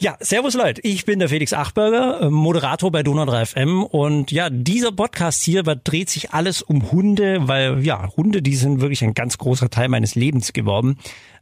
Ja, 0.00 0.16
servus 0.20 0.54
Leute, 0.54 0.80
ich 0.82 1.06
bin 1.06 1.18
der 1.18 1.28
Felix 1.28 1.52
Achberger, 1.52 2.20
äh, 2.20 2.30
Moderator 2.30 2.92
bei 2.92 3.02
Donau 3.02 3.24
3 3.24 3.46
FM 3.46 3.82
und 3.82 4.30
ja, 4.30 4.48
dieser 4.48 4.92
Podcast 4.92 5.42
hier 5.42 5.64
dreht 5.64 6.08
sich 6.08 6.30
alles 6.30 6.62
um 6.62 6.92
Hunde, 6.92 7.48
weil 7.48 7.84
ja, 7.84 8.08
Hunde, 8.16 8.40
die 8.40 8.54
sind 8.54 8.80
wirklich 8.80 9.02
ein 9.02 9.14
ganz 9.14 9.38
großer 9.38 9.70
Teil 9.70 9.88
meines 9.88 10.14
Lebens 10.14 10.52
geworden. 10.52 10.98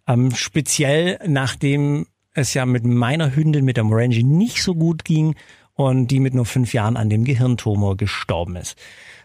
Ähm, 0.08 0.34
speziell 0.34 1.18
nachdem 1.26 2.06
es 2.32 2.54
ja 2.54 2.64
mit 2.64 2.86
meiner 2.86 3.36
Hündin, 3.36 3.66
mit 3.66 3.76
der 3.76 3.84
Morangi, 3.84 4.22
nicht 4.22 4.62
so 4.62 4.74
gut 4.74 5.04
ging 5.04 5.34
und 5.74 6.06
die 6.06 6.18
mit 6.18 6.32
nur 6.32 6.46
fünf 6.46 6.72
Jahren 6.72 6.96
an 6.96 7.10
dem 7.10 7.24
Gehirntumor 7.24 7.98
gestorben 7.98 8.56
ist. 8.56 8.78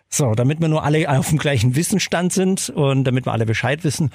So, 0.09 0.35
damit 0.35 0.59
wir 0.59 0.67
nur 0.67 0.83
alle 0.83 1.09
auf 1.09 1.29
dem 1.29 1.37
gleichen 1.37 1.77
Wissensstand 1.77 2.33
sind 2.33 2.69
und 2.69 3.05
damit 3.05 3.25
wir 3.25 3.31
alle 3.31 3.45
Bescheid 3.45 3.85
wissen. 3.85 4.11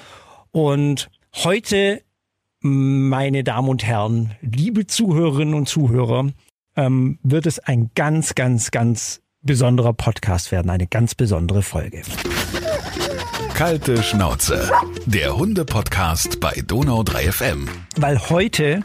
Und 0.51 1.09
heute 1.33 2.03
meine 2.67 3.43
Damen 3.43 3.69
und 3.69 3.85
Herren, 3.85 4.35
liebe 4.41 4.87
Zuhörerinnen 4.87 5.53
und 5.53 5.69
Zuhörer, 5.69 6.29
ähm, 6.75 7.19
wird 7.23 7.45
es 7.45 7.59
ein 7.59 7.91
ganz, 7.95 8.35
ganz, 8.35 8.71
ganz 8.71 9.21
besonderer 9.41 9.93
Podcast 9.93 10.51
werden, 10.51 10.69
eine 10.69 10.87
ganz 10.87 11.15
besondere 11.15 11.61
Folge. 11.61 12.01
Kalte 13.53 14.03
Schnauze, 14.03 14.69
der 15.05 15.37
Hunde-Podcast 15.37 16.39
bei 16.39 16.61
Donau 16.67 17.03
3 17.03 17.31
FM. 17.31 17.69
Weil 17.95 18.19
heute 18.29 18.83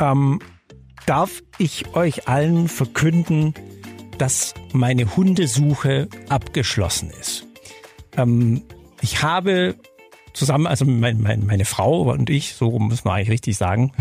ähm, 0.00 0.40
darf 1.06 1.42
ich 1.58 1.94
euch 1.94 2.28
allen 2.28 2.68
verkünden, 2.68 3.54
dass 4.18 4.54
meine 4.72 5.16
Hundesuche 5.16 6.08
abgeschlossen 6.28 7.10
ist. 7.20 7.46
Ähm, 8.16 8.62
ich 9.02 9.22
habe 9.22 9.76
zusammen, 10.32 10.66
also 10.66 10.84
mein, 10.84 11.20
mein, 11.20 11.46
meine 11.46 11.64
Frau 11.64 12.10
und 12.10 12.30
ich, 12.30 12.54
so 12.54 12.78
muss 12.78 13.04
man 13.04 13.14
eigentlich 13.14 13.30
richtig 13.30 13.56
sagen, 13.56 13.92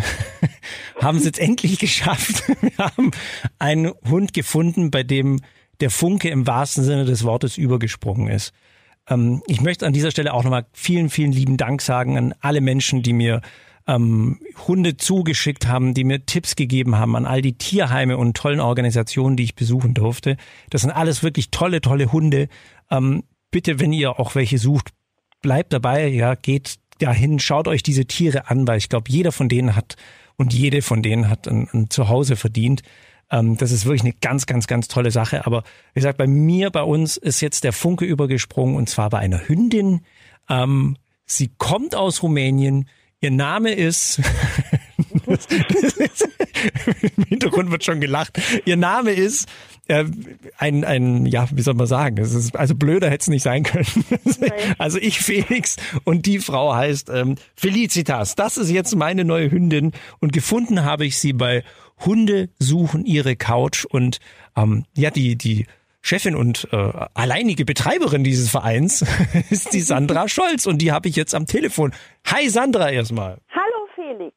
haben 1.02 1.18
es 1.18 1.26
jetzt 1.26 1.40
endlich 1.40 1.80
geschafft. 1.80 2.44
Wir 2.62 2.78
haben 2.78 3.12
einen 3.60 3.92
Hund 4.10 4.34
gefunden, 4.34 4.92
bei 4.92 5.04
dem 5.04 5.42
der 5.80 5.90
Funke 5.90 6.30
im 6.30 6.48
wahrsten 6.48 6.84
Sinne 6.84 7.06
des 7.06 7.24
Wortes 7.24 7.58
übergesprungen 7.58 8.28
ist. 8.28 8.54
Ähm, 9.10 9.42
ich 9.48 9.62
möchte 9.62 9.86
an 9.86 9.94
dieser 9.94 10.12
Stelle 10.12 10.34
auch 10.34 10.44
nochmal 10.44 10.66
vielen, 10.74 11.10
vielen 11.10 11.32
lieben 11.32 11.58
Dank 11.58 11.82
sagen 11.82 12.18
an 12.18 12.34
alle 12.40 12.62
Menschen, 12.62 13.02
die 13.02 13.14
mir 13.14 13.42
ähm, 13.88 14.40
Hunde 14.68 14.98
zugeschickt 14.98 15.68
haben, 15.68 15.94
die 15.94 16.04
mir 16.04 16.26
Tipps 16.26 16.56
gegeben 16.56 16.96
haben, 16.98 17.16
an 17.16 17.26
all 17.26 17.42
die 17.42 17.58
Tierheime 17.58 18.18
und 18.18 18.38
tollen 18.38 18.60
Organisationen, 18.60 19.36
die 19.36 19.44
ich 19.44 19.56
besuchen 19.56 19.94
durfte. 19.94 20.38
Das 20.70 20.82
sind 20.82 20.92
alles 20.92 21.24
wirklich 21.24 21.50
tolle, 21.52 21.82
tolle 21.82 22.12
Hunde. 22.12 22.48
Ähm, 22.90 23.24
bitte, 23.50 23.80
wenn 23.80 23.92
ihr 23.92 24.20
auch 24.20 24.36
welche 24.36 24.58
sucht, 24.58 24.90
bleibt 25.42 25.74
dabei, 25.74 26.08
ja, 26.08 26.36
geht 26.36 26.76
dahin, 27.00 27.40
schaut 27.40 27.68
euch 27.68 27.84
diese 27.84 28.06
Tiere 28.06 28.50
an, 28.50 28.68
weil 28.68 28.78
ich 28.78 28.90
glaube, 28.90 29.10
jeder 29.10 29.32
von 29.32 29.50
denen 29.50 29.76
hat 29.76 29.96
und 30.38 30.54
jede 30.54 30.82
von 30.82 31.02
denen 31.02 31.30
hat 31.30 31.48
ein, 31.48 31.68
ein 31.74 31.90
Zuhause 31.90 32.36
verdient. 32.36 32.82
Ähm, 33.32 33.58
das 33.58 33.72
ist 33.72 33.86
wirklich 33.86 34.04
eine 34.04 34.14
ganz, 34.14 34.46
ganz, 34.46 34.68
ganz 34.68 34.88
tolle 34.88 35.12
Sache. 35.12 35.46
Aber 35.46 35.64
wie 35.94 36.00
gesagt, 36.00 36.18
bei 36.18 36.28
mir, 36.28 36.70
bei 36.70 36.84
uns 36.84 37.18
ist 37.18 37.42
jetzt 37.42 37.64
der 37.64 37.74
Funke 37.74 38.06
übergesprungen 38.06 38.76
und 38.76 38.90
zwar 38.90 39.10
bei 39.10 39.20
einer 39.20 39.48
Hündin. 39.48 40.02
Ähm, 40.50 40.98
sie 41.26 41.52
kommt 41.58 41.96
aus 41.96 42.24
Rumänien. 42.24 42.88
Ihr 43.20 43.32
Name 43.32 43.72
ist, 43.74 44.22
im 47.18 47.24
Hintergrund 47.26 47.72
wird 47.72 47.84
schon 47.84 48.02
gelacht. 48.02 48.40
Ihr 48.66 48.78
Name 48.78 49.12
ist 49.12 49.48
äh, 49.92 50.06
ein, 50.58 50.84
ein, 50.84 51.26
ja, 51.26 51.48
wie 51.52 51.62
soll 51.62 51.74
man 51.74 51.88
sagen? 51.88 52.18
Es 52.18 52.34
ist, 52.34 52.56
also 52.56 52.76
blöder 52.76 53.10
hätte 53.10 53.24
es 53.24 53.28
nicht 53.28 53.44
sein 53.44 53.64
können. 53.64 54.06
also 54.78 54.98
ich 54.98 55.20
Felix 55.20 55.76
und 56.06 56.26
die 56.26 56.40
Frau 56.40 56.74
heißt 56.74 57.10
ähm, 57.10 57.36
Felicitas. 57.56 58.36
Das 58.36 58.58
ist 58.58 58.72
jetzt 58.72 58.96
meine 58.96 59.26
neue 59.26 59.52
Hündin 59.52 59.92
und 60.20 60.34
gefunden 60.34 60.84
habe 60.84 61.06
ich 61.06 61.18
sie 61.18 61.34
bei 61.34 61.64
Hunde 62.06 62.50
suchen 62.58 63.06
ihre 63.06 63.36
Couch 63.36 63.86
und 63.86 64.20
ähm, 64.56 64.86
ja, 64.96 65.12
die, 65.12 65.36
die 65.36 65.68
Chefin 66.02 66.36
und 66.36 66.68
äh, 66.72 66.92
alleinige 67.14 67.66
Betreiberin 67.66 68.24
dieses 68.24 68.50
Vereins 68.50 69.06
ist 69.50 69.74
die 69.74 69.82
Sandra 69.82 70.28
Scholz 70.28 70.66
und 70.66 70.82
die 70.82 70.92
habe 70.92 71.10
ich 71.10 71.16
jetzt 71.16 71.36
am 71.36 71.46
Telefon. 71.46 71.94
Hi 72.26 72.50
Sandra 72.50 72.90
erstmal. 72.90 73.38
Hallo 73.52 73.88
Felix. 73.96 74.36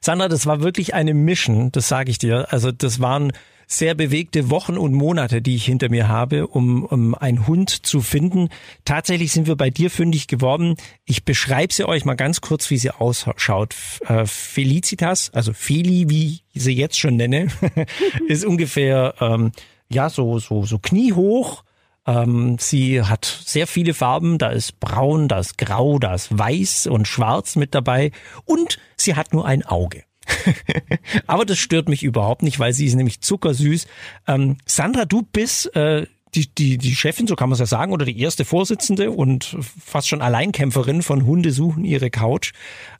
Sandra, 0.00 0.28
das 0.28 0.46
war 0.46 0.62
wirklich 0.62 0.94
eine 0.94 1.12
Mission, 1.12 1.70
das 1.72 1.88
sage 1.88 2.10
ich 2.10 2.18
dir. 2.18 2.46
Also 2.50 2.72
das 2.72 3.00
waren 3.00 3.32
sehr 3.72 3.94
bewegte 3.94 4.50
Wochen 4.50 4.76
und 4.76 4.92
Monate, 4.92 5.40
die 5.40 5.56
ich 5.56 5.64
hinter 5.64 5.88
mir 5.88 6.08
habe, 6.08 6.46
um, 6.46 6.84
um 6.84 7.14
einen 7.14 7.46
Hund 7.46 7.86
zu 7.86 8.00
finden. 8.00 8.48
Tatsächlich 8.84 9.32
sind 9.32 9.46
wir 9.46 9.56
bei 9.56 9.70
dir 9.70 9.90
fündig 9.90 10.28
geworden. 10.28 10.76
Ich 11.04 11.24
beschreibe 11.24 11.72
sie 11.72 11.88
euch 11.88 12.04
mal 12.04 12.14
ganz 12.14 12.40
kurz, 12.40 12.70
wie 12.70 12.76
sie 12.76 12.90
ausschaut. 12.90 13.74
Äh, 14.06 14.26
Felicitas, 14.26 15.30
also 15.30 15.52
Feli, 15.52 16.10
wie 16.10 16.40
ich 16.52 16.62
sie 16.62 16.74
jetzt 16.74 16.98
schon 16.98 17.16
nenne, 17.16 17.48
ist 18.28 18.44
ungefähr 18.44 19.14
ähm, 19.20 19.52
ja 19.90 20.10
so 20.10 20.38
so 20.38 20.64
so 20.64 20.78
kniehoch. 20.78 21.64
Ähm, 22.06 22.56
sie 22.58 23.02
hat 23.02 23.24
sehr 23.24 23.66
viele 23.66 23.94
Farben. 23.94 24.38
Da 24.38 24.50
ist 24.50 24.80
braun, 24.80 25.28
da 25.28 25.38
ist 25.38 25.56
grau, 25.56 25.98
da 25.98 26.14
ist 26.14 26.36
weiß 26.36 26.88
und 26.88 27.08
schwarz 27.08 27.56
mit 27.56 27.74
dabei. 27.74 28.10
Und 28.44 28.78
sie 28.96 29.14
hat 29.14 29.32
nur 29.32 29.46
ein 29.46 29.64
Auge. 29.64 30.04
Aber 31.26 31.44
das 31.44 31.58
stört 31.58 31.88
mich 31.88 32.02
überhaupt 32.02 32.42
nicht, 32.42 32.58
weil 32.58 32.72
sie 32.72 32.86
ist 32.86 32.94
nämlich 32.94 33.20
zuckersüß. 33.20 33.86
Ähm, 34.26 34.56
Sandra, 34.66 35.04
du 35.04 35.22
bist 35.22 35.74
äh, 35.76 36.06
die, 36.34 36.52
die, 36.54 36.78
die 36.78 36.94
Chefin, 36.94 37.26
so 37.26 37.36
kann 37.36 37.48
man 37.48 37.54
es 37.54 37.60
ja 37.60 37.66
sagen, 37.66 37.92
oder 37.92 38.04
die 38.04 38.18
erste 38.18 38.44
Vorsitzende 38.44 39.10
und 39.10 39.56
fast 39.60 40.08
schon 40.08 40.22
Alleinkämpferin 40.22 41.02
von 41.02 41.26
Hunde 41.26 41.50
suchen 41.50 41.84
ihre 41.84 42.10
Couch. 42.10 42.52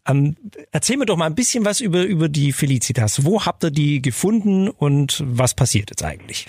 Ähm, 0.07 0.37
erzähl 0.71 0.99
mir 0.99 1.07
doch 1.07 1.17
mal 1.17 1.27
ein 1.27 1.35
bisschen 1.35 1.65
was 1.65 1.81
über, 1.81 2.03
über 2.03 2.29
die 2.29 2.53
Felicitas. 2.53 3.25
Wo 3.25 3.45
habt 3.47 3.65
ihr 3.65 3.71
die 3.71 4.03
gefunden 4.03 4.69
und 4.69 5.23
was 5.25 5.55
passiert 5.55 5.91
jetzt 5.91 6.05
eigentlich? 6.05 6.47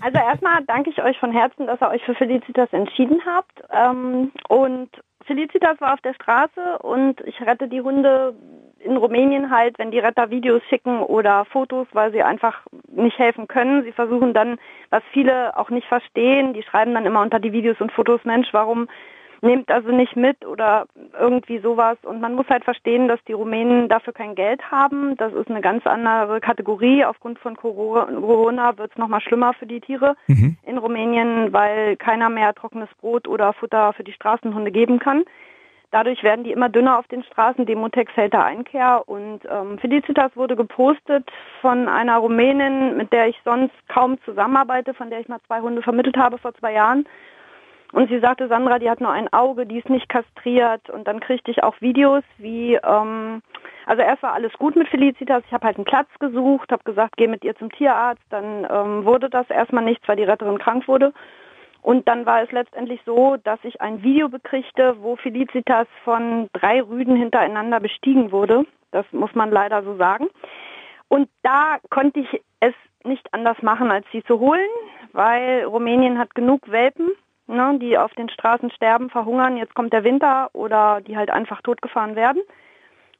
Also 0.00 0.18
erstmal 0.18 0.64
danke 0.66 0.90
ich 0.90 1.00
euch 1.02 1.16
von 1.18 1.32
Herzen, 1.32 1.66
dass 1.66 1.80
ihr 1.80 1.88
euch 1.88 2.02
für 2.04 2.14
Felicitas 2.14 2.68
entschieden 2.72 3.20
habt. 3.24 3.62
Ähm, 3.72 4.32
und 4.48 4.90
Felicitas 5.26 5.80
war 5.80 5.94
auf 5.94 6.00
der 6.00 6.14
Straße 6.14 6.78
und 6.78 7.20
ich 7.22 7.40
rette 7.40 7.68
die 7.68 7.80
Hunde 7.80 8.34
in 8.78 8.96
Rumänien 8.96 9.50
halt, 9.50 9.78
wenn 9.78 9.90
die 9.90 9.98
Retter 9.98 10.30
Videos 10.30 10.62
schicken 10.68 11.00
oder 11.00 11.44
Fotos, 11.46 11.88
weil 11.92 12.12
sie 12.12 12.22
einfach 12.22 12.60
nicht 12.88 13.18
helfen 13.18 13.48
können. 13.48 13.82
Sie 13.82 13.92
versuchen 13.92 14.32
dann, 14.32 14.58
was 14.90 15.02
viele 15.12 15.56
auch 15.56 15.70
nicht 15.70 15.88
verstehen, 15.88 16.54
die 16.54 16.62
schreiben 16.62 16.94
dann 16.94 17.06
immer 17.06 17.20
unter 17.20 17.40
die 17.40 17.52
Videos 17.52 17.80
und 17.80 17.90
Fotos, 17.92 18.20
Mensch, 18.24 18.48
warum 18.52 18.88
nehmt 19.46 19.70
also 19.70 19.90
nicht 19.90 20.16
mit 20.16 20.44
oder 20.44 20.86
irgendwie 21.18 21.58
sowas. 21.58 21.96
Und 22.02 22.20
man 22.20 22.34
muss 22.34 22.48
halt 22.48 22.64
verstehen, 22.64 23.08
dass 23.08 23.22
die 23.26 23.32
Rumänen 23.32 23.88
dafür 23.88 24.12
kein 24.12 24.34
Geld 24.34 24.70
haben. 24.70 25.16
Das 25.16 25.32
ist 25.32 25.48
eine 25.48 25.60
ganz 25.60 25.86
andere 25.86 26.40
Kategorie. 26.40 27.04
Aufgrund 27.04 27.38
von 27.38 27.56
Corona 27.56 28.76
wird 28.76 28.92
es 28.92 28.98
nochmal 28.98 29.20
schlimmer 29.20 29.54
für 29.54 29.66
die 29.66 29.80
Tiere 29.80 30.16
mhm. 30.26 30.56
in 30.64 30.78
Rumänien, 30.78 31.52
weil 31.52 31.96
keiner 31.96 32.28
mehr 32.28 32.54
trockenes 32.54 32.90
Brot 33.00 33.26
oder 33.28 33.52
Futter 33.52 33.92
für 33.92 34.04
die 34.04 34.12
Straßenhunde 34.12 34.70
geben 34.70 34.98
kann. 34.98 35.24
Dadurch 35.92 36.22
werden 36.22 36.44
die 36.44 36.52
immer 36.52 36.68
dünner 36.68 36.98
auf 36.98 37.06
den 37.08 37.22
Straßen. 37.22 37.64
Demotex 37.64 38.12
hält 38.16 38.34
da 38.34 38.44
Einkehr. 38.44 39.04
Und 39.06 39.40
ähm, 39.48 39.78
Felicitas 39.78 40.34
wurde 40.34 40.56
gepostet 40.56 41.30
von 41.60 41.88
einer 41.88 42.18
Rumänin, 42.18 42.96
mit 42.96 43.12
der 43.12 43.28
ich 43.28 43.40
sonst 43.44 43.72
kaum 43.88 44.20
zusammenarbeite, 44.24 44.94
von 44.94 45.10
der 45.10 45.20
ich 45.20 45.28
mal 45.28 45.40
zwei 45.46 45.60
Hunde 45.60 45.82
vermittelt 45.82 46.16
habe 46.16 46.38
vor 46.38 46.54
zwei 46.54 46.72
Jahren. 46.72 47.06
Und 47.92 48.08
sie 48.08 48.18
sagte, 48.18 48.48
Sandra, 48.48 48.78
die 48.78 48.90
hat 48.90 49.00
nur 49.00 49.12
ein 49.12 49.32
Auge, 49.32 49.64
die 49.64 49.78
ist 49.78 49.88
nicht 49.88 50.08
kastriert. 50.08 50.90
Und 50.90 51.06
dann 51.06 51.20
kriegte 51.20 51.50
ich 51.50 51.62
auch 51.62 51.80
Videos, 51.80 52.24
wie, 52.38 52.74
ähm, 52.74 53.42
also 53.86 54.02
erst 54.02 54.22
war 54.22 54.34
alles 54.34 54.52
gut 54.54 54.76
mit 54.76 54.88
Felicitas. 54.88 55.44
Ich 55.46 55.52
habe 55.52 55.66
halt 55.66 55.76
einen 55.76 55.84
Platz 55.84 56.08
gesucht, 56.18 56.72
habe 56.72 56.82
gesagt, 56.84 57.16
geh 57.16 57.28
mit 57.28 57.44
ihr 57.44 57.54
zum 57.56 57.70
Tierarzt. 57.70 58.24
Dann 58.30 58.66
ähm, 58.70 59.04
wurde 59.04 59.30
das 59.30 59.48
erstmal 59.50 59.84
nichts, 59.84 60.06
weil 60.08 60.16
die 60.16 60.24
Retterin 60.24 60.58
krank 60.58 60.88
wurde. 60.88 61.12
Und 61.82 62.08
dann 62.08 62.26
war 62.26 62.42
es 62.42 62.50
letztendlich 62.50 63.00
so, 63.06 63.36
dass 63.44 63.60
ich 63.62 63.80
ein 63.80 64.02
Video 64.02 64.28
bekriegte, 64.28 64.96
wo 65.00 65.14
Felicitas 65.14 65.86
von 66.02 66.48
drei 66.52 66.82
Rüden 66.82 67.14
hintereinander 67.14 67.78
bestiegen 67.78 68.32
wurde. 68.32 68.64
Das 68.90 69.06
muss 69.12 69.32
man 69.36 69.52
leider 69.52 69.84
so 69.84 69.96
sagen. 69.96 70.26
Und 71.06 71.28
da 71.42 71.78
konnte 71.90 72.18
ich 72.18 72.42
es 72.58 72.74
nicht 73.04 73.32
anders 73.32 73.62
machen, 73.62 73.92
als 73.92 74.04
sie 74.10 74.24
zu 74.24 74.40
holen, 74.40 74.68
weil 75.12 75.62
Rumänien 75.64 76.18
hat 76.18 76.34
genug 76.34 76.68
Welpen, 76.68 77.12
ne, 77.46 77.78
die 77.80 77.98
auf 77.98 78.12
den 78.14 78.28
Straßen 78.28 78.70
sterben, 78.70 79.10
verhungern. 79.10 79.56
Jetzt 79.56 79.74
kommt 79.74 79.92
der 79.92 80.04
Winter 80.04 80.50
oder 80.52 81.00
die 81.00 81.16
halt 81.16 81.30
einfach 81.30 81.62
totgefahren 81.62 82.16
werden. 82.16 82.42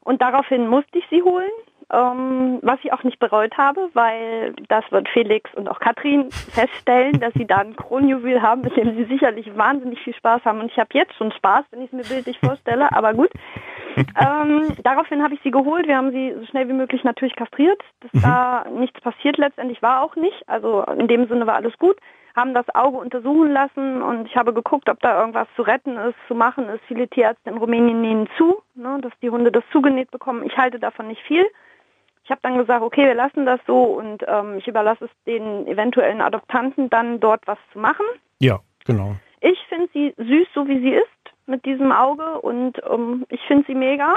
Und 0.01 0.21
daraufhin 0.21 0.67
musste 0.67 0.99
ich 0.99 1.05
sie 1.09 1.21
holen 1.21 1.51
ähm, 1.91 2.59
was 2.63 2.79
ich 2.83 2.91
auch 2.91 3.03
nicht 3.03 3.19
bereut 3.19 3.57
habe, 3.57 3.89
weil 3.93 4.53
das 4.67 4.83
wird 4.91 5.07
Felix 5.09 5.49
und 5.55 5.69
auch 5.69 5.79
Katrin 5.79 6.29
feststellen, 6.31 7.19
dass 7.19 7.33
sie 7.33 7.45
da 7.45 7.57
ein 7.57 7.75
Kronjuwel 7.75 8.41
haben, 8.41 8.61
mit 8.61 8.75
dem 8.75 8.95
sie 8.95 9.05
sicherlich 9.05 9.55
wahnsinnig 9.55 9.99
viel 10.01 10.13
Spaß 10.15 10.43
haben. 10.43 10.59
Und 10.59 10.71
ich 10.71 10.77
habe 10.77 10.89
jetzt 10.93 11.15
schon 11.15 11.31
Spaß, 11.31 11.65
wenn 11.71 11.81
ich 11.81 11.87
es 11.87 11.93
mir 11.93 12.03
bildlich 12.03 12.39
vorstelle, 12.39 12.91
aber 12.95 13.13
gut. 13.13 13.31
Ähm, 13.95 14.75
daraufhin 14.83 15.23
habe 15.23 15.35
ich 15.35 15.41
sie 15.43 15.51
geholt. 15.51 15.87
Wir 15.87 15.97
haben 15.97 16.11
sie 16.11 16.35
so 16.37 16.45
schnell 16.47 16.67
wie 16.67 16.73
möglich 16.73 17.03
natürlich 17.03 17.35
kastriert. 17.35 17.81
Dass 18.01 18.13
mhm. 18.13 18.21
da 18.21 18.65
nichts 18.69 18.99
passiert 18.99 19.37
letztendlich 19.37 19.81
war 19.81 20.03
auch 20.03 20.15
nicht. 20.15 20.43
Also 20.47 20.83
in 20.97 21.07
dem 21.07 21.27
Sinne 21.27 21.47
war 21.47 21.55
alles 21.55 21.77
gut 21.77 21.97
haben 22.37 22.53
das 22.53 22.73
Auge 22.75 22.97
untersuchen 22.97 23.51
lassen 23.51 24.01
und 24.01 24.27
ich 24.27 24.37
habe 24.37 24.53
geguckt, 24.53 24.87
ob 24.89 24.99
da 25.01 25.19
irgendwas 25.19 25.47
zu 25.55 25.63
retten 25.63 25.97
ist, 25.97 26.15
zu 26.27 26.35
machen 26.35 26.69
ist. 26.69 26.81
Viele 26.87 27.07
Tierärzte 27.07 27.49
in 27.49 27.57
Rumänien 27.57 27.99
nähen 27.99 28.29
zu, 28.37 28.61
ne, 28.75 28.99
dass 29.01 29.11
die 29.21 29.31
Hunde 29.31 29.51
das 29.51 29.63
zugenäht 29.71 30.11
bekommen. 30.11 30.45
Ich 30.45 30.55
halte 30.55 30.79
davon 30.79 31.07
nicht 31.07 31.21
viel. 31.23 31.45
Ich 32.23 32.29
habe 32.29 32.41
dann 32.43 32.57
gesagt, 32.57 32.83
okay, 32.83 33.05
wir 33.05 33.15
lassen 33.15 33.45
das 33.45 33.59
so 33.65 33.83
und 33.83 34.23
ähm, 34.27 34.57
ich 34.57 34.67
überlasse 34.67 35.05
es 35.05 35.11
den 35.25 35.65
eventuellen 35.65 36.21
Adoptanten 36.21 36.89
dann 36.89 37.19
dort 37.19 37.47
was 37.47 37.57
zu 37.73 37.79
machen. 37.79 38.05
Ja, 38.39 38.59
genau. 38.85 39.15
Ich 39.41 39.57
finde 39.67 39.89
sie 39.93 40.13
süß, 40.17 40.47
so 40.53 40.67
wie 40.67 40.79
sie 40.79 40.93
ist, 40.93 41.07
mit 41.47 41.65
diesem 41.65 41.91
Auge 41.91 42.39
und 42.41 42.79
ähm, 42.89 43.25
ich 43.29 43.41
finde 43.47 43.65
sie 43.67 43.75
mega. 43.75 44.15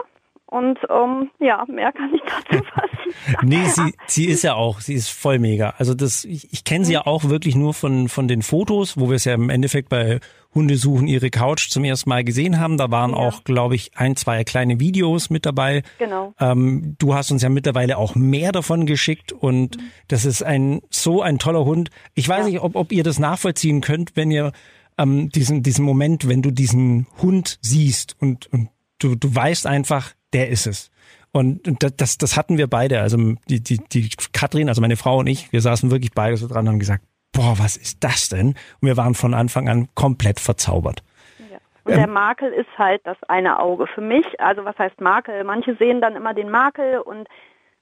Und 0.50 0.80
ähm, 0.90 1.30
ja, 1.38 1.64
mehr 1.68 1.92
kann 1.92 2.12
ich 2.12 2.22
dazu 2.22 2.64
fassen. 2.74 3.48
nee, 3.48 3.64
sie, 3.66 3.94
sie 4.08 4.26
ist 4.26 4.42
ja 4.42 4.54
auch, 4.54 4.80
sie 4.80 4.94
ist 4.94 5.08
voll 5.08 5.38
mega. 5.38 5.74
Also 5.78 5.94
das, 5.94 6.24
ich, 6.24 6.52
ich 6.52 6.64
kenne 6.64 6.84
sie 6.84 6.92
ja 6.92 7.06
auch 7.06 7.28
wirklich 7.28 7.54
nur 7.54 7.72
von, 7.72 8.08
von 8.08 8.26
den 8.26 8.42
Fotos, 8.42 8.98
wo 8.98 9.08
wir 9.08 9.14
es 9.14 9.24
ja 9.24 9.34
im 9.34 9.48
Endeffekt 9.48 9.88
bei 9.88 10.18
Hunde 10.52 10.76
suchen 10.76 11.06
ihre 11.06 11.30
Couch 11.30 11.70
zum 11.70 11.84
ersten 11.84 12.10
Mal 12.10 12.24
gesehen 12.24 12.58
haben. 12.58 12.78
Da 12.78 12.90
waren 12.90 13.12
ja. 13.12 13.16
auch, 13.18 13.44
glaube 13.44 13.76
ich, 13.76 13.92
ein, 13.94 14.16
zwei 14.16 14.42
kleine 14.42 14.80
Videos 14.80 15.30
mit 15.30 15.46
dabei. 15.46 15.84
Genau. 16.00 16.34
Ähm, 16.40 16.96
du 16.98 17.14
hast 17.14 17.30
uns 17.30 17.42
ja 17.42 17.48
mittlerweile 17.48 17.96
auch 17.96 18.16
mehr 18.16 18.50
davon 18.50 18.86
geschickt 18.86 19.30
und 19.30 19.76
mhm. 19.76 19.82
das 20.08 20.24
ist 20.24 20.42
ein 20.42 20.80
so 20.90 21.22
ein 21.22 21.38
toller 21.38 21.64
Hund. 21.64 21.90
Ich 22.14 22.28
weiß 22.28 22.40
ja. 22.40 22.46
nicht, 22.46 22.60
ob, 22.60 22.74
ob 22.74 22.90
ihr 22.90 23.04
das 23.04 23.20
nachvollziehen 23.20 23.82
könnt, 23.82 24.16
wenn 24.16 24.32
ihr 24.32 24.50
ähm, 24.98 25.28
diesen, 25.28 25.62
diesen 25.62 25.84
Moment, 25.84 26.26
wenn 26.26 26.42
du 26.42 26.50
diesen 26.50 27.06
Hund 27.22 27.60
siehst 27.62 28.16
und, 28.18 28.52
und 28.52 28.70
du, 28.98 29.14
du 29.14 29.32
weißt 29.32 29.68
einfach, 29.68 30.14
der 30.32 30.48
ist 30.48 30.66
es. 30.66 30.90
Und 31.32 31.60
das, 32.00 32.18
das 32.18 32.36
hatten 32.36 32.58
wir 32.58 32.66
beide, 32.66 33.00
also 33.00 33.16
die, 33.48 33.62
die, 33.62 33.78
die 33.78 34.10
Katrin, 34.32 34.68
also 34.68 34.80
meine 34.80 34.96
Frau 34.96 35.18
und 35.18 35.28
ich, 35.28 35.52
wir 35.52 35.60
saßen 35.60 35.90
wirklich 35.90 36.12
beide 36.12 36.36
so 36.36 36.48
dran 36.48 36.66
und 36.66 36.72
haben 36.72 36.78
gesagt, 36.80 37.04
boah, 37.32 37.54
was 37.58 37.76
ist 37.76 38.02
das 38.02 38.28
denn? 38.28 38.48
Und 38.48 38.88
wir 38.88 38.96
waren 38.96 39.14
von 39.14 39.34
Anfang 39.34 39.68
an 39.68 39.88
komplett 39.94 40.40
verzaubert. 40.40 41.02
Ja. 41.38 41.58
Und 41.84 41.92
ähm, 41.92 41.98
der 41.98 42.08
Makel 42.08 42.52
ist 42.52 42.68
halt 42.76 43.02
das 43.04 43.16
eine 43.28 43.60
Auge. 43.60 43.86
Für 43.86 44.00
mich, 44.00 44.26
also 44.40 44.64
was 44.64 44.76
heißt 44.76 45.00
Makel? 45.00 45.44
Manche 45.44 45.76
sehen 45.76 46.00
dann 46.00 46.16
immer 46.16 46.34
den 46.34 46.50
Makel 46.50 46.98
und 46.98 47.28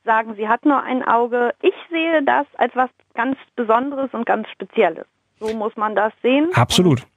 sagen, 0.05 0.35
sie 0.37 0.49
hat 0.49 0.65
nur 0.67 0.83
ein 0.83 1.03
Auge. 1.03 1.55
Ich 1.63 1.75
sehe 1.91 2.23
das 2.23 2.47
als 2.59 2.75
was 2.77 2.91
ganz 3.15 3.37
Besonderes 3.57 4.11
und 4.13 4.27
ganz 4.27 4.49
Spezielles. 4.51 5.07
So 5.41 5.55
muss 5.55 5.77
man 5.77 5.97
das 5.97 6.13
sehen. 6.23 6.51
Absolut. 6.55 7.01
Und 7.01 7.09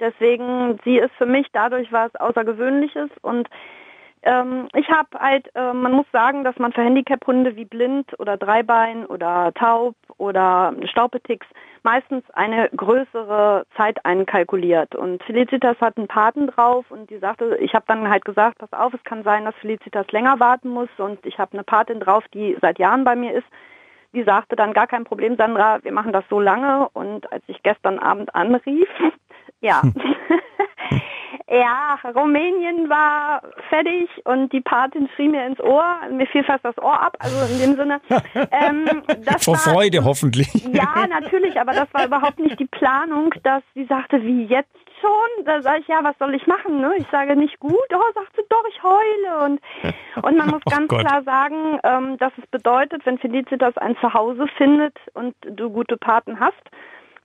deswegen, 0.00 0.78
sie 0.84 0.98
ist 0.98 1.12
für 1.18 1.26
mich 1.26 1.48
dadurch 1.52 1.90
was 1.92 2.14
Außergewöhnliches 2.16 3.10
und 3.22 3.48
ähm, 4.22 4.68
ich 4.74 4.88
habe 4.90 5.18
halt, 5.18 5.50
äh, 5.54 5.72
man 5.72 5.92
muss 5.92 6.06
sagen, 6.12 6.44
dass 6.44 6.58
man 6.58 6.72
für 6.72 6.82
Handicap-Hunde 6.82 7.56
wie 7.56 7.64
blind 7.64 8.18
oder 8.18 8.36
Dreibein 8.36 9.06
oder 9.06 9.52
taub 9.54 9.94
oder 10.18 10.74
Staupetix 10.84 11.46
meistens 11.82 12.24
eine 12.32 12.68
größere 12.76 13.64
Zeit 13.76 14.04
einkalkuliert. 14.04 14.94
Und 14.94 15.22
Felicitas 15.24 15.80
hat 15.80 15.96
einen 15.96 16.08
Paten 16.08 16.48
drauf 16.48 16.90
und 16.90 17.08
die 17.08 17.18
sagte, 17.18 17.56
ich 17.56 17.74
habe 17.74 17.86
dann 17.88 18.10
halt 18.10 18.24
gesagt, 18.24 18.58
pass 18.58 18.72
auf, 18.72 18.92
es 18.92 19.02
kann 19.04 19.22
sein, 19.22 19.46
dass 19.46 19.54
Felicitas 19.56 20.06
länger 20.12 20.38
warten 20.38 20.68
muss 20.68 20.90
und 20.98 21.24
ich 21.24 21.38
habe 21.38 21.54
eine 21.54 21.64
Patin 21.64 22.00
drauf, 22.00 22.24
die 22.34 22.56
seit 22.60 22.78
Jahren 22.78 23.04
bei 23.04 23.16
mir 23.16 23.32
ist. 23.32 23.46
Die 24.12 24.24
sagte 24.24 24.56
dann 24.56 24.72
gar 24.72 24.88
kein 24.88 25.04
Problem, 25.04 25.36
Sandra, 25.36 25.82
wir 25.84 25.92
machen 25.92 26.12
das 26.12 26.24
so 26.28 26.40
lange. 26.40 26.88
Und 26.92 27.32
als 27.32 27.44
ich 27.46 27.62
gestern 27.62 27.98
Abend 27.98 28.34
anrief, 28.34 28.88
ja, 29.60 29.80
Ja, 31.48 31.98
Rumänien 32.14 32.88
war 32.88 33.42
fertig 33.68 34.08
und 34.24 34.52
die 34.52 34.60
Patin 34.60 35.08
schrie 35.16 35.28
mir 35.28 35.44
ins 35.46 35.60
Ohr. 35.60 35.84
Mir 36.10 36.26
fiel 36.28 36.44
fast 36.44 36.64
das 36.64 36.78
Ohr 36.78 37.00
ab. 37.00 37.16
Also 37.18 37.52
in 37.52 37.60
dem 37.60 37.76
Sinne. 37.76 38.00
Ähm, 38.52 39.02
Vor 39.40 39.54
war, 39.54 39.60
Freude 39.60 40.04
hoffentlich. 40.04 40.48
Ja, 40.72 41.06
natürlich, 41.08 41.60
aber 41.60 41.72
das 41.72 41.92
war 41.92 42.06
überhaupt 42.06 42.38
nicht 42.38 42.58
die 42.58 42.66
Planung, 42.66 43.34
dass 43.42 43.62
sie 43.74 43.84
sagte, 43.84 44.22
wie 44.22 44.44
jetzt 44.44 44.70
schon? 45.00 45.44
Da 45.44 45.62
sage 45.62 45.80
ich, 45.80 45.88
ja, 45.88 46.02
was 46.02 46.16
soll 46.18 46.34
ich 46.34 46.46
machen? 46.46 46.80
Ne? 46.80 46.94
Ich 46.98 47.06
sage 47.10 47.36
nicht 47.36 47.58
gut. 47.58 47.74
Oh, 47.92 48.12
sagt 48.14 48.34
sie, 48.36 48.42
doch, 48.48 48.64
ich 48.68 48.82
heule. 48.82 49.44
Und, 49.44 49.60
und 50.22 50.36
man 50.36 50.50
muss 50.50 50.62
oh 50.66 50.70
ganz 50.70 50.88
Gott. 50.88 51.00
klar 51.00 51.22
sagen, 51.22 51.78
ähm, 51.82 52.18
dass 52.18 52.32
es 52.38 52.46
bedeutet, 52.48 53.04
wenn 53.04 53.18
Felicitas 53.18 53.76
ein 53.78 53.96
Zuhause 54.00 54.46
findet 54.56 54.96
und 55.14 55.34
du 55.42 55.70
gute 55.70 55.96
Paten 55.96 56.38
hast, 56.38 56.62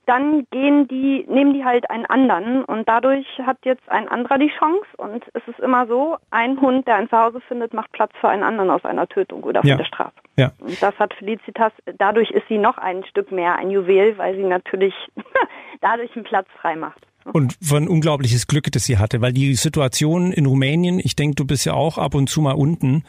dann 0.05 0.45
gehen 0.51 0.87
die, 0.87 1.25
nehmen 1.27 1.53
die 1.53 1.63
halt 1.63 1.89
einen 1.89 2.05
anderen 2.05 2.63
und 2.63 2.87
dadurch 2.87 3.25
hat 3.45 3.57
jetzt 3.63 3.87
ein 3.89 4.07
anderer 4.07 4.37
die 4.37 4.51
Chance 4.59 4.85
und 4.97 5.23
es 5.33 5.41
ist 5.47 5.59
immer 5.59 5.87
so, 5.87 6.17
ein 6.31 6.59
Hund, 6.61 6.87
der 6.87 6.95
ein 6.95 7.09
Zuhause 7.09 7.41
findet, 7.47 7.73
macht 7.73 7.91
Platz 7.91 8.11
für 8.19 8.29
einen 8.29 8.43
anderen 8.43 8.69
aus 8.69 8.85
einer 8.85 9.07
Tötung 9.07 9.43
oder 9.43 9.61
von 9.61 9.69
ja. 9.69 9.77
der 9.77 9.85
Straße. 9.85 10.15
Ja. 10.37 10.51
Und 10.59 10.81
das 10.81 10.97
hat 10.99 11.13
Felicitas, 11.13 11.71
dadurch 11.97 12.31
ist 12.31 12.47
sie 12.47 12.57
noch 12.57 12.77
ein 12.77 13.03
Stück 13.05 13.31
mehr 13.31 13.55
ein 13.55 13.71
Juwel, 13.71 14.17
weil 14.17 14.35
sie 14.35 14.43
natürlich 14.43 14.93
dadurch 15.81 16.15
einen 16.15 16.25
Platz 16.25 16.47
frei 16.61 16.75
macht. 16.75 17.05
Und 17.31 17.57
von 17.61 17.87
unglaubliches 17.87 18.45
Glück, 18.45 18.71
das 18.71 18.85
sie 18.85 18.99
hatte, 18.99 19.19
weil 19.21 19.33
die 19.33 19.55
Situation 19.55 20.31
in 20.31 20.45
Rumänien, 20.45 20.99
ich 20.99 21.15
denke, 21.15 21.35
du 21.35 21.45
bist 21.45 21.65
ja 21.65 21.73
auch 21.73 21.97
ab 21.97 22.13
und 22.13 22.29
zu 22.29 22.41
mal 22.41 22.53
unten, 22.53 23.03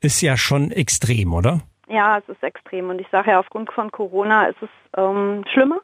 ist 0.00 0.20
ja 0.20 0.36
schon 0.36 0.72
extrem, 0.72 1.32
oder? 1.32 1.60
Ja, 1.88 2.18
es 2.18 2.28
ist 2.28 2.42
extrem 2.42 2.90
und 2.90 3.00
ich 3.00 3.06
sage 3.12 3.30
ja, 3.30 3.38
aufgrund 3.38 3.70
von 3.70 3.92
Corona 3.92 4.46
ist 4.46 4.60
es 4.62 4.68
ähm, 4.96 5.44
schlimmer. 5.52 5.80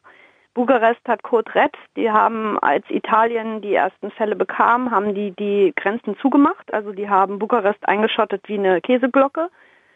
Bukarest 0.55 1.01
hat 1.07 1.23
Code 1.23 1.55
Red, 1.55 1.73
die 1.97 2.11
haben, 2.11 2.59
als 2.59 2.85
Italien 2.91 3.61
die 3.61 3.75
ersten 3.75 4.11
Fälle 4.11 4.35
bekam, 4.35 4.91
haben 4.91 5.15
die 5.15 5.31
die 5.33 5.73
Grenzen 5.77 6.17
zugemacht. 6.19 6.73
Also 6.73 6.93
die 6.93 7.09
haben 7.09 7.39
Bukarest 7.39 7.87
eingeschottet 7.89 8.43
wie 8.49 8.59
eine 8.59 8.81
Käseglocke. 8.81 9.51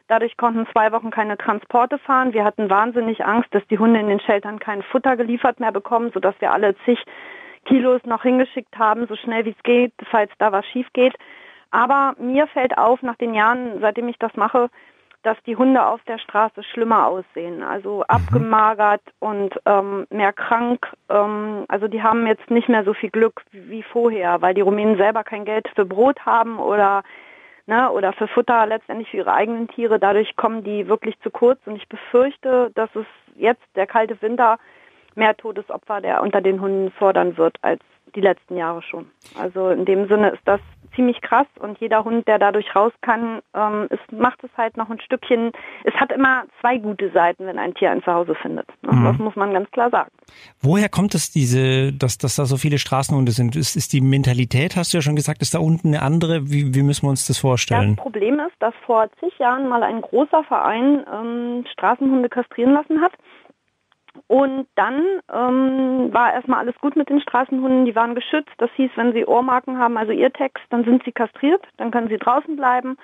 Dadurch 0.08 0.37
konnten 0.37 0.66
zwei 0.72 0.93
Wochen 0.93 1.10
keine 1.10 1.38
Transporte 1.38 1.99
fahren. 1.99 2.32
Wir 2.32 2.44
hatten 2.44 2.69
wahnsinnig 2.70 3.25
Angst, 3.25 3.54
dass 3.54 3.66
die 3.69 3.78
Hunde 3.78 4.00
in 4.00 4.08
den 4.08 4.20
Sheltern 4.20 4.58
kein 4.58 4.82
Futter 4.82 5.16
geliefert 5.16 5.58
mehr 5.58 5.72
bekommen, 5.72 6.10
sodass 6.12 6.34
wir 6.40 6.52
alle 6.52 6.76
zig 6.84 7.02
Kilos 7.64 8.00
noch 8.05 8.22
hingeschickt 8.22 8.76
haben, 8.76 9.06
so 9.06 9.16
schnell 9.16 9.44
wie 9.44 9.55
es 9.56 9.62
geht, 9.62 9.93
falls 10.10 10.31
da 10.38 10.52
was 10.52 10.66
schief 10.66 10.88
geht. 10.93 11.14
Aber 11.70 12.14
mir 12.19 12.46
fällt 12.48 12.76
auf, 12.76 13.02
nach 13.02 13.16
den 13.16 13.34
Jahren, 13.34 13.81
seitdem 13.81 14.08
ich 14.08 14.19
das 14.19 14.34
mache, 14.37 14.69
dass 15.22 15.36
die 15.46 15.56
Hunde 15.56 15.84
auf 15.84 16.02
der 16.04 16.19
Straße 16.19 16.62
schlimmer 16.62 17.06
aussehen, 17.06 17.62
also 17.62 17.98
mhm. 17.98 18.02
abgemagert 18.08 19.02
und 19.20 19.54
ähm, 19.66 20.06
mehr 20.10 20.32
krank. 20.32 20.86
Ähm, 21.08 21.64
also 21.69 21.88
die 21.88 22.02
haben 22.02 22.26
jetzt 22.26 22.50
nicht 22.50 22.69
mehr 22.69 22.84
so 22.84 22.94
viel 22.94 23.10
Glück 23.10 23.42
wie 23.52 23.82
vorher, 23.82 24.42
weil 24.42 24.54
die 24.54 24.60
Rumänen 24.60 24.96
selber 24.96 25.24
kein 25.24 25.44
Geld 25.44 25.69
für 25.74 25.84
Brot 25.84 26.24
haben 26.26 26.58
oder 26.58 27.02
ne, 27.66 27.90
oder 27.90 28.12
für 28.12 28.28
Futter 28.28 28.66
letztendlich 28.66 29.10
für 29.10 29.19
ihre 29.19 29.32
eigenen 29.32 29.69
Tiere. 29.69 29.98
Dadurch 29.98 30.36
kommen 30.36 30.64
die 30.64 30.88
wirklich 30.88 31.19
zu 31.20 31.30
kurz 31.30 31.60
und 31.66 31.76
ich 31.76 31.88
befürchte, 31.88 32.70
dass 32.74 32.90
es 32.94 33.06
jetzt 33.36 33.62
der 33.76 33.86
kalte 33.86 34.20
Winter 34.22 34.58
mehr 35.14 35.36
Todesopfer 35.36 36.00
der 36.00 36.22
unter 36.22 36.40
den 36.40 36.60
Hunden 36.60 36.90
fordern 36.90 37.36
wird 37.36 37.56
als 37.62 37.80
die 38.14 38.20
letzten 38.20 38.56
Jahre 38.56 38.82
schon. 38.82 39.10
Also 39.38 39.70
in 39.70 39.84
dem 39.84 40.08
Sinne 40.08 40.30
ist 40.30 40.42
das 40.44 40.60
ziemlich 40.94 41.20
krass 41.20 41.46
und 41.58 41.78
jeder 41.78 42.04
Hund, 42.04 42.26
der 42.28 42.38
dadurch 42.38 42.74
raus 42.74 42.92
kann, 43.00 43.40
ähm, 43.54 43.88
es 43.90 43.98
macht 44.10 44.42
es 44.44 44.50
halt 44.56 44.76
noch 44.76 44.90
ein 44.90 45.00
Stückchen. 45.00 45.52
Es 45.84 45.94
hat 45.94 46.12
immer 46.12 46.44
zwei 46.60 46.78
gute 46.78 47.10
Seiten, 47.10 47.46
wenn 47.46 47.58
ein 47.58 47.74
Tier 47.74 47.90
ein 47.90 48.02
Zuhause 48.02 48.34
findet. 48.34 48.66
Ne? 48.82 48.92
Mhm. 48.92 49.04
Das 49.04 49.18
muss 49.18 49.36
man 49.36 49.52
ganz 49.52 49.70
klar 49.70 49.90
sagen. 49.90 50.10
Woher 50.60 50.88
kommt 50.88 51.14
es 51.14 51.31
diese, 51.31 51.93
dass, 51.93 52.19
dass 52.19 52.36
da 52.36 52.44
so 52.44 52.56
viele 52.56 52.78
Straßenhunde 52.78 53.32
sind? 53.32 53.56
Ist, 53.56 53.76
ist 53.76 53.93
die 53.93 54.00
Mentalität, 54.00 54.76
hast 54.76 54.93
du 54.93 54.98
ja 54.98 55.02
schon 55.02 55.17
gesagt, 55.17 55.43
ist 55.43 55.55
da 55.55 55.58
unten 55.58 55.88
eine 55.88 56.02
andere? 56.02 56.50
Wie, 56.50 56.74
wie 56.74 56.82
müssen 56.82 57.06
wir 57.06 57.10
uns 57.10 57.26
das 57.26 57.38
vorstellen? 57.38 57.96
Das 57.96 58.02
Problem 58.02 58.40
ist, 58.40 58.55
dass 58.60 58.74
vor 58.86 59.08
zig 59.20 59.38
Jahren 59.38 59.69
mal 59.69 59.82
ein 59.82 60.00
großer 60.00 60.44
Verein 60.44 61.05
ähm, 61.12 61.64
Straßenhunde 61.72 62.28
kastrieren 62.28 62.72
lassen 62.72 63.00
hat. 63.00 63.12
Und 64.29 64.67
dann 64.76 65.02
ähm, 65.32 66.12
war 66.12 66.32
erstmal 66.32 66.60
alles 66.60 66.79
gut 66.81 66.96
mit 66.96 67.08
den 67.08 67.20
Straßenhunden, 67.20 67.84
die 67.84 67.94
waren 67.94 68.14
geschützt. 68.14 68.52
Das 68.58 68.70
hieß, 68.76 68.91
wenn 68.96 69.12
sie 69.12 69.26
Ohrmarken 69.26 69.79
haben, 69.79 69.96
also 69.96 70.12
ihr 70.12 70.32
Text, 70.32 70.64
dann 70.70 70.84
sind 70.84 71.05
sie 71.05 71.12
kastriert, 71.12 71.62
dann 71.76 71.91
können 71.91 72.08
sie 72.08 72.19
draußen 72.19 72.56
bleiben. 72.56 72.96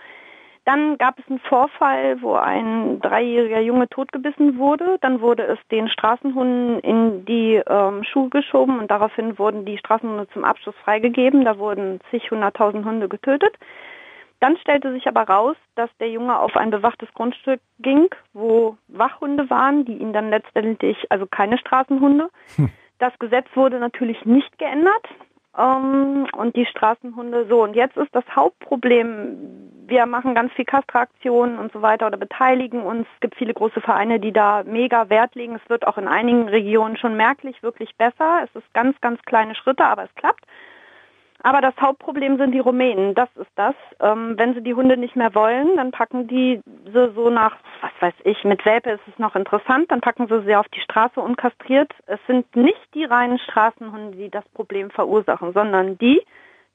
Dann 0.68 0.98
gab 0.98 1.18
es 1.18 1.26
einen 1.30 1.38
Vorfall, 1.38 2.20
wo 2.20 2.34
ein 2.34 3.00
dreijähriger 3.00 3.60
Junge 3.60 3.88
totgebissen 3.88 4.58
wurde. 4.58 4.98
Dann 5.00 5.22
wurde 5.22 5.44
es 5.44 5.58
den 5.70 5.88
Straßenhunden 5.88 6.80
in 6.80 7.24
die 7.24 7.62
ähm, 7.66 8.04
Schuhe 8.04 8.28
geschoben 8.28 8.78
und 8.78 8.90
daraufhin 8.90 9.38
wurden 9.38 9.64
die 9.64 9.78
Straßenhunde 9.78 10.28
zum 10.28 10.44
Abschluss 10.44 10.74
freigegeben. 10.84 11.46
Da 11.46 11.56
wurden 11.56 12.00
zig, 12.10 12.30
hunderttausend 12.30 12.84
Hunde 12.84 13.08
getötet. 13.08 13.56
Dann 14.40 14.56
stellte 14.58 14.92
sich 14.92 15.06
aber 15.08 15.22
raus, 15.22 15.56
dass 15.74 15.90
der 15.98 16.10
Junge 16.10 16.38
auf 16.38 16.56
ein 16.56 16.70
bewachtes 16.70 17.12
Grundstück 17.14 17.60
ging, 17.80 18.08
wo 18.32 18.76
Wachhunde 18.88 19.50
waren, 19.50 19.84
die 19.84 19.96
ihn 19.96 20.12
dann 20.12 20.30
letztendlich, 20.30 20.96
also 21.10 21.26
keine 21.26 21.58
Straßenhunde. 21.58 22.30
Hm. 22.56 22.70
Das 22.98 23.16
Gesetz 23.18 23.46
wurde 23.54 23.78
natürlich 23.78 24.24
nicht 24.24 24.58
geändert. 24.58 25.06
Ähm, 25.58 26.26
und 26.36 26.54
die 26.54 26.66
Straßenhunde 26.66 27.46
so. 27.48 27.62
Und 27.62 27.74
jetzt 27.74 27.96
ist 27.96 28.14
das 28.14 28.24
Hauptproblem, 28.34 29.72
wir 29.86 30.06
machen 30.06 30.34
ganz 30.34 30.52
viel 30.52 30.64
Kastraktionen 30.64 31.58
und 31.58 31.72
so 31.72 31.82
weiter 31.82 32.06
oder 32.06 32.16
beteiligen 32.16 32.82
uns. 32.82 33.06
Es 33.14 33.20
gibt 33.20 33.34
viele 33.34 33.54
große 33.54 33.80
Vereine, 33.80 34.20
die 34.20 34.32
da 34.32 34.62
mega 34.64 35.08
Wert 35.08 35.34
legen. 35.34 35.56
Es 35.56 35.68
wird 35.68 35.86
auch 35.86 35.98
in 35.98 36.06
einigen 36.06 36.48
Regionen 36.48 36.96
schon 36.96 37.16
merklich 37.16 37.62
wirklich 37.62 37.96
besser. 37.96 38.44
Es 38.44 38.54
ist 38.54 38.72
ganz, 38.72 39.00
ganz 39.00 39.20
kleine 39.22 39.54
Schritte, 39.56 39.84
aber 39.84 40.04
es 40.04 40.14
klappt. 40.14 40.44
Aber 41.42 41.60
das 41.60 41.74
Hauptproblem 41.80 42.36
sind 42.36 42.52
die 42.52 42.58
Rumänen, 42.58 43.14
das 43.14 43.28
ist 43.36 43.50
das. 43.54 43.74
Ähm, 44.00 44.34
wenn 44.36 44.54
sie 44.54 44.62
die 44.62 44.74
Hunde 44.74 44.96
nicht 44.96 45.14
mehr 45.14 45.34
wollen, 45.34 45.76
dann 45.76 45.92
packen 45.92 46.26
die 46.26 46.60
sie 46.92 47.12
so 47.14 47.30
nach, 47.30 47.56
was 47.80 47.92
weiß 48.00 48.14
ich, 48.24 48.42
mit 48.44 48.64
Welpe 48.66 48.90
ist 48.90 49.06
es 49.06 49.18
noch 49.18 49.36
interessant, 49.36 49.90
dann 49.90 50.00
packen 50.00 50.26
sie 50.26 50.42
sie 50.42 50.56
auf 50.56 50.68
die 50.68 50.80
Straße 50.80 51.20
unkastriert. 51.20 51.92
Es 52.06 52.18
sind 52.26 52.54
nicht 52.56 52.94
die 52.94 53.04
reinen 53.04 53.38
Straßenhunde, 53.38 54.16
die 54.16 54.30
das 54.30 54.48
Problem 54.48 54.90
verursachen, 54.90 55.52
sondern 55.52 55.96
die, 55.98 56.20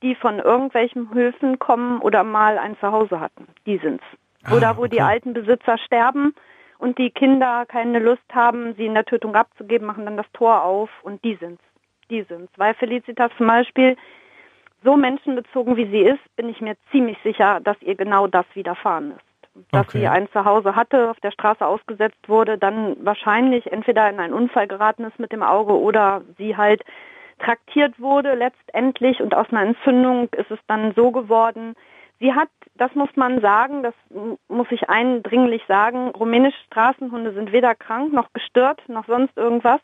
die 0.01 0.15
von 0.15 0.39
irgendwelchen 0.39 1.13
Höfen 1.13 1.59
kommen 1.59 1.99
oder 1.99 2.23
mal 2.23 2.57
ein 2.57 2.77
Zuhause 2.79 3.19
hatten. 3.19 3.47
Die 3.65 3.77
sind's. 3.79 4.03
Ah, 4.45 4.55
oder 4.55 4.77
wo 4.77 4.81
okay. 4.81 4.91
die 4.91 5.01
alten 5.01 5.33
Besitzer 5.33 5.77
sterben 5.77 6.33
und 6.77 6.97
die 6.97 7.09
Kinder 7.09 7.65
keine 7.65 7.99
Lust 7.99 8.23
haben, 8.33 8.75
sie 8.75 8.85
in 8.85 8.93
der 8.93 9.05
Tötung 9.05 9.35
abzugeben, 9.35 9.87
machen 9.87 10.05
dann 10.05 10.17
das 10.17 10.31
Tor 10.33 10.63
auf 10.63 10.89
und 11.03 11.23
die 11.23 11.35
sind's. 11.35 11.63
Die 12.09 12.23
sind's. 12.23 12.51
Weil 12.57 12.73
Felicitas 12.75 13.31
zum 13.37 13.47
Beispiel 13.47 13.97
so 14.83 14.95
menschenbezogen 14.95 15.75
wie 15.77 15.89
sie 15.89 16.01
ist, 16.01 16.35
bin 16.35 16.49
ich 16.49 16.61
mir 16.61 16.75
ziemlich 16.91 17.17
sicher, 17.23 17.59
dass 17.61 17.81
ihr 17.81 17.95
genau 17.95 18.27
das 18.27 18.45
widerfahren 18.53 19.11
ist 19.11 19.33
dass 19.71 19.87
okay. 19.87 19.99
sie 19.99 20.07
ein 20.07 20.27
Zuhause 20.31 20.75
hatte, 20.75 21.09
auf 21.11 21.19
der 21.19 21.31
Straße 21.31 21.65
ausgesetzt 21.65 22.27
wurde, 22.27 22.57
dann 22.57 22.97
wahrscheinlich 23.05 23.71
entweder 23.71 24.09
in 24.09 24.19
einen 24.19 24.33
Unfall 24.33 24.67
geraten 24.67 25.03
ist 25.03 25.19
mit 25.19 25.31
dem 25.31 25.43
Auge 25.43 25.79
oder 25.79 26.21
sie 26.37 26.57
halt 26.57 26.83
traktiert 27.39 27.99
wurde 27.99 28.35
letztendlich 28.35 29.19
und 29.21 29.35
aus 29.35 29.47
einer 29.51 29.61
Entzündung 29.61 30.29
ist 30.35 30.49
es 30.49 30.59
dann 30.67 30.93
so 30.95 31.11
geworden. 31.11 31.75
Sie 32.19 32.33
hat, 32.33 32.49
das 32.75 32.93
muss 32.95 33.09
man 33.15 33.41
sagen, 33.41 33.83
das 33.83 33.93
muss 34.47 34.67
ich 34.71 34.89
eindringlich 34.89 35.63
sagen, 35.67 36.09
rumänische 36.09 36.57
Straßenhunde 36.67 37.33
sind 37.33 37.51
weder 37.51 37.75
krank 37.75 38.13
noch 38.13 38.31
gestört 38.33 38.81
noch 38.87 39.05
sonst 39.07 39.35
irgendwas. 39.37 39.81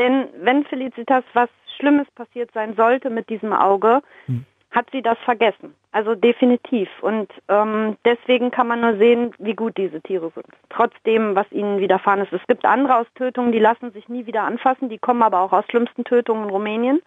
Denn 0.00 0.28
wenn 0.40 0.64
Felicitas 0.64 1.22
was 1.34 1.48
Schlimmes 1.76 2.10
passiert 2.16 2.50
sein 2.52 2.74
sollte 2.74 3.08
mit 3.08 3.28
diesem 3.28 3.52
Auge, 3.52 4.02
hm 4.26 4.44
hat 4.70 4.86
sie 4.92 5.02
das 5.02 5.18
vergessen. 5.24 5.74
Also 5.92 6.14
definitiv. 6.14 6.88
Und 7.00 7.30
ähm, 7.48 7.96
deswegen 8.04 8.50
kann 8.50 8.68
man 8.68 8.80
nur 8.80 8.96
sehen, 8.98 9.32
wie 9.38 9.54
gut 9.54 9.76
diese 9.76 10.00
Tiere 10.00 10.30
sind. 10.34 10.46
Trotzdem, 10.68 11.34
was 11.34 11.50
ihnen 11.50 11.80
widerfahren 11.80 12.20
ist. 12.20 12.32
Es 12.32 12.46
gibt 12.46 12.64
andere 12.64 12.96
Austötungen, 12.96 13.50
die 13.50 13.58
lassen 13.58 13.90
sich 13.92 14.08
nie 14.08 14.26
wieder 14.26 14.42
anfassen, 14.42 14.88
die 14.88 14.98
kommen 14.98 15.22
aber 15.22 15.40
auch 15.40 15.52
aus 15.52 15.64
schlimmsten 15.68 16.04
Tötungen 16.04 16.44
in 16.44 16.50
Rumänien. 16.50 17.02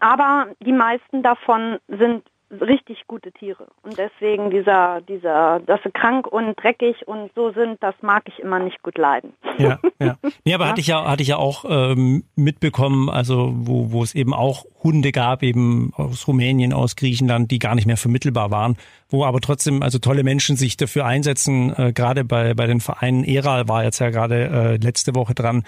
Aber 0.00 0.46
die 0.60 0.72
meisten 0.72 1.24
davon 1.24 1.78
sind 1.88 2.22
richtig 2.50 3.06
gute 3.06 3.32
Tiere. 3.32 3.68
Und 3.82 3.96
deswegen 3.98 4.50
dieser, 4.50 5.00
dieser, 5.02 5.60
dass 5.60 5.80
sie 5.82 5.90
krank 5.90 6.26
und 6.26 6.54
dreckig 6.60 7.06
und 7.06 7.30
so 7.34 7.52
sind, 7.52 7.82
das 7.82 7.94
mag 8.00 8.24
ich 8.26 8.38
immer 8.40 8.58
nicht 8.58 8.82
gut 8.82 8.98
leiden. 8.98 9.32
Ja, 9.58 9.78
ja. 10.00 10.16
Nee, 10.44 10.54
aber 10.54 10.64
ja? 10.64 10.70
hatte 10.70 10.80
ich 10.80 10.86
ja, 10.86 11.04
hatte 11.08 11.22
ich 11.22 11.28
ja 11.28 11.36
auch 11.36 11.64
ähm, 11.68 12.24
mitbekommen, 12.34 13.08
also 13.08 13.52
wo, 13.54 13.92
wo 13.92 14.02
es 14.02 14.14
eben 14.14 14.34
auch 14.34 14.64
Hunde 14.82 15.12
gab, 15.12 15.42
eben 15.42 15.92
aus 15.96 16.26
Rumänien, 16.26 16.72
aus 16.72 16.96
Griechenland, 16.96 17.50
die 17.50 17.58
gar 17.58 17.74
nicht 17.74 17.86
mehr 17.86 17.98
vermittelbar 17.98 18.50
waren, 18.50 18.76
wo 19.10 19.24
aber 19.24 19.40
trotzdem 19.40 19.82
also 19.82 19.98
tolle 19.98 20.24
Menschen 20.24 20.56
sich 20.56 20.76
dafür 20.76 21.04
einsetzen, 21.04 21.74
äh, 21.76 21.92
gerade 21.92 22.24
bei, 22.24 22.54
bei 22.54 22.66
den 22.66 22.80
Vereinen. 22.80 23.24
Eral 23.24 23.68
war 23.68 23.84
jetzt 23.84 23.98
ja 23.98 24.10
gerade 24.10 24.46
äh, 24.46 24.76
letzte 24.76 25.14
Woche 25.14 25.34
dran, 25.34 25.64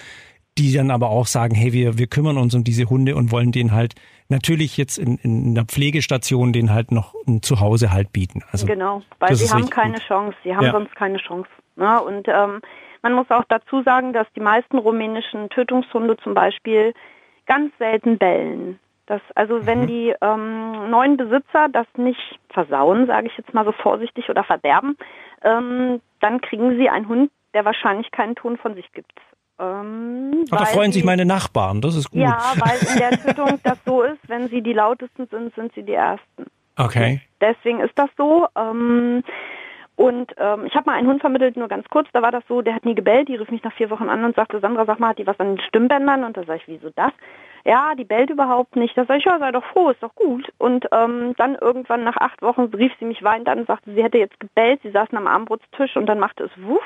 die 0.59 0.75
dann 0.75 0.91
aber 0.91 1.11
auch 1.11 1.27
sagen, 1.27 1.55
hey, 1.55 1.73
wir, 1.73 1.99
wir 1.99 2.07
kümmern 2.07 2.37
uns 2.37 2.55
um 2.55 2.65
diese 2.65 2.91
Hunde 2.91 3.17
und 3.17 3.33
wollen 3.33 3.53
denen 3.53 3.73
halt 3.73 3.95
natürlich 4.29 4.77
jetzt 4.77 4.99
in, 4.99 5.17
in 5.19 5.57
einer 5.57 5.65
Pflegestation 5.65 6.53
denen 6.53 6.73
halt 6.73 6.93
noch 6.93 7.15
ein 7.27 7.43
Zuhause 7.43 7.93
halt 7.93 8.13
bieten. 8.13 8.43
Also 8.51 8.67
genau, 8.67 9.03
weil 9.19 9.35
sie 9.35 9.49
haben 9.51 9.71
keine 9.71 9.95
gut. 9.95 10.03
Chance, 10.07 10.37
sie 10.45 10.55
haben 10.55 10.65
ja. 10.65 10.73
sonst 10.73 10.95
keine 10.95 11.19
Chance. 11.19 11.49
Ne? 11.77 12.03
Und 12.03 12.29
ähm, 12.29 12.61
man 13.03 13.15
muss 13.15 13.31
auch 13.31 13.45
dazu 13.49 13.83
sagen, 13.83 14.13
dass 14.13 14.27
die 14.37 14.41
meisten 14.41 14.79
rumänischen 14.79 15.49
Tötungshunde 15.51 16.17
zum 16.19 16.35
Beispiel 16.35 16.95
ganz 17.47 17.73
selten 17.79 18.19
bellen. 18.19 18.79
Das, 19.07 19.21
also 19.35 19.67
wenn 19.67 19.83
mhm. 19.83 19.87
die 19.89 20.15
ähm, 20.21 20.91
neuen 20.91 21.17
Besitzer 21.17 21.69
das 21.71 21.87
nicht 21.97 22.39
versauen, 22.51 23.07
sage 23.07 23.27
ich 23.27 23.37
jetzt 23.37 23.53
mal 23.53 23.65
so 23.65 23.73
vorsichtig, 23.73 24.29
oder 24.31 24.45
verderben, 24.45 24.97
ähm, 25.43 26.01
dann 26.21 26.41
kriegen 26.41 26.79
sie 26.79 26.89
einen 26.89 27.09
Hund, 27.09 27.31
der 27.53 27.65
wahrscheinlich 27.65 28.11
keinen 28.13 28.37
Ton 28.37 28.57
von 28.57 28.75
sich 28.75 28.91
gibt. 28.93 29.13
Ähm, 29.63 30.45
Ach, 30.51 30.59
da 30.59 30.65
freuen 30.67 30.91
die, 30.91 30.99
sich 30.99 31.05
meine 31.05 31.25
Nachbarn, 31.25 31.81
das 31.81 31.95
ist 31.95 32.11
gut. 32.11 32.21
Ja, 32.21 32.39
weil 32.57 32.79
in 32.81 32.99
der 32.99 33.11
Tötung 33.11 33.61
das 33.63 33.79
so 33.87 34.03
ist, 34.03 34.19
wenn 34.27 34.49
sie 34.49 34.61
die 34.61 34.73
lautesten 34.73 35.27
sind, 35.31 35.55
sind 35.55 35.73
sie 35.75 35.83
die 35.83 35.95
Ersten. 35.95 36.47
Okay. 36.77 37.21
Deswegen 37.41 37.81
ist 37.81 37.97
das 37.97 38.11
so. 38.17 38.47
Ähm, 38.57 39.23
und 39.95 40.33
ähm, 40.39 40.65
ich 40.67 40.75
habe 40.75 40.91
mal 40.91 40.97
einen 40.97 41.07
Hund 41.07 41.21
vermittelt, 41.21 41.57
nur 41.57 41.69
ganz 41.69 41.87
kurz, 41.89 42.09
da 42.13 42.23
war 42.23 42.33
das 42.33 42.43
so, 42.49 42.63
der 42.63 42.75
hat 42.75 42.85
nie 42.85 42.95
gebellt, 42.95 43.29
die 43.29 43.37
rief 43.37 43.51
mich 43.51 43.63
nach 43.63 43.75
vier 43.75 43.91
Wochen 43.91 44.09
an 44.09 44.25
und 44.25 44.35
sagte, 44.35 44.59
Sandra, 44.59 44.85
sag 44.87 44.99
mal, 44.99 45.11
hat 45.11 45.19
die 45.19 45.27
was 45.27 45.39
an 45.39 45.57
den 45.57 45.65
Stimmbändern? 45.65 46.25
Und 46.25 46.37
da 46.37 46.45
sage 46.45 46.61
ich, 46.63 46.69
wieso 46.69 46.91
das? 46.97 47.13
Ja, 47.65 47.95
die 47.95 48.05
bellt 48.05 48.31
überhaupt 48.31 48.75
nicht. 48.75 48.97
Da 48.97 49.05
sage 49.05 49.21
ich, 49.21 49.25
ja, 49.27 49.39
sei 49.39 49.53
doch 49.53 49.65
froh, 49.67 49.91
ist 49.91 50.03
doch 50.03 50.15
gut. 50.15 50.51
Und 50.59 50.87
ähm, 50.91 51.35
dann 51.37 51.55
irgendwann 51.55 52.03
nach 52.03 52.17
acht 52.17 52.43
Wochen 52.43 52.63
rief 52.75 52.93
sie 52.99 53.05
mich 53.05 53.23
weinend 53.23 53.49
an 53.49 53.61
und 53.61 53.67
sagte, 53.69 53.95
sie 53.95 54.03
hätte 54.03 54.19
jetzt 54.19 54.41
gebellt, 54.41 54.81
sie 54.83 54.91
saßen 54.91 55.17
am 55.17 55.29
Armbrutstisch 55.29 55.97
und 55.97 56.07
dann 56.07 56.19
machte 56.19 56.45
es 56.45 56.51
wuff. 56.63 56.83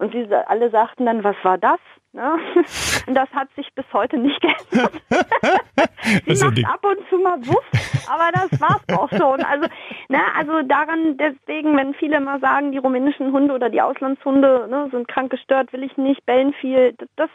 Und 0.00 0.12
sie 0.12 0.26
alle 0.46 0.70
sagten 0.70 1.04
dann, 1.04 1.22
was 1.22 1.36
war 1.42 1.58
das? 1.58 1.78
Ne? 2.12 2.38
Und 3.06 3.14
das 3.14 3.28
hat 3.32 3.48
sich 3.54 3.68
bis 3.74 3.84
heute 3.92 4.16
nicht 4.16 4.40
geändert. 4.40 4.92
sie 6.26 6.44
macht 6.44 6.64
ab 6.64 6.84
und 6.84 7.08
zu 7.10 7.18
mal 7.18 7.38
Wuff, 7.46 7.64
aber 8.08 8.32
das 8.32 8.60
war's 8.60 8.98
auch 8.98 9.10
schon. 9.10 9.44
Also, 9.44 9.68
ne, 10.08 10.20
also 10.36 10.62
daran, 10.62 11.18
deswegen, 11.18 11.76
wenn 11.76 11.92
viele 11.94 12.16
immer 12.16 12.40
sagen, 12.40 12.72
die 12.72 12.78
rumänischen 12.78 13.30
Hunde 13.30 13.54
oder 13.54 13.68
die 13.68 13.82
Auslandshunde 13.82 14.68
ne, 14.70 14.88
sind 14.90 15.06
krank 15.06 15.30
gestört, 15.30 15.72
will 15.72 15.82
ich 15.82 15.96
nicht, 15.98 16.24
bellen 16.24 16.54
viel, 16.54 16.94
das 17.16 17.30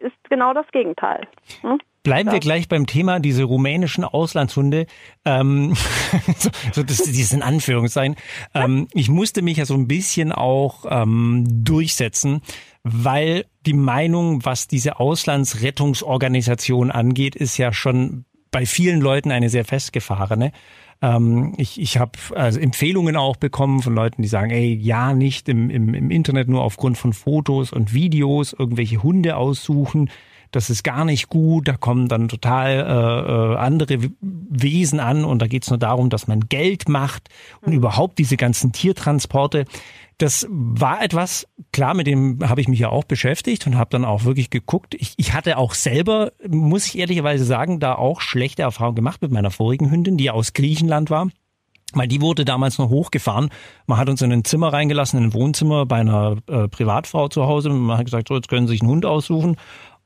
ist 0.00 0.16
genau 0.28 0.52
das 0.52 0.66
Gegenteil. 0.72 1.26
Ne? 1.62 1.78
Bleiben 2.04 2.28
ja. 2.28 2.34
wir 2.34 2.40
gleich 2.40 2.68
beim 2.68 2.86
Thema, 2.86 3.18
diese 3.18 3.44
rumänischen 3.44 4.04
Auslandshunde. 4.04 4.86
Ähm, 5.24 5.74
so, 6.38 6.50
so 6.72 6.82
das, 6.82 6.98
dieses 6.98 7.32
in 7.32 7.42
Anführungszeichen. 7.42 8.16
Ähm, 8.54 8.88
ich 8.92 9.08
musste 9.08 9.40
mich 9.40 9.56
ja 9.56 9.64
so 9.64 9.72
ein 9.72 9.88
bisschen 9.88 10.30
auch 10.30 10.84
ähm, 10.88 11.46
durchsetzen, 11.64 12.42
weil 12.82 13.46
die 13.64 13.72
Meinung, 13.72 14.44
was 14.44 14.68
diese 14.68 15.00
Auslandsrettungsorganisation 15.00 16.90
angeht, 16.90 17.34
ist 17.34 17.56
ja 17.56 17.72
schon 17.72 18.26
bei 18.50 18.66
vielen 18.66 19.00
Leuten 19.00 19.32
eine 19.32 19.48
sehr 19.48 19.64
festgefahrene. 19.64 20.52
Ähm, 21.00 21.54
ich 21.56 21.80
ich 21.80 21.96
habe 21.96 22.18
also 22.34 22.60
Empfehlungen 22.60 23.16
auch 23.16 23.36
bekommen 23.36 23.80
von 23.80 23.94
Leuten, 23.94 24.20
die 24.20 24.28
sagen, 24.28 24.50
ey, 24.50 24.74
ja, 24.74 25.14
nicht 25.14 25.48
im, 25.48 25.70
im, 25.70 25.94
im 25.94 26.10
Internet 26.10 26.48
nur 26.48 26.62
aufgrund 26.64 26.98
von 26.98 27.14
Fotos 27.14 27.72
und 27.72 27.94
Videos 27.94 28.52
irgendwelche 28.52 29.02
Hunde 29.02 29.36
aussuchen 29.36 30.10
das 30.54 30.70
ist 30.70 30.84
gar 30.84 31.04
nicht 31.04 31.28
gut, 31.28 31.66
da 31.66 31.76
kommen 31.76 32.08
dann 32.08 32.28
total 32.28 32.70
äh, 32.70 33.54
äh 33.54 33.56
andere 33.56 33.98
Wesen 34.20 35.00
an 35.00 35.24
und 35.24 35.42
da 35.42 35.46
geht 35.46 35.64
es 35.64 35.70
nur 35.70 35.78
darum, 35.78 36.10
dass 36.10 36.28
man 36.28 36.48
Geld 36.48 36.88
macht 36.88 37.28
und 37.60 37.70
mhm. 37.70 37.78
überhaupt 37.78 38.18
diese 38.18 38.36
ganzen 38.36 38.72
Tiertransporte. 38.72 39.64
Das 40.18 40.46
war 40.48 41.02
etwas, 41.02 41.48
klar, 41.72 41.94
mit 41.94 42.06
dem 42.06 42.38
habe 42.48 42.60
ich 42.60 42.68
mich 42.68 42.78
ja 42.78 42.88
auch 42.88 43.02
beschäftigt 43.02 43.66
und 43.66 43.76
habe 43.76 43.90
dann 43.90 44.04
auch 44.04 44.24
wirklich 44.24 44.48
geguckt. 44.48 44.94
Ich, 44.94 45.14
ich 45.16 45.32
hatte 45.32 45.58
auch 45.58 45.74
selber, 45.74 46.30
muss 46.48 46.86
ich 46.86 46.98
ehrlicherweise 46.98 47.44
sagen, 47.44 47.80
da 47.80 47.96
auch 47.96 48.20
schlechte 48.20 48.62
Erfahrungen 48.62 48.94
gemacht 48.94 49.22
mit 49.22 49.32
meiner 49.32 49.50
vorigen 49.50 49.90
Hündin, 49.90 50.16
die 50.16 50.30
aus 50.30 50.52
Griechenland 50.52 51.10
war. 51.10 51.28
Weil 51.96 52.08
die 52.08 52.20
wurde 52.20 52.44
damals 52.44 52.78
noch 52.78 52.90
hochgefahren. 52.90 53.50
Man 53.86 53.98
hat 53.98 54.08
uns 54.08 54.20
in 54.20 54.32
ein 54.32 54.44
Zimmer 54.44 54.72
reingelassen, 54.72 55.18
in 55.18 55.26
ein 55.26 55.34
Wohnzimmer 55.34 55.86
bei 55.86 55.96
einer 55.96 56.38
äh, 56.48 56.68
Privatfrau 56.68 57.28
zu 57.28 57.46
Hause. 57.46 57.68
Man 57.70 57.98
hat 57.98 58.06
gesagt, 58.06 58.28
so, 58.28 58.34
jetzt 58.34 58.48
können 58.48 58.66
Sie 58.66 58.72
sich 58.72 58.82
einen 58.82 58.90
Hund 58.90 59.06
aussuchen 59.06 59.56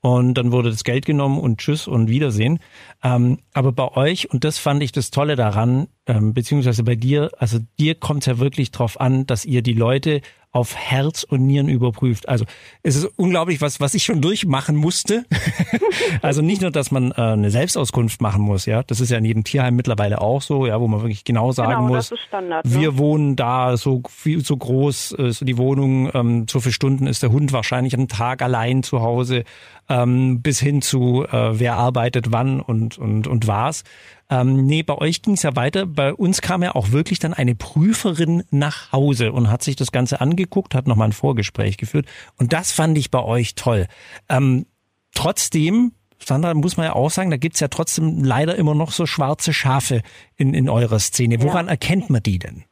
und 0.01 0.35
dann 0.35 0.51
wurde 0.51 0.69
das 0.69 0.83
Geld 0.83 1.05
genommen 1.05 1.39
und 1.39 1.59
Tschüss 1.59 1.87
und 1.87 2.09
Wiedersehen. 2.09 2.59
Ähm, 3.03 3.39
aber 3.53 3.71
bei 3.71 3.91
euch, 3.95 4.31
und 4.31 4.43
das 4.43 4.57
fand 4.57 4.81
ich 4.81 4.91
das 4.91 5.11
Tolle 5.11 5.35
daran, 5.35 5.87
ähm, 6.07 6.33
beziehungsweise 6.33 6.83
bei 6.83 6.95
dir, 6.95 7.31
also 7.37 7.59
dir 7.79 7.95
kommt 7.95 8.23
es 8.23 8.25
ja 8.27 8.39
wirklich 8.39 8.71
drauf 8.71 8.99
an, 8.99 9.25
dass 9.25 9.45
ihr 9.45 9.61
die 9.61 9.73
Leute 9.73 10.21
auf 10.51 10.75
Herz 10.75 11.23
und 11.23 11.45
Nieren 11.45 11.69
überprüft. 11.69 12.27
Also 12.27 12.45
es 12.81 12.95
ist 12.95 13.05
unglaublich, 13.17 13.61
was, 13.61 13.79
was 13.79 13.93
ich 13.93 14.03
schon 14.03 14.19
durchmachen 14.19 14.75
musste. 14.75 15.25
also 16.23 16.41
nicht 16.41 16.61
nur, 16.61 16.71
dass 16.71 16.89
man 16.89 17.11
äh, 17.11 17.21
eine 17.21 17.51
Selbstauskunft 17.51 18.19
machen 18.21 18.41
muss, 18.41 18.65
ja, 18.65 18.81
das 18.81 18.99
ist 18.99 19.11
ja 19.11 19.19
in 19.19 19.25
jedem 19.25 19.43
Tierheim 19.43 19.75
mittlerweile 19.75 20.21
auch 20.21 20.41
so, 20.41 20.65
ja, 20.65 20.81
wo 20.81 20.87
man 20.87 21.01
wirklich 21.01 21.23
genau 21.23 21.51
sagen 21.51 21.73
genau, 21.73 21.93
muss, 21.93 22.11
Standard, 22.27 22.65
ne? 22.65 22.73
wir 22.73 22.97
wohnen 22.97 23.35
da 23.35 23.77
so 23.77 24.01
viel 24.09 24.43
so 24.43 24.57
groß, 24.57 25.19
äh, 25.19 25.31
so 25.31 25.45
die 25.45 25.59
Wohnung, 25.59 26.09
ähm, 26.15 26.47
so 26.49 26.59
viele 26.59 26.73
Stunden 26.73 27.05
ist 27.05 27.21
der 27.21 27.31
Hund 27.31 27.53
wahrscheinlich 27.53 27.93
am 27.93 28.07
Tag 28.07 28.41
allein 28.41 28.81
zu 28.81 29.01
Hause, 29.01 29.43
ähm, 29.89 30.41
bis 30.41 30.59
hin 30.59 30.81
zu 30.81 31.25
äh, 31.25 31.59
wer 31.59 31.75
arbeitet 31.75 32.31
wann 32.31 32.61
und 32.61 32.97
und 32.97 33.27
und 33.27 33.47
was. 33.47 33.83
Ähm, 34.29 34.65
nee, 34.65 34.83
bei 34.83 34.95
euch 34.95 35.23
ging 35.23 35.33
es 35.33 35.41
ja 35.41 35.55
weiter. 35.55 35.87
Bei 35.87 36.13
uns 36.13 36.41
kam 36.41 36.61
ja 36.61 36.75
auch 36.75 36.91
wirklich 36.91 37.17
dann 37.17 37.33
eine 37.33 37.55
Prüferin 37.55 38.43
nach 38.51 38.91
Hause 38.91 39.31
und 39.31 39.49
hat 39.49 39.63
sich 39.63 39.75
das 39.75 39.91
Ganze 39.91 40.21
angeguckt, 40.21 40.75
hat 40.75 40.87
nochmal 40.87 41.09
ein 41.09 41.13
Vorgespräch 41.13 41.77
geführt. 41.77 42.05
Und 42.37 42.53
das 42.53 42.71
fand 42.71 42.97
ich 42.97 43.09
bei 43.09 43.23
euch 43.23 43.55
toll. 43.55 43.87
Ähm, 44.29 44.67
trotzdem, 45.15 45.93
Sandra, 46.23 46.53
muss 46.53 46.77
man 46.77 46.85
ja 46.85 46.93
auch 46.93 47.09
sagen, 47.09 47.31
da 47.31 47.37
gibt's 47.37 47.59
ja 47.59 47.69
trotzdem 47.69 48.23
leider 48.23 48.55
immer 48.55 48.75
noch 48.75 48.91
so 48.91 49.07
schwarze 49.07 49.51
Schafe 49.51 50.03
in, 50.35 50.53
in 50.53 50.69
eurer 50.69 50.99
Szene. 50.99 51.41
Woran 51.41 51.65
ja. 51.65 51.71
erkennt 51.71 52.11
man 52.11 52.21
die 52.21 52.37
denn? 52.37 52.65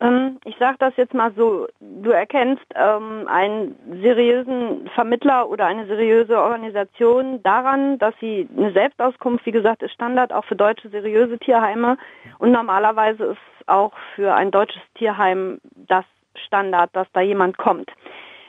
Ähm, 0.00 0.38
ich 0.44 0.56
sage 0.58 0.76
das 0.78 0.96
jetzt 0.96 1.14
mal 1.14 1.32
so, 1.36 1.68
du 1.80 2.10
erkennst 2.10 2.64
ähm, 2.74 3.28
einen 3.28 3.76
seriösen 4.02 4.88
Vermittler 4.94 5.48
oder 5.48 5.66
eine 5.66 5.86
seriöse 5.86 6.40
Organisation 6.40 7.42
daran, 7.42 7.98
dass 7.98 8.14
sie 8.20 8.48
eine 8.56 8.72
Selbstauskunft, 8.72 9.46
wie 9.46 9.52
gesagt, 9.52 9.82
ist 9.82 9.94
Standard 9.94 10.32
auch 10.32 10.44
für 10.44 10.56
deutsche 10.56 10.88
seriöse 10.88 11.38
Tierheime 11.38 11.96
und 12.38 12.50
normalerweise 12.50 13.24
ist 13.24 13.68
auch 13.68 13.92
für 14.14 14.34
ein 14.34 14.50
deutsches 14.50 14.82
Tierheim 14.94 15.60
das 15.74 16.04
Standard, 16.46 16.90
dass 16.94 17.06
da 17.12 17.20
jemand 17.20 17.56
kommt. 17.56 17.90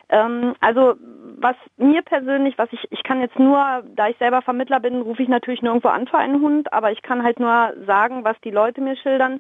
Ähm, 0.10 0.56
also 0.62 0.96
was 1.38 1.56
mir 1.78 2.02
persönlich, 2.02 2.58
was 2.58 2.70
ich, 2.72 2.88
ich 2.92 3.04
kann 3.04 3.22
jetzt 3.22 3.38
nur, 3.38 3.84
da 3.96 4.08
ich 4.08 4.18
selber 4.18 4.42
Vermittler 4.42 4.80
bin, 4.80 5.02
rufe 5.02 5.22
ich 5.22 5.30
natürlich 5.30 5.62
nirgendwo 5.62 5.90
an 5.90 6.08
für 6.08 6.18
einen 6.18 6.42
Hund, 6.42 6.72
aber 6.74 6.92
ich 6.92 7.02
kann 7.02 7.24
halt 7.24 7.40
nur 7.40 7.74
sagen, 7.86 8.24
was 8.24 8.40
die 8.44 8.52
Leute 8.52 8.82
mir 8.82 8.96
schildern. 8.98 9.40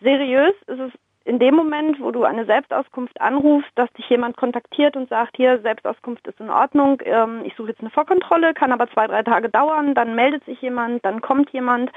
Seriös 0.00 0.54
ist 0.66 0.80
es 0.80 0.92
in 1.26 1.40
dem 1.40 1.56
Moment, 1.56 2.00
wo 2.00 2.12
du 2.12 2.22
eine 2.22 2.44
Selbstauskunft 2.44 3.20
anrufst, 3.20 3.70
dass 3.74 3.92
dich 3.94 4.08
jemand 4.08 4.36
kontaktiert 4.36 4.96
und 4.96 5.08
sagt, 5.08 5.36
hier, 5.36 5.58
Selbstauskunft 5.60 6.26
ist 6.28 6.38
in 6.38 6.50
Ordnung, 6.50 7.02
ähm, 7.04 7.42
ich 7.44 7.54
suche 7.56 7.70
jetzt 7.70 7.80
eine 7.80 7.90
Vorkontrolle, 7.90 8.54
kann 8.54 8.72
aber 8.72 8.88
zwei, 8.90 9.08
drei 9.08 9.24
Tage 9.24 9.48
dauern, 9.48 9.94
dann 9.94 10.14
meldet 10.14 10.44
sich 10.44 10.60
jemand, 10.62 11.04
dann 11.04 11.20
kommt 11.20 11.50
jemand, 11.50 11.90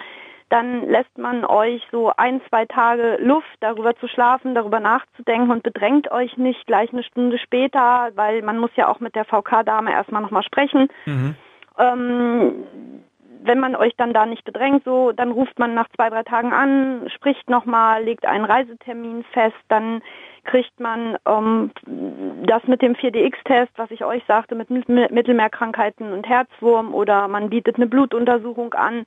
dann 0.49 0.87
lässt 0.89 1.15
man 1.19 1.45
euch 1.45 1.87
so 1.91 2.11
ein, 2.17 2.41
zwei 2.49 2.65
Tage 2.65 3.17
Luft, 3.21 3.45
darüber 3.59 3.95
zu 3.97 4.07
schlafen, 4.07 4.55
darüber 4.55 4.79
nachzudenken 4.79 5.51
und 5.51 5.61
bedrängt 5.61 6.11
euch 6.11 6.35
nicht 6.37 6.65
gleich 6.65 6.91
eine 6.91 7.03
Stunde 7.03 7.37
später, 7.37 8.09
weil 8.15 8.41
man 8.41 8.57
muss 8.57 8.71
ja 8.75 8.87
auch 8.87 8.99
mit 8.99 9.13
der 9.13 9.25
VK-Dame 9.25 9.91
erstmal 9.91 10.23
nochmal 10.23 10.43
sprechen. 10.43 10.87
Mhm. 11.05 11.35
Ähm, 11.77 12.65
wenn 13.41 13.59
man 13.59 13.75
euch 13.75 13.93
dann 13.97 14.13
da 14.13 14.25
nicht 14.25 14.43
bedrängt, 14.43 14.83
so, 14.83 15.11
dann 15.11 15.31
ruft 15.31 15.57
man 15.59 15.73
nach 15.73 15.87
zwei, 15.95 16.09
drei 16.09 16.23
Tagen 16.23 16.53
an, 16.53 17.09
spricht 17.15 17.49
nochmal, 17.49 18.03
legt 18.03 18.25
einen 18.25 18.45
Reisetermin 18.45 19.23
fest, 19.31 19.55
dann 19.69 20.01
kriegt 20.43 20.79
man 20.79 21.17
ähm, 21.25 21.71
das 22.45 22.63
mit 22.67 22.81
dem 22.81 22.93
4DX-Test, 22.95 23.71
was 23.77 23.91
ich 23.91 24.03
euch 24.03 24.23
sagte, 24.27 24.55
mit 24.55 24.69
Mittelmeerkrankheiten 24.69 26.11
und 26.11 26.27
Herzwurm 26.27 26.93
oder 26.93 27.27
man 27.27 27.49
bietet 27.49 27.75
eine 27.75 27.87
Blutuntersuchung 27.87 28.73
an. 28.73 29.05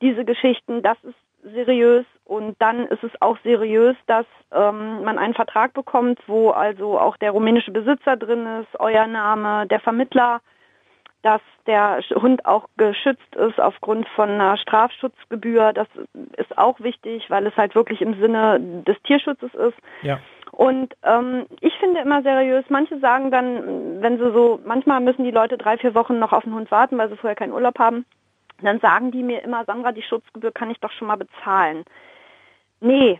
Diese 0.00 0.24
Geschichten, 0.24 0.82
das 0.82 0.96
ist 1.02 1.16
seriös 1.52 2.06
und 2.24 2.56
dann 2.58 2.86
ist 2.86 3.02
es 3.04 3.10
auch 3.20 3.36
seriös, 3.44 3.96
dass 4.06 4.26
ähm, 4.52 5.04
man 5.04 5.18
einen 5.18 5.34
Vertrag 5.34 5.74
bekommt, 5.74 6.18
wo 6.26 6.50
also 6.50 6.98
auch 6.98 7.16
der 7.16 7.32
rumänische 7.32 7.70
Besitzer 7.70 8.16
drin 8.16 8.46
ist, 8.62 8.80
euer 8.80 9.06
Name, 9.06 9.66
der 9.66 9.80
Vermittler, 9.80 10.40
dass 11.24 11.40
der 11.66 12.00
Hund 12.14 12.44
auch 12.44 12.68
geschützt 12.76 13.34
ist 13.34 13.58
aufgrund 13.58 14.06
von 14.10 14.28
einer 14.28 14.58
Strafschutzgebühr. 14.58 15.72
Das 15.72 15.88
ist 16.36 16.58
auch 16.58 16.78
wichtig, 16.80 17.30
weil 17.30 17.46
es 17.46 17.56
halt 17.56 17.74
wirklich 17.74 18.02
im 18.02 18.20
Sinne 18.20 18.60
des 18.86 19.00
Tierschutzes 19.04 19.54
ist. 19.54 19.76
Ja. 20.02 20.20
Und 20.52 20.94
ähm, 21.02 21.46
ich 21.60 21.72
finde 21.78 22.00
immer 22.00 22.22
seriös, 22.22 22.66
manche 22.68 22.98
sagen 23.00 23.30
dann, 23.30 24.02
wenn 24.02 24.18
sie 24.18 24.32
so, 24.32 24.60
manchmal 24.66 25.00
müssen 25.00 25.24
die 25.24 25.30
Leute 25.30 25.56
drei, 25.56 25.78
vier 25.78 25.94
Wochen 25.94 26.18
noch 26.18 26.32
auf 26.32 26.44
den 26.44 26.54
Hund 26.54 26.70
warten, 26.70 26.98
weil 26.98 27.08
sie 27.08 27.16
vorher 27.16 27.36
keinen 27.36 27.54
Urlaub 27.54 27.78
haben, 27.78 28.04
dann 28.60 28.78
sagen 28.80 29.10
die 29.10 29.22
mir 29.22 29.42
immer, 29.42 29.64
Sandra, 29.64 29.92
die 29.92 30.02
Schutzgebühr 30.02 30.52
kann 30.52 30.70
ich 30.70 30.78
doch 30.78 30.92
schon 30.92 31.08
mal 31.08 31.16
bezahlen. 31.16 31.84
Nee, 32.80 33.18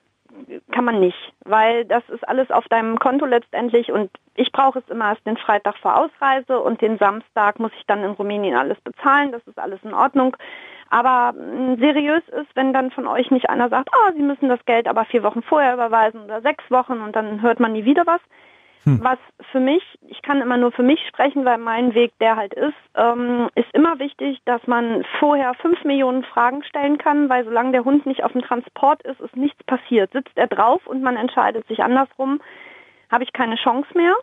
kann 0.73 0.85
man 0.85 1.01
nicht, 1.01 1.33
weil 1.45 1.85
das 1.85 2.03
ist 2.09 2.27
alles 2.29 2.51
auf 2.51 2.67
deinem 2.69 2.99
Konto 2.99 3.27
letztendlich 3.27 3.91
und 3.93 4.11
ich 4.35 4.51
brauche 4.53 4.81
es 4.81 4.89
immer 4.89 5.11
erst 5.11 5.27
den 5.27 5.37
Freitag 5.37 5.77
vor 5.79 5.97
Ausreise 5.97 6.61
und 6.61 6.81
den 6.81 6.99
Samstag 6.99 7.59
muss 7.61 7.73
ich 7.79 7.87
dann 7.87 8.03
in 8.03 8.11
Rumänien 8.13 8.57
alles 8.57 8.81
bezahlen, 8.81 9.33
das 9.33 9.47
ist 9.47 9.59
alles 9.59 9.81
in 9.83 9.95
Ordnung. 9.95 10.37
Aber 10.91 11.33
mm, 11.33 11.79
seriös 11.79 12.23
ist, 12.29 12.55
wenn 12.55 12.73
dann 12.73 12.91
von 12.91 13.07
euch 13.07 13.31
nicht 13.31 13.49
einer 13.49 13.69
sagt, 13.69 13.91
oh, 13.93 14.13
Sie 14.15 14.23
müssen 14.23 14.49
das 14.49 14.65
Geld 14.65 14.87
aber 14.87 15.05
vier 15.05 15.23
Wochen 15.23 15.43
vorher 15.43 15.75
überweisen 15.75 16.23
oder 16.23 16.41
sechs 16.43 16.65
Wochen 16.71 17.01
und 17.01 17.17
dann 17.17 17.43
hört 17.43 17.61
man 17.61 17.73
nie 17.73 17.85
wieder 17.85 18.07
was. 18.07 18.21
Hm. 18.85 19.01
Was 19.03 19.19
für 19.51 19.61
mich, 19.61 19.83
ich 20.09 20.21
kann 20.23 20.43
immer 20.43 20.57
nur 20.57 20.71
für 20.71 20.83
mich 20.83 21.01
sprechen, 21.09 21.45
weil 21.45 21.59
mein 21.59 21.95
Weg 21.95 22.13
der 22.21 22.37
halt 22.37 22.53
ist, 22.55 22.75
ähm, 22.95 23.49
ist 23.55 23.73
immer 23.73 23.99
wichtig, 23.99 24.41
dass 24.45 24.67
man 24.67 25.05
vorher 25.19 25.55
fünf 25.55 25.83
Millionen 25.85 26.23
Fragen 26.23 26.63
stellen 26.65 26.99
kann, 26.99 27.29
weil 27.29 27.45
solange 27.45 27.73
der 27.73 27.85
Hund 27.85 28.05
nicht 28.05 28.25
auf 28.25 28.33
dem 28.33 28.43
Transport 28.43 29.03
ist, 29.03 29.21
ist 29.21 29.37
nichts 29.37 29.63
passiert. 29.65 30.13
Sitzt 30.13 30.37
er 30.37 30.49
drauf 30.49 30.87
und 30.87 31.03
man 31.03 31.17
entscheidet 31.17 31.67
sich 31.67 31.83
andersrum, 31.83 32.41
habe 33.11 33.25
ich 33.25 33.33
keine 33.33 33.57
Chance 33.57 33.89
mehr. 33.95 34.15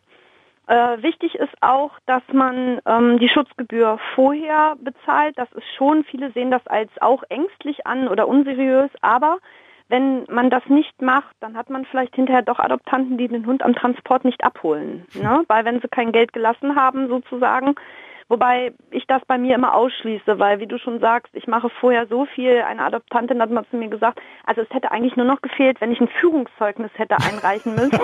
Äh, 0.68 1.02
wichtig 1.02 1.36
ist 1.36 1.54
auch, 1.62 1.92
dass 2.06 2.22
man 2.32 2.80
ähm, 2.86 3.20
die 3.20 3.30
Schutzgebühr 3.30 4.00
vorher 4.16 4.76
bezahlt. 4.80 5.38
Das 5.38 5.52
ist 5.54 5.66
schon, 5.76 6.04
viele 6.04 6.32
sehen 6.32 6.52
das 6.52 6.66
als 6.68 6.90
auch 7.02 7.24
ängstlich 7.30 7.88
an 7.88 8.08
oder 8.08 8.28
unseriös, 8.28 8.92
aber 9.02 9.40
wenn 9.92 10.24
man 10.30 10.50
das 10.50 10.64
nicht 10.68 11.02
macht, 11.02 11.36
dann 11.42 11.58
hat 11.58 11.70
man 11.70 11.84
vielleicht 11.84 12.16
hinterher 12.16 12.42
doch 12.42 12.60
Adoptanten, 12.60 13.18
die 13.18 13.28
den 13.28 13.46
Hund 13.46 13.62
am 13.62 13.76
Transport 13.76 14.24
nicht 14.24 14.42
abholen. 14.44 15.06
Ne? 15.14 15.44
Weil 15.48 15.66
wenn 15.66 15.82
sie 15.82 15.90
kein 15.90 16.14
Geld 16.14 16.32
gelassen 16.32 16.78
haben, 16.78 17.10
sozusagen, 17.10 17.76
Wobei 18.32 18.72
ich 18.92 19.06
das 19.08 19.22
bei 19.28 19.38
mir 19.38 19.56
immer 19.56 19.76
ausschließe, 19.76 20.40
weil 20.40 20.62
wie 20.62 20.66
du 20.66 20.78
schon 20.78 21.02
sagst, 21.02 21.36
ich 21.36 21.48
mache 21.48 21.70
vorher 21.70 22.08
so 22.08 22.24
viel. 22.24 22.62
Eine 22.62 22.86
Adoptantin 22.86 23.42
hat 23.42 23.52
mal 23.52 23.66
zu 23.70 23.76
mir 23.76 23.90
gesagt, 23.90 24.22
also 24.46 24.62
es 24.62 24.70
hätte 24.70 24.90
eigentlich 24.90 25.18
nur 25.18 25.26
noch 25.26 25.42
gefehlt, 25.42 25.82
wenn 25.82 25.92
ich 25.92 26.00
ein 26.00 26.08
Führungszeugnis 26.08 26.92
hätte 26.94 27.18
einreichen 27.18 27.76
müssen. 27.76 27.92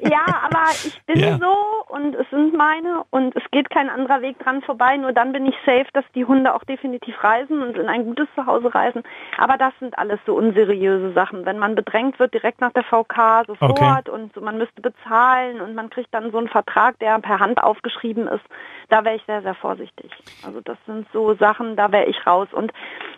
ja, 0.00 0.42
aber 0.44 0.64
ich 0.84 1.00
bin 1.06 1.18
ja. 1.18 1.38
so 1.38 1.56
und 1.88 2.14
es 2.14 2.28
sind 2.28 2.58
meine 2.58 3.04
und 3.08 3.34
es 3.36 3.42
geht 3.52 3.70
kein 3.70 3.88
anderer 3.88 4.20
Weg 4.20 4.38
dran 4.38 4.60
vorbei. 4.60 4.98
Nur 4.98 5.12
dann 5.12 5.32
bin 5.32 5.46
ich 5.46 5.54
safe, 5.64 5.88
dass 5.94 6.04
die 6.14 6.26
Hunde 6.26 6.54
auch 6.54 6.64
definitiv 6.64 7.24
reisen 7.24 7.62
und 7.62 7.78
in 7.78 7.88
ein 7.88 8.04
gutes 8.04 8.28
Zuhause 8.34 8.74
reisen. 8.74 9.02
Aber 9.38 9.56
das 9.56 9.72
sind 9.80 9.96
alles 9.98 10.20
so 10.26 10.34
unseriöse 10.34 11.14
Sachen. 11.14 11.46
Wenn 11.46 11.58
man 11.58 11.74
bedrängt 11.74 12.18
wird 12.18 12.34
direkt 12.34 12.60
nach 12.60 12.72
der 12.72 12.84
VK 12.84 13.46
sofort 13.46 13.80
okay. 13.80 14.10
und 14.10 14.34
so, 14.34 14.42
man 14.42 14.58
müsste 14.58 14.82
bezahlen 14.82 15.62
und 15.62 15.74
man 15.74 15.88
kriegt 15.88 16.12
dann 16.12 16.32
so 16.32 16.36
einen 16.36 16.48
Vertrag, 16.48 16.98
der 16.98 17.18
per 17.20 17.40
Hand 17.40 17.62
aufgeschrieben 17.62 18.28
ist 18.28 18.44
da 18.88 19.04
wäre 19.04 19.16
ich 19.16 19.24
sehr, 19.26 19.42
sehr 19.42 19.54
vorsichtig. 19.54 20.10
Also 20.44 20.60
das 20.60 20.78
sind 20.86 21.06
so 21.12 21.34
Sachen, 21.34 21.76
da 21.76 21.92
wäre 21.92 22.06
ich 22.06 22.26
raus. 22.26 22.48
Und 22.52 22.72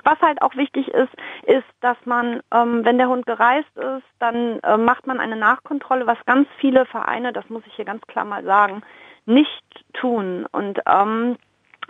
was 0.04 0.20
halt 0.20 0.42
auch 0.42 0.56
wichtig 0.56 0.88
ist, 0.88 1.12
ist, 1.44 1.66
dass 1.80 1.96
man, 2.04 2.40
ähm, 2.52 2.84
wenn 2.84 2.98
der 2.98 3.08
Hund 3.08 3.26
gereist 3.26 3.76
ist, 3.76 4.06
dann 4.18 4.60
äh, 4.60 4.76
macht 4.76 5.06
man 5.06 5.20
eine 5.20 5.36
Nachkontrolle, 5.36 6.06
was 6.06 6.18
ganz 6.26 6.48
viele 6.58 6.86
Vereine, 6.86 7.32
das 7.32 7.48
muss 7.48 7.62
ich 7.66 7.74
hier 7.74 7.84
ganz 7.84 8.02
klar 8.06 8.24
mal 8.24 8.44
sagen, 8.44 8.82
nicht 9.26 9.84
tun. 9.92 10.46
Und 10.50 10.80
ähm, 10.86 11.36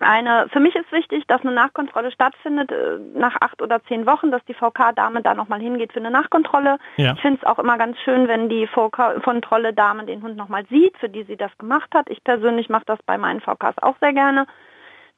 eine, 0.00 0.48
für 0.52 0.60
mich 0.60 0.74
ist 0.74 0.90
wichtig, 0.92 1.24
dass 1.26 1.42
eine 1.42 1.52
Nachkontrolle 1.52 2.10
stattfindet 2.12 2.70
äh, 2.70 2.98
nach 3.14 3.36
acht 3.40 3.62
oder 3.62 3.82
zehn 3.84 4.06
Wochen, 4.06 4.30
dass 4.30 4.44
die 4.46 4.54
VK-Dame 4.54 5.22
da 5.22 5.34
nochmal 5.34 5.60
hingeht 5.60 5.92
für 5.92 6.00
eine 6.00 6.10
Nachkontrolle. 6.10 6.78
Ja. 6.96 7.12
Ich 7.14 7.20
finde 7.20 7.40
es 7.42 7.46
auch 7.46 7.58
immer 7.58 7.78
ganz 7.78 7.98
schön, 8.04 8.28
wenn 8.28 8.48
die 8.48 8.66
VK-Kontrolle-Dame 8.66 10.04
den 10.04 10.22
Hund 10.22 10.36
nochmal 10.36 10.64
sieht, 10.70 10.96
für 10.98 11.08
die 11.08 11.24
sie 11.24 11.36
das 11.36 11.56
gemacht 11.58 11.90
hat. 11.94 12.08
Ich 12.10 12.24
persönlich 12.24 12.68
mache 12.68 12.84
das 12.86 12.98
bei 13.04 13.18
meinen 13.18 13.40
VKs 13.40 13.78
auch 13.82 13.96
sehr 14.00 14.12
gerne. 14.12 14.46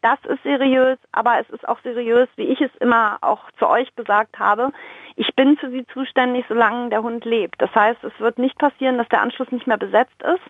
Das 0.02 0.18
ist 0.24 0.42
seriös, 0.42 0.98
aber 1.12 1.38
es 1.38 1.48
ist 1.50 1.66
auch 1.68 1.78
seriös, 1.84 2.28
wie 2.34 2.46
ich 2.46 2.60
es 2.60 2.74
immer 2.80 3.18
auch 3.20 3.50
zu 3.58 3.68
euch 3.68 3.94
gesagt 3.94 4.40
habe. 4.40 4.72
Ich 5.14 5.32
bin 5.36 5.56
für 5.56 5.70
sie 5.70 5.86
zuständig, 5.92 6.44
solange 6.48 6.90
der 6.90 7.04
Hund 7.04 7.24
lebt. 7.24 7.62
Das 7.62 7.72
heißt, 7.72 8.02
es 8.02 8.12
wird 8.18 8.38
nicht 8.38 8.58
passieren, 8.58 8.98
dass 8.98 9.08
der 9.08 9.22
Anschluss 9.22 9.52
nicht 9.52 9.68
mehr 9.68 9.78
besetzt 9.78 10.20
ist. 10.22 10.42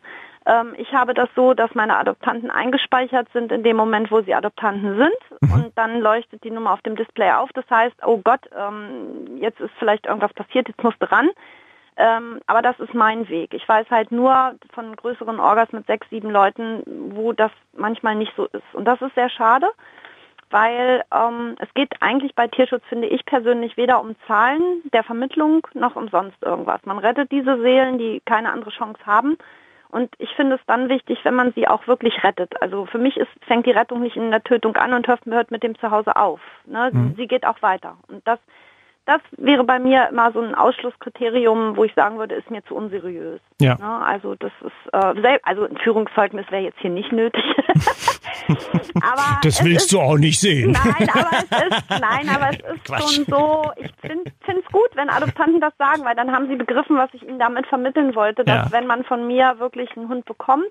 Ähm, 0.46 0.74
ich 0.76 0.92
habe 0.92 1.14
das 1.14 1.28
so, 1.37 1.55
dass 1.55 1.74
meine 1.74 1.96
Adoptanten 1.96 2.50
eingespeichert 2.50 3.28
sind 3.33 3.52
in 3.52 3.62
dem 3.62 3.76
Moment, 3.76 4.11
wo 4.11 4.22
sie 4.22 4.35
Adoptanten 4.35 4.96
sind. 4.96 5.40
Mhm. 5.40 5.52
Und 5.52 5.78
dann 5.78 6.00
leuchtet 6.00 6.42
die 6.44 6.50
Nummer 6.50 6.72
auf 6.72 6.83
dem 6.83 6.96
Display 6.96 7.31
auf. 7.33 7.50
Das 7.55 7.68
heißt, 7.70 7.96
oh 8.05 8.20
Gott, 8.22 8.40
ähm, 8.57 9.38
jetzt 9.38 9.61
ist 9.61 9.72
vielleicht 9.78 10.07
irgendwas 10.07 10.33
passiert, 10.33 10.68
jetzt 10.68 10.83
musst 10.83 11.00
du 11.00 11.11
ran. 11.11 11.31
Ähm, 11.96 12.40
aber 12.46 12.62
das 12.62 12.78
ist 12.81 12.94
mein 12.94 13.28
Weg. 13.28 13.52
Ich 13.52 13.68
weiß 13.68 13.90
halt 13.90 14.11
nur 14.12 14.55
von 14.72 14.96
größeren 14.96 15.38
Orgas 15.38 15.72
mit 15.72 15.87
sechs, 15.87 16.09
sieben 16.09 16.31
Leuten, 16.31 16.83
wo 17.14 17.33
das 17.33 17.50
manchmal 17.76 18.14
nicht 18.14 18.33
so 18.35 18.46
ist. 18.46 18.74
Und 18.74 18.87
das 18.87 19.00
ist 19.02 19.14
sehr 19.14 19.28
schade, 19.28 19.68
weil 20.50 21.02
ähm, 21.14 21.55
es 21.59 21.72
geht 21.74 21.92
eigentlich 22.00 22.35
bei 22.35 22.48
Tierschutz, 22.48 22.83
finde 22.88 23.09
ich 23.09 23.24
persönlich, 23.26 23.76
weder 23.76 24.00
um 24.00 24.16
Zahlen 24.26 24.83
der 24.92 25.05
Vermittlung 25.05 25.66
noch 25.74 25.94
um 25.94 26.09
sonst 26.09 26.42
irgendwas. 26.42 26.81
Man 26.87 26.98
rettet 26.98 27.31
diese 27.31 27.61
Seelen, 27.61 27.98
die 27.98 28.22
keine 28.24 28.52
andere 28.52 28.70
Chance 28.70 29.00
haben. 29.05 29.37
Und 29.92 30.11
ich 30.18 30.31
finde 30.31 30.57
es 30.57 30.62
dann 30.66 30.88
wichtig, 30.88 31.18
wenn 31.22 31.35
man 31.35 31.52
sie 31.52 31.68
auch 31.68 31.87
wirklich 31.87 32.24
rettet. 32.24 32.61
Also 32.62 32.87
für 32.87 32.96
mich 32.96 33.18
ist, 33.18 33.28
fängt 33.46 33.66
die 33.66 33.72
Rettung 33.72 34.00
nicht 34.00 34.16
in 34.16 34.31
der 34.31 34.42
Tötung 34.42 34.74
an 34.76 34.94
und 34.94 35.07
hört 35.07 35.50
mit 35.50 35.62
dem 35.62 35.78
Zuhause 35.78 36.16
auf. 36.16 36.40
Ne? 36.64 36.88
Mhm. 36.90 37.14
Sie 37.18 37.26
geht 37.26 37.46
auch 37.46 37.61
weiter. 37.61 37.98
Und 38.09 38.26
das 38.26 38.38
das 39.04 39.20
wäre 39.36 39.64
bei 39.64 39.80
mir 39.80 40.08
immer 40.10 40.30
so 40.32 40.40
ein 40.40 40.54
Ausschlusskriterium, 40.54 41.76
wo 41.76 41.84
ich 41.84 41.92
sagen 41.94 42.18
würde, 42.18 42.36
ist 42.36 42.50
mir 42.50 42.64
zu 42.64 42.76
unseriös. 42.76 43.40
Ja. 43.60 43.74
Ne? 43.74 44.06
Also 44.06 44.36
das 44.36 44.52
ist, 44.60 44.92
äh, 44.92 45.38
also 45.42 45.64
ein 45.64 45.76
Führungszeugnis 45.78 46.46
wäre 46.50 46.62
jetzt 46.62 46.78
hier 46.78 46.90
nicht 46.90 47.10
nötig. 47.10 47.42
aber 48.48 49.40
das 49.42 49.64
willst 49.64 49.86
ist, 49.86 49.92
du 49.92 50.00
auch 50.00 50.18
nicht 50.18 50.38
sehen. 50.38 50.72
Nein, 50.72 51.08
aber 51.12 51.30
es 51.32 51.66
ist, 51.66 52.00
nein, 52.00 52.28
aber 52.28 52.50
es 52.50 52.74
ist 52.76 52.84
Quatsch. 52.84 53.14
schon 53.14 53.24
so, 53.26 53.72
ich 53.76 53.90
finde 54.00 54.30
es 54.46 54.72
gut, 54.72 54.90
wenn 54.94 55.10
Adoptanten 55.10 55.60
das 55.60 55.72
sagen, 55.78 56.04
weil 56.04 56.14
dann 56.14 56.30
haben 56.30 56.46
sie 56.48 56.56
begriffen, 56.56 56.96
was 56.96 57.10
ich 57.12 57.22
ihnen 57.22 57.40
damit 57.40 57.66
vermitteln 57.66 58.14
wollte, 58.14 58.44
dass 58.44 58.66
ja. 58.66 58.72
wenn 58.72 58.86
man 58.86 59.02
von 59.02 59.26
mir 59.26 59.56
wirklich 59.58 59.90
einen 59.96 60.08
Hund 60.08 60.26
bekommt, 60.26 60.70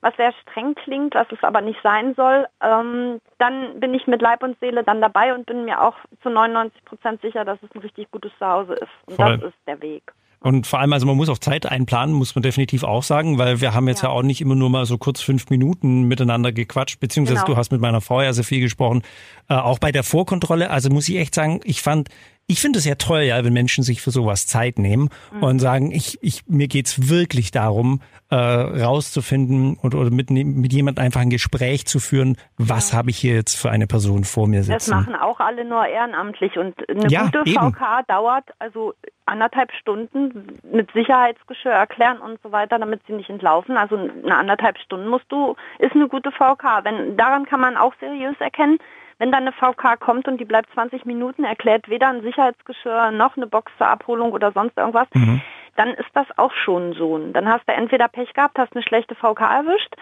was 0.00 0.16
sehr 0.16 0.32
streng 0.42 0.74
klingt, 0.74 1.14
was 1.14 1.26
es 1.30 1.42
aber 1.42 1.60
nicht 1.60 1.80
sein 1.82 2.14
soll, 2.14 2.46
ähm, 2.62 3.20
dann 3.38 3.80
bin 3.80 3.94
ich 3.94 4.06
mit 4.06 4.22
Leib 4.22 4.42
und 4.42 4.58
Seele 4.60 4.82
dann 4.84 5.00
dabei 5.00 5.34
und 5.34 5.46
bin 5.46 5.64
mir 5.64 5.82
auch 5.82 5.96
zu 6.22 6.30
99 6.30 6.84
Prozent 6.84 7.20
sicher, 7.20 7.44
dass 7.44 7.58
es 7.62 7.74
ein 7.74 7.80
richtig 7.80 8.10
gutes 8.10 8.32
Zuhause 8.38 8.74
ist. 8.74 8.90
Und 9.06 9.16
Voll. 9.16 9.38
das 9.38 9.50
ist 9.50 9.58
der 9.66 9.80
Weg. 9.82 10.12
Und 10.42 10.66
vor 10.66 10.78
allem, 10.78 10.94
also 10.94 11.06
man 11.06 11.16
muss 11.16 11.28
auch 11.28 11.38
Zeit 11.38 11.66
einplanen, 11.66 12.14
muss 12.14 12.34
man 12.34 12.40
definitiv 12.40 12.82
auch 12.82 13.02
sagen, 13.02 13.36
weil 13.36 13.60
wir 13.60 13.74
haben 13.74 13.86
jetzt 13.88 14.02
ja, 14.02 14.08
ja 14.08 14.14
auch 14.14 14.22
nicht 14.22 14.40
immer 14.40 14.54
nur 14.54 14.70
mal 14.70 14.86
so 14.86 14.96
kurz 14.96 15.20
fünf 15.20 15.50
Minuten 15.50 16.04
miteinander 16.04 16.50
gequatscht, 16.50 16.98
beziehungsweise 16.98 17.40
genau. 17.40 17.52
du 17.52 17.56
hast 17.58 17.70
mit 17.72 17.82
meiner 17.82 18.00
Frau 18.00 18.22
ja 18.22 18.32
sehr 18.32 18.44
viel 18.44 18.60
gesprochen. 18.60 19.02
Äh, 19.50 19.54
auch 19.54 19.78
bei 19.78 19.92
der 19.92 20.02
Vorkontrolle, 20.02 20.70
also 20.70 20.88
muss 20.88 21.10
ich 21.10 21.16
echt 21.16 21.34
sagen, 21.34 21.60
ich 21.64 21.82
fand 21.82 22.08
ich 22.50 22.60
finde 22.60 22.80
es 22.80 22.84
ja 22.84 22.96
toll, 22.96 23.20
ja, 23.20 23.44
wenn 23.44 23.52
Menschen 23.52 23.84
sich 23.84 24.02
für 24.02 24.10
sowas 24.10 24.44
Zeit 24.46 24.80
nehmen 24.80 25.08
mhm. 25.32 25.42
und 25.44 25.58
sagen, 25.60 25.92
ich, 25.92 26.18
ich, 26.20 26.42
mir 26.48 26.66
geht's 26.66 27.08
wirklich 27.08 27.52
darum, 27.52 28.00
äh, 28.28 28.34
rauszufinden 28.34 29.76
und, 29.80 29.94
oder 29.94 30.10
mit, 30.10 30.30
mit 30.30 30.72
jemand 30.72 30.98
einfach 30.98 31.20
ein 31.20 31.30
Gespräch 31.30 31.86
zu 31.86 32.00
führen, 32.00 32.36
was 32.58 32.90
ja. 32.90 32.98
habe 32.98 33.10
ich 33.10 33.18
hier 33.18 33.34
jetzt 33.34 33.54
für 33.56 33.70
eine 33.70 33.86
Person 33.86 34.24
vor 34.24 34.48
mir 34.48 34.64
sitzen. 34.64 34.72
Das 34.72 34.88
machen 34.88 35.14
auch 35.14 35.38
alle 35.38 35.64
nur 35.64 35.86
ehrenamtlich 35.86 36.58
und 36.58 36.74
eine 36.88 37.08
ja, 37.08 37.22
gute 37.26 37.42
eben. 37.44 37.72
VK 37.72 38.06
dauert 38.08 38.44
also 38.58 38.94
anderthalb 39.26 39.70
Stunden 39.72 40.58
mit 40.72 40.90
Sicherheitsgeschirr 40.92 41.70
erklären 41.70 42.18
und 42.18 42.40
so 42.42 42.50
weiter, 42.50 42.80
damit 42.80 43.00
sie 43.06 43.12
nicht 43.12 43.30
entlaufen. 43.30 43.76
Also 43.76 43.96
eine 43.96 44.36
anderthalb 44.36 44.76
Stunden 44.78 45.06
musst 45.06 45.26
du, 45.28 45.54
ist 45.78 45.94
eine 45.94 46.08
gute 46.08 46.32
VK. 46.32 46.82
Wenn, 46.82 47.16
daran 47.16 47.46
kann 47.46 47.60
man 47.60 47.76
auch 47.76 47.94
seriös 48.00 48.34
erkennen, 48.40 48.78
wenn 49.20 49.30
dann 49.30 49.46
eine 49.46 49.52
VK 49.52 50.00
kommt 50.00 50.26
und 50.26 50.38
die 50.38 50.44
bleibt 50.44 50.72
20 50.74 51.04
Minuten, 51.04 51.44
erklärt 51.44 51.88
weder 51.88 52.08
ein 52.08 52.22
Sicherheitsgeschirr 52.22 53.12
noch 53.12 53.36
eine 53.36 53.46
Box 53.46 53.70
zur 53.78 53.86
Abholung 53.86 54.32
oder 54.32 54.50
sonst 54.50 54.76
irgendwas, 54.76 55.06
mhm 55.14 55.40
dann 55.80 55.94
ist 55.94 56.10
das 56.12 56.26
auch 56.36 56.52
schon 56.52 56.92
so. 56.92 57.18
Dann 57.32 57.48
hast 57.48 57.66
du 57.66 57.72
entweder 57.72 58.08
Pech 58.08 58.32
gehabt, 58.34 58.58
hast 58.58 58.74
eine 58.74 58.82
schlechte 58.82 59.14
VK 59.14 59.40
erwischt, 59.40 59.94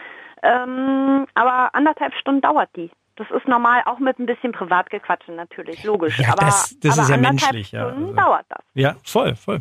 ähm, 0.43 1.27
aber 1.35 1.75
anderthalb 1.75 2.15
Stunden 2.15 2.41
dauert 2.41 2.69
die. 2.77 2.91
Das 3.17 3.29
ist 3.31 3.47
normal, 3.49 3.83
auch 3.87 3.99
mit 3.99 4.19
ein 4.19 4.27
bisschen 4.27 4.53
Privatgequatschen 4.53 5.37
natürlich, 5.37 5.83
logisch. 5.85 6.19
Ja, 6.19 6.33
aber, 6.33 6.47
das, 6.47 6.77
das 6.81 6.99
aber 6.99 7.03
ist 7.03 7.11
ja 7.11 7.17
menschlich. 7.17 7.69
Stunden 7.69 7.87
ja. 7.87 7.95
Also, 8.01 8.13
dauert 8.13 8.47
das. 8.49 8.61
Ja, 8.75 8.97
voll, 9.05 9.35
voll. 9.37 9.61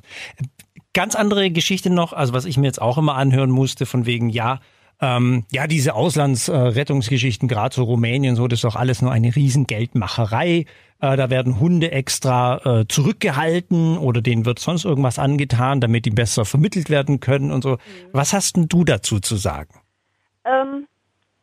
Ganz 0.93 1.15
andere 1.15 1.51
Geschichte 1.51 1.91
noch, 1.91 2.13
also 2.13 2.33
was 2.33 2.45
ich 2.45 2.57
mir 2.57 2.65
jetzt 2.67 2.81
auch 2.81 2.97
immer 2.97 3.15
anhören 3.15 3.51
musste, 3.51 3.85
von 3.85 4.05
wegen, 4.05 4.29
ja, 4.29 4.59
ähm, 4.99 5.45
ja, 5.51 5.67
diese 5.67 5.93
Auslandsrettungsgeschichten, 5.93 7.47
äh, 7.47 7.53
gerade 7.53 7.75
so 7.75 7.83
Rumänien, 7.83 8.35
so, 8.35 8.47
das 8.47 8.57
ist 8.57 8.63
doch 8.63 8.75
alles 8.75 9.01
nur 9.01 9.11
eine 9.11 9.35
riesen 9.35 9.67
Geldmacherei. 9.67 10.65
Äh, 10.99 11.17
da 11.17 11.29
werden 11.29 11.59
Hunde 11.59 11.91
extra 11.91 12.81
äh, 12.81 12.87
zurückgehalten 12.87 13.97
oder 13.99 14.21
denen 14.21 14.45
wird 14.45 14.57
sonst 14.57 14.85
irgendwas 14.85 15.19
angetan, 15.19 15.81
damit 15.81 16.05
die 16.05 16.11
besser 16.11 16.45
vermittelt 16.45 16.89
werden 16.89 17.19
können 17.19 17.51
und 17.51 17.61
so. 17.61 17.73
Mhm. 17.73 17.77
Was 18.11 18.33
hast 18.33 18.57
denn 18.57 18.67
du 18.67 18.83
dazu 18.83 19.19
zu 19.19 19.35
sagen? 19.35 19.79
Ähm, 20.45 20.87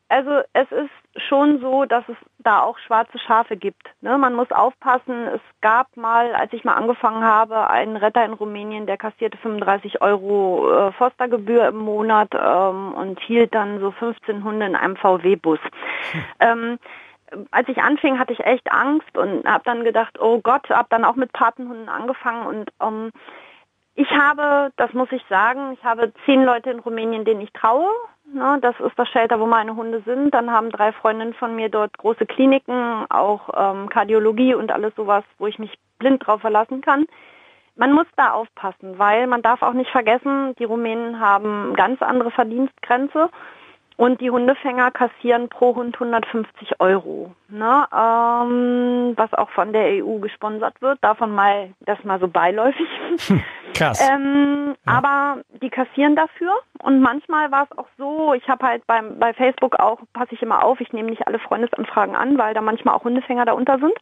also 0.08 0.30
es 0.52 0.70
ist 0.72 1.03
schon 1.16 1.60
so, 1.60 1.84
dass 1.84 2.04
es 2.08 2.16
da 2.38 2.60
auch 2.60 2.78
schwarze 2.78 3.18
Schafe 3.18 3.56
gibt. 3.56 3.82
Ne? 4.00 4.18
Man 4.18 4.34
muss 4.34 4.50
aufpassen. 4.50 5.26
Es 5.28 5.40
gab 5.60 5.96
mal, 5.96 6.34
als 6.34 6.52
ich 6.52 6.64
mal 6.64 6.74
angefangen 6.74 7.24
habe, 7.24 7.70
einen 7.70 7.96
Retter 7.96 8.24
in 8.24 8.32
Rumänien, 8.32 8.86
der 8.86 8.96
kassierte 8.96 9.38
35 9.38 10.02
Euro 10.02 10.70
äh, 10.70 10.92
Fostergebühr 10.92 11.68
im 11.68 11.78
Monat 11.78 12.30
ähm, 12.34 12.94
und 12.94 13.20
hielt 13.20 13.54
dann 13.54 13.80
so 13.80 13.92
15 13.92 14.44
Hunde 14.44 14.66
in 14.66 14.76
einem 14.76 14.96
VW-Bus. 14.96 15.60
Hm. 16.12 16.24
Ähm, 16.40 16.78
als 17.50 17.68
ich 17.68 17.78
anfing, 17.78 18.18
hatte 18.18 18.32
ich 18.32 18.44
echt 18.44 18.70
Angst 18.70 19.16
und 19.16 19.46
habe 19.46 19.64
dann 19.64 19.84
gedacht, 19.84 20.20
oh 20.20 20.40
Gott, 20.40 20.68
habe 20.70 20.88
dann 20.90 21.04
auch 21.04 21.16
mit 21.16 21.32
Patenhunden 21.32 21.88
angefangen 21.88 22.46
und 22.46 22.70
ähm, 22.80 23.10
ich 23.96 24.10
habe, 24.10 24.72
das 24.76 24.92
muss 24.92 25.10
ich 25.12 25.22
sagen, 25.28 25.72
ich 25.72 25.84
habe 25.84 26.12
zehn 26.24 26.44
Leute 26.44 26.70
in 26.70 26.80
Rumänien, 26.80 27.24
denen 27.24 27.40
ich 27.40 27.52
traue. 27.52 27.88
Ne, 28.34 28.58
das 28.60 28.74
ist 28.80 28.98
das 28.98 29.08
Shelter, 29.10 29.38
wo 29.38 29.46
meine 29.46 29.76
Hunde 29.76 30.02
sind. 30.04 30.34
Dann 30.34 30.50
haben 30.50 30.70
drei 30.70 30.90
Freundinnen 30.90 31.34
von 31.34 31.54
mir 31.54 31.68
dort 31.68 31.96
große 31.96 32.26
Kliniken, 32.26 33.06
auch 33.08 33.48
ähm, 33.56 33.88
Kardiologie 33.88 34.54
und 34.54 34.72
alles 34.72 34.92
sowas, 34.96 35.22
wo 35.38 35.46
ich 35.46 35.60
mich 35.60 35.72
blind 36.00 36.26
drauf 36.26 36.40
verlassen 36.40 36.80
kann. 36.80 37.06
Man 37.76 37.92
muss 37.92 38.06
da 38.16 38.32
aufpassen, 38.32 38.98
weil 38.98 39.28
man 39.28 39.40
darf 39.40 39.62
auch 39.62 39.72
nicht 39.72 39.90
vergessen, 39.90 40.52
die 40.58 40.64
Rumänen 40.64 41.20
haben 41.20 41.74
ganz 41.76 42.02
andere 42.02 42.32
Verdienstgrenze. 42.32 43.30
Und 43.96 44.20
die 44.20 44.30
Hundefänger 44.30 44.90
kassieren 44.90 45.48
pro 45.48 45.76
Hund 45.76 45.94
150 45.94 46.80
Euro, 46.80 47.32
ne? 47.48 47.86
ähm, 47.92 49.12
was 49.16 49.32
auch 49.34 49.50
von 49.50 49.72
der 49.72 50.04
EU 50.04 50.18
gesponsert 50.18 50.82
wird. 50.82 50.98
Davon 51.00 51.32
mal 51.32 51.70
das 51.80 52.02
mal 52.02 52.18
so 52.18 52.26
beiläufig. 52.26 52.88
Krass. 53.74 54.00
ähm, 54.12 54.74
ja. 54.84 54.92
Aber 54.92 55.42
die 55.62 55.70
kassieren 55.70 56.16
dafür. 56.16 56.52
Und 56.82 57.00
manchmal 57.00 57.52
war 57.52 57.68
es 57.70 57.78
auch 57.78 57.86
so, 57.96 58.34
ich 58.34 58.48
habe 58.48 58.66
halt 58.66 58.84
beim, 58.88 59.20
bei 59.20 59.32
Facebook 59.32 59.76
auch, 59.78 60.00
passe 60.12 60.34
ich 60.34 60.42
immer 60.42 60.64
auf, 60.64 60.80
ich 60.80 60.92
nehme 60.92 61.10
nicht 61.10 61.28
alle 61.28 61.38
Freundesanfragen 61.38 62.16
an, 62.16 62.36
weil 62.36 62.52
da 62.52 62.62
manchmal 62.62 62.96
auch 62.96 63.04
Hundefänger 63.04 63.44
darunter 63.44 63.78
sind. 63.78 63.94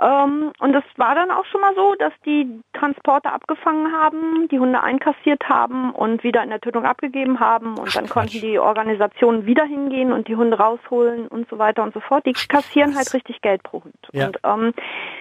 Ähm, 0.00 0.52
und 0.60 0.74
es 0.74 0.84
war 0.96 1.14
dann 1.14 1.30
auch 1.30 1.44
schon 1.46 1.60
mal 1.60 1.74
so, 1.74 1.94
dass 1.98 2.12
die 2.24 2.60
Transporte 2.72 3.32
abgefangen 3.32 3.92
haben, 3.92 4.48
die 4.48 4.58
Hunde 4.58 4.80
einkassiert 4.80 5.48
haben 5.48 5.90
und 5.92 6.22
wieder 6.22 6.42
in 6.42 6.50
der 6.50 6.60
Tötung 6.60 6.84
abgegeben 6.84 7.40
haben 7.40 7.76
und 7.78 7.88
Ach, 7.88 7.94
dann 7.94 8.08
konnten 8.08 8.40
die 8.40 8.58
Organisationen 8.58 9.46
wieder 9.46 9.64
hingehen 9.64 10.12
und 10.12 10.28
die 10.28 10.36
Hunde 10.36 10.58
rausholen 10.58 11.26
und 11.26 11.48
so 11.48 11.58
weiter 11.58 11.82
und 11.82 11.94
so 11.94 12.00
fort. 12.00 12.26
Die 12.26 12.32
kassieren 12.32 12.96
halt 12.96 13.12
richtig 13.12 13.40
Geld 13.40 13.62
pro 13.62 13.82
Hund. 13.82 14.08
Ja. 14.12 14.26
Und 14.26 14.38
ähm, 14.44 14.74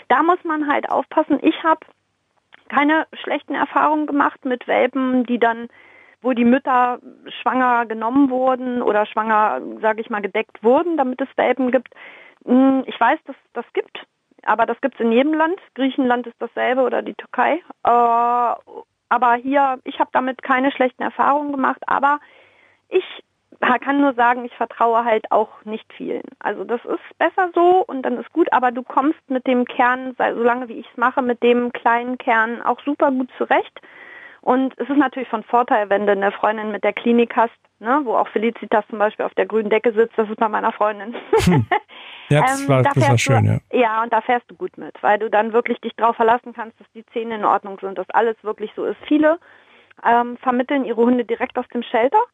da 0.09 0.21
muss 0.21 0.43
man 0.43 0.67
halt 0.67 0.89
aufpassen. 0.89 1.39
Ich 1.41 1.63
habe 1.63 1.79
keine 2.69 3.07
schlechten 3.23 3.55
Erfahrungen 3.55 4.05
gemacht 4.05 4.45
mit 4.45 4.67
Welpen, 4.67 5.25
die 5.25 5.39
dann 5.39 5.69
wo 6.21 6.33
die 6.33 6.45
Mütter 6.45 6.99
schwanger 7.41 7.85
genommen 7.85 8.31
wurden 8.31 8.81
oder 8.81 9.05
schwanger, 9.05 9.61
sage 9.81 10.01
ich 10.01 10.09
mal, 10.09 10.21
gedeckt 10.21 10.63
wurden, 10.63 10.97
damit 10.97 11.21
es 11.21 11.27
Welpen 11.35 11.71
gibt. 11.71 11.93
Hm, 12.43 12.83
ich 12.87 12.99
weiß, 12.99 13.19
dass 13.25 13.35
das 13.53 13.65
gibt 13.73 14.05
aber 14.47 14.65
das 14.65 14.79
gibt 14.81 14.95
es 14.95 15.01
in 15.01 15.11
jedem 15.11 15.33
Land. 15.33 15.59
Griechenland 15.75 16.27
ist 16.27 16.35
dasselbe 16.39 16.81
oder 16.81 17.01
die 17.01 17.15
Türkei. 17.15 17.61
Äh, 17.83 17.89
aber 19.09 19.35
hier, 19.35 19.79
ich 19.83 19.99
habe 19.99 20.09
damit 20.13 20.41
keine 20.41 20.71
schlechten 20.71 21.03
Erfahrungen 21.03 21.51
gemacht, 21.51 21.81
aber 21.87 22.19
ich 22.89 23.03
kann 23.59 24.01
nur 24.01 24.13
sagen, 24.13 24.45
ich 24.45 24.53
vertraue 24.55 25.03
halt 25.03 25.31
auch 25.31 25.65
nicht 25.65 25.91
vielen. 25.93 26.23
Also 26.39 26.63
das 26.63 26.83
ist 26.85 27.17
besser 27.17 27.49
so 27.55 27.83
und 27.85 28.03
dann 28.03 28.17
ist 28.17 28.31
gut, 28.33 28.51
aber 28.51 28.71
du 28.71 28.83
kommst 28.83 29.19
mit 29.29 29.47
dem 29.47 29.65
Kern, 29.65 30.15
solange 30.17 30.67
wie 30.67 30.79
ich 30.79 30.87
es 30.89 30.97
mache, 30.97 31.21
mit 31.21 31.41
dem 31.41 31.71
kleinen 31.71 32.17
Kern 32.17 32.61
auch 32.61 32.79
super 32.83 33.11
gut 33.11 33.29
zurecht. 33.37 33.81
Und 34.47 34.73
es 34.77 34.87
ist 34.87 34.95
natürlich 34.95 35.27
von 35.27 35.43
Vorteil, 35.43 35.89
wenn 35.89 36.05
du 36.05 36.13
eine 36.13 36.31
Freundin 36.31 36.71
mit 36.71 36.81
der 36.85 36.93
Klinik 36.93 37.35
hast, 37.35 37.51
ne, 37.79 37.99
wo 38.05 38.15
auch 38.15 38.29
Felicitas 38.29 38.85
zum 38.89 38.97
Beispiel 38.97 39.25
auf 39.25 39.33
der 39.33 39.45
grünen 39.45 39.69
Decke 39.69 39.91
sitzt, 39.91 40.17
das 40.17 40.29
ist 40.29 40.39
bei 40.39 40.47
meiner 40.47 40.71
Freundin. 40.71 41.13
Hm. 41.43 41.65
Ja, 42.29 42.41
das 42.43 42.61
ähm, 42.61 42.69
war, 42.69 42.81
da 42.81 42.91
das 42.95 43.09
war 43.09 43.17
schön, 43.17 43.43
du, 43.43 43.51
ja. 43.51 43.77
Ja, 43.77 44.03
und 44.03 44.13
da 44.13 44.21
fährst 44.21 44.49
du 44.49 44.55
gut 44.55 44.77
mit, 44.77 44.93
weil 45.03 45.19
du 45.19 45.29
dann 45.29 45.51
wirklich 45.51 45.81
dich 45.81 45.91
darauf 45.97 46.15
verlassen 46.15 46.53
kannst, 46.53 46.79
dass 46.79 46.87
die 46.95 47.05
Zähne 47.07 47.35
in 47.35 47.43
Ordnung 47.43 47.77
sind, 47.81 47.97
dass 47.97 48.09
alles 48.11 48.37
wirklich 48.41 48.71
so 48.73 48.85
ist. 48.85 48.95
Viele 49.05 49.37
ähm, 50.05 50.37
vermitteln 50.37 50.85
ihre 50.85 51.01
Hunde 51.01 51.25
direkt 51.25 51.57
aus 51.57 51.67
dem 51.73 51.83
Shelter 51.83 52.21
ähm, 52.21 52.33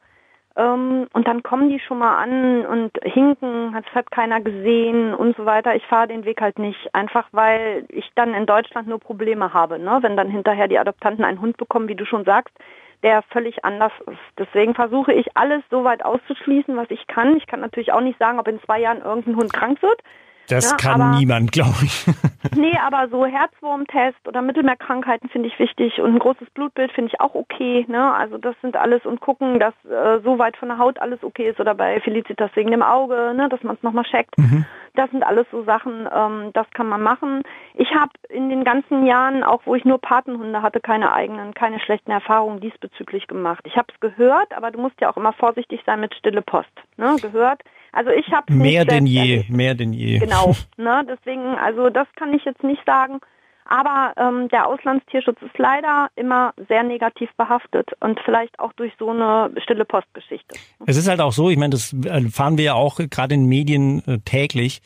und 0.55 1.27
dann 1.27 1.41
kommen 1.41 1.69
die 1.69 1.79
schon 1.79 1.97
mal 1.97 2.21
an 2.21 2.63
und 2.65 2.91
hinken, 3.01 3.73
hat 3.73 4.11
keiner 4.11 4.39
gesehen 4.39 5.15
und 5.15 5.35
so 5.35 5.45
weiter. 5.45 5.75
Ich 5.75 5.85
fahre 5.87 6.07
den 6.07 6.25
Weg 6.25 6.41
halt 6.41 6.59
nicht, 6.59 6.93
einfach 6.93 7.27
weil 7.31 7.85
ich 7.89 8.11
dann 8.13 8.35
in 8.35 8.45
Deutschland 8.45 8.87
nur 8.87 8.99
Probleme 8.99 9.51
habe, 9.51 9.79
ne? 9.79 9.97
wenn 10.01 10.15
dann 10.15 10.29
hinterher 10.29 10.67
die 10.67 10.77
Adoptanten 10.77 11.25
einen 11.25 11.41
Hund 11.41 11.57
bekommen, 11.57 11.87
wie 11.87 11.95
du 11.95 12.05
schon 12.05 12.23
sagst, 12.23 12.53
der 13.01 13.23
völlig 13.23 13.65
anders 13.65 13.91
ist. 14.05 14.19
Deswegen 14.37 14.75
versuche 14.75 15.11
ich 15.11 15.35
alles 15.35 15.63
so 15.71 15.83
weit 15.83 16.05
auszuschließen, 16.05 16.77
was 16.77 16.89
ich 16.89 17.07
kann. 17.07 17.35
Ich 17.35 17.47
kann 17.47 17.59
natürlich 17.59 17.91
auch 17.91 18.01
nicht 18.01 18.19
sagen, 18.19 18.39
ob 18.39 18.47
in 18.47 18.61
zwei 18.61 18.79
Jahren 18.79 19.01
irgendein 19.01 19.35
Hund 19.35 19.53
krank 19.53 19.81
wird. 19.81 20.01
Das 20.49 20.71
ja, 20.71 20.77
kann 20.77 21.01
aber, 21.01 21.17
niemand, 21.17 21.51
glaube 21.51 21.83
ich. 21.83 22.05
nee, 22.55 22.77
aber 22.85 23.07
so 23.09 23.25
Herzwurmtest 23.25 24.27
oder 24.27 24.41
Mittelmeerkrankheiten 24.41 25.29
finde 25.29 25.47
ich 25.47 25.57
wichtig 25.57 25.99
und 25.99 26.13
ein 26.13 26.19
großes 26.19 26.49
Blutbild 26.51 26.91
finde 26.91 27.11
ich 27.13 27.21
auch 27.21 27.33
okay. 27.33 27.85
Ne? 27.87 28.13
Also 28.13 28.37
das 28.37 28.55
sind 28.61 28.75
alles 28.75 29.05
und 29.05 29.21
gucken, 29.21 29.59
dass 29.59 29.73
äh, 29.85 30.19
so 30.23 30.39
weit 30.39 30.57
von 30.57 30.67
der 30.67 30.77
Haut 30.77 30.99
alles 30.99 31.23
okay 31.23 31.49
ist 31.49 31.59
oder 31.59 31.75
bei 31.75 32.01
Felicitas 32.01 32.51
wegen 32.55 32.71
dem 32.71 32.83
Auge, 32.83 33.33
ne? 33.35 33.47
dass 33.49 33.63
man 33.63 33.75
es 33.75 33.83
nochmal 33.83 34.03
checkt. 34.03 34.37
Mhm. 34.37 34.65
Das 34.95 35.09
sind 35.09 35.23
alles 35.23 35.47
so 35.49 35.63
Sachen, 35.63 36.07
ähm, 36.13 36.51
das 36.53 36.69
kann 36.71 36.87
man 36.87 37.01
machen. 37.01 37.41
Ich 37.73 37.89
habe 37.95 38.11
in 38.29 38.49
den 38.49 38.63
ganzen 38.63 39.05
Jahren, 39.05 39.43
auch 39.43 39.61
wo 39.65 39.75
ich 39.75 39.85
nur 39.85 39.99
Patenhunde 39.99 40.61
hatte, 40.61 40.81
keine 40.81 41.13
eigenen, 41.13 41.53
keine 41.53 41.79
schlechten 41.79 42.11
Erfahrungen 42.11 42.59
diesbezüglich 42.59 43.27
gemacht. 43.27 43.61
Ich 43.63 43.75
habe 43.75 43.87
es 43.91 43.99
gehört, 43.99 44.55
aber 44.55 44.71
du 44.71 44.79
musst 44.79 44.99
ja 45.01 45.09
auch 45.09 45.17
immer 45.17 45.33
vorsichtig 45.33 45.81
sein 45.85 45.99
mit 45.99 46.13
stille 46.13 46.41
Post. 46.41 46.69
Ne? 46.97 47.15
Gehört 47.21 47.63
also 47.93 48.09
ich 48.09 48.29
habe 48.31 48.51
mehr 48.51 48.85
denn 48.85 49.05
je, 49.05 49.19
erlebt. 49.19 49.49
mehr 49.49 49.75
denn 49.75 49.93
je. 49.93 50.19
Genau, 50.19 50.55
ne? 50.77 51.05
deswegen, 51.07 51.45
also 51.55 51.89
das 51.89 52.07
kann 52.15 52.33
ich 52.33 52.43
jetzt 52.43 52.63
nicht 52.63 52.83
sagen. 52.85 53.19
Aber 53.65 54.13
ähm, 54.17 54.49
der 54.49 54.67
Auslandstierschutz 54.67 55.37
ist 55.41 55.57
leider 55.57 56.09
immer 56.15 56.53
sehr 56.67 56.83
negativ 56.83 57.29
behaftet 57.37 57.91
und 58.01 58.19
vielleicht 58.25 58.59
auch 58.59 58.73
durch 58.73 58.91
so 58.99 59.09
eine 59.09 59.51
stille 59.63 59.85
Postgeschichte. 59.85 60.55
Es 60.85 60.97
ist 60.97 61.07
halt 61.07 61.21
auch 61.21 61.31
so, 61.31 61.49
ich 61.49 61.57
meine, 61.57 61.71
das 61.71 61.95
fahren 62.31 62.57
wir 62.57 62.65
ja 62.65 62.73
auch 62.73 62.99
gerade 63.09 63.35
in 63.35 63.45
Medien 63.45 64.05
äh, 64.05 64.19
täglich. 64.19 64.81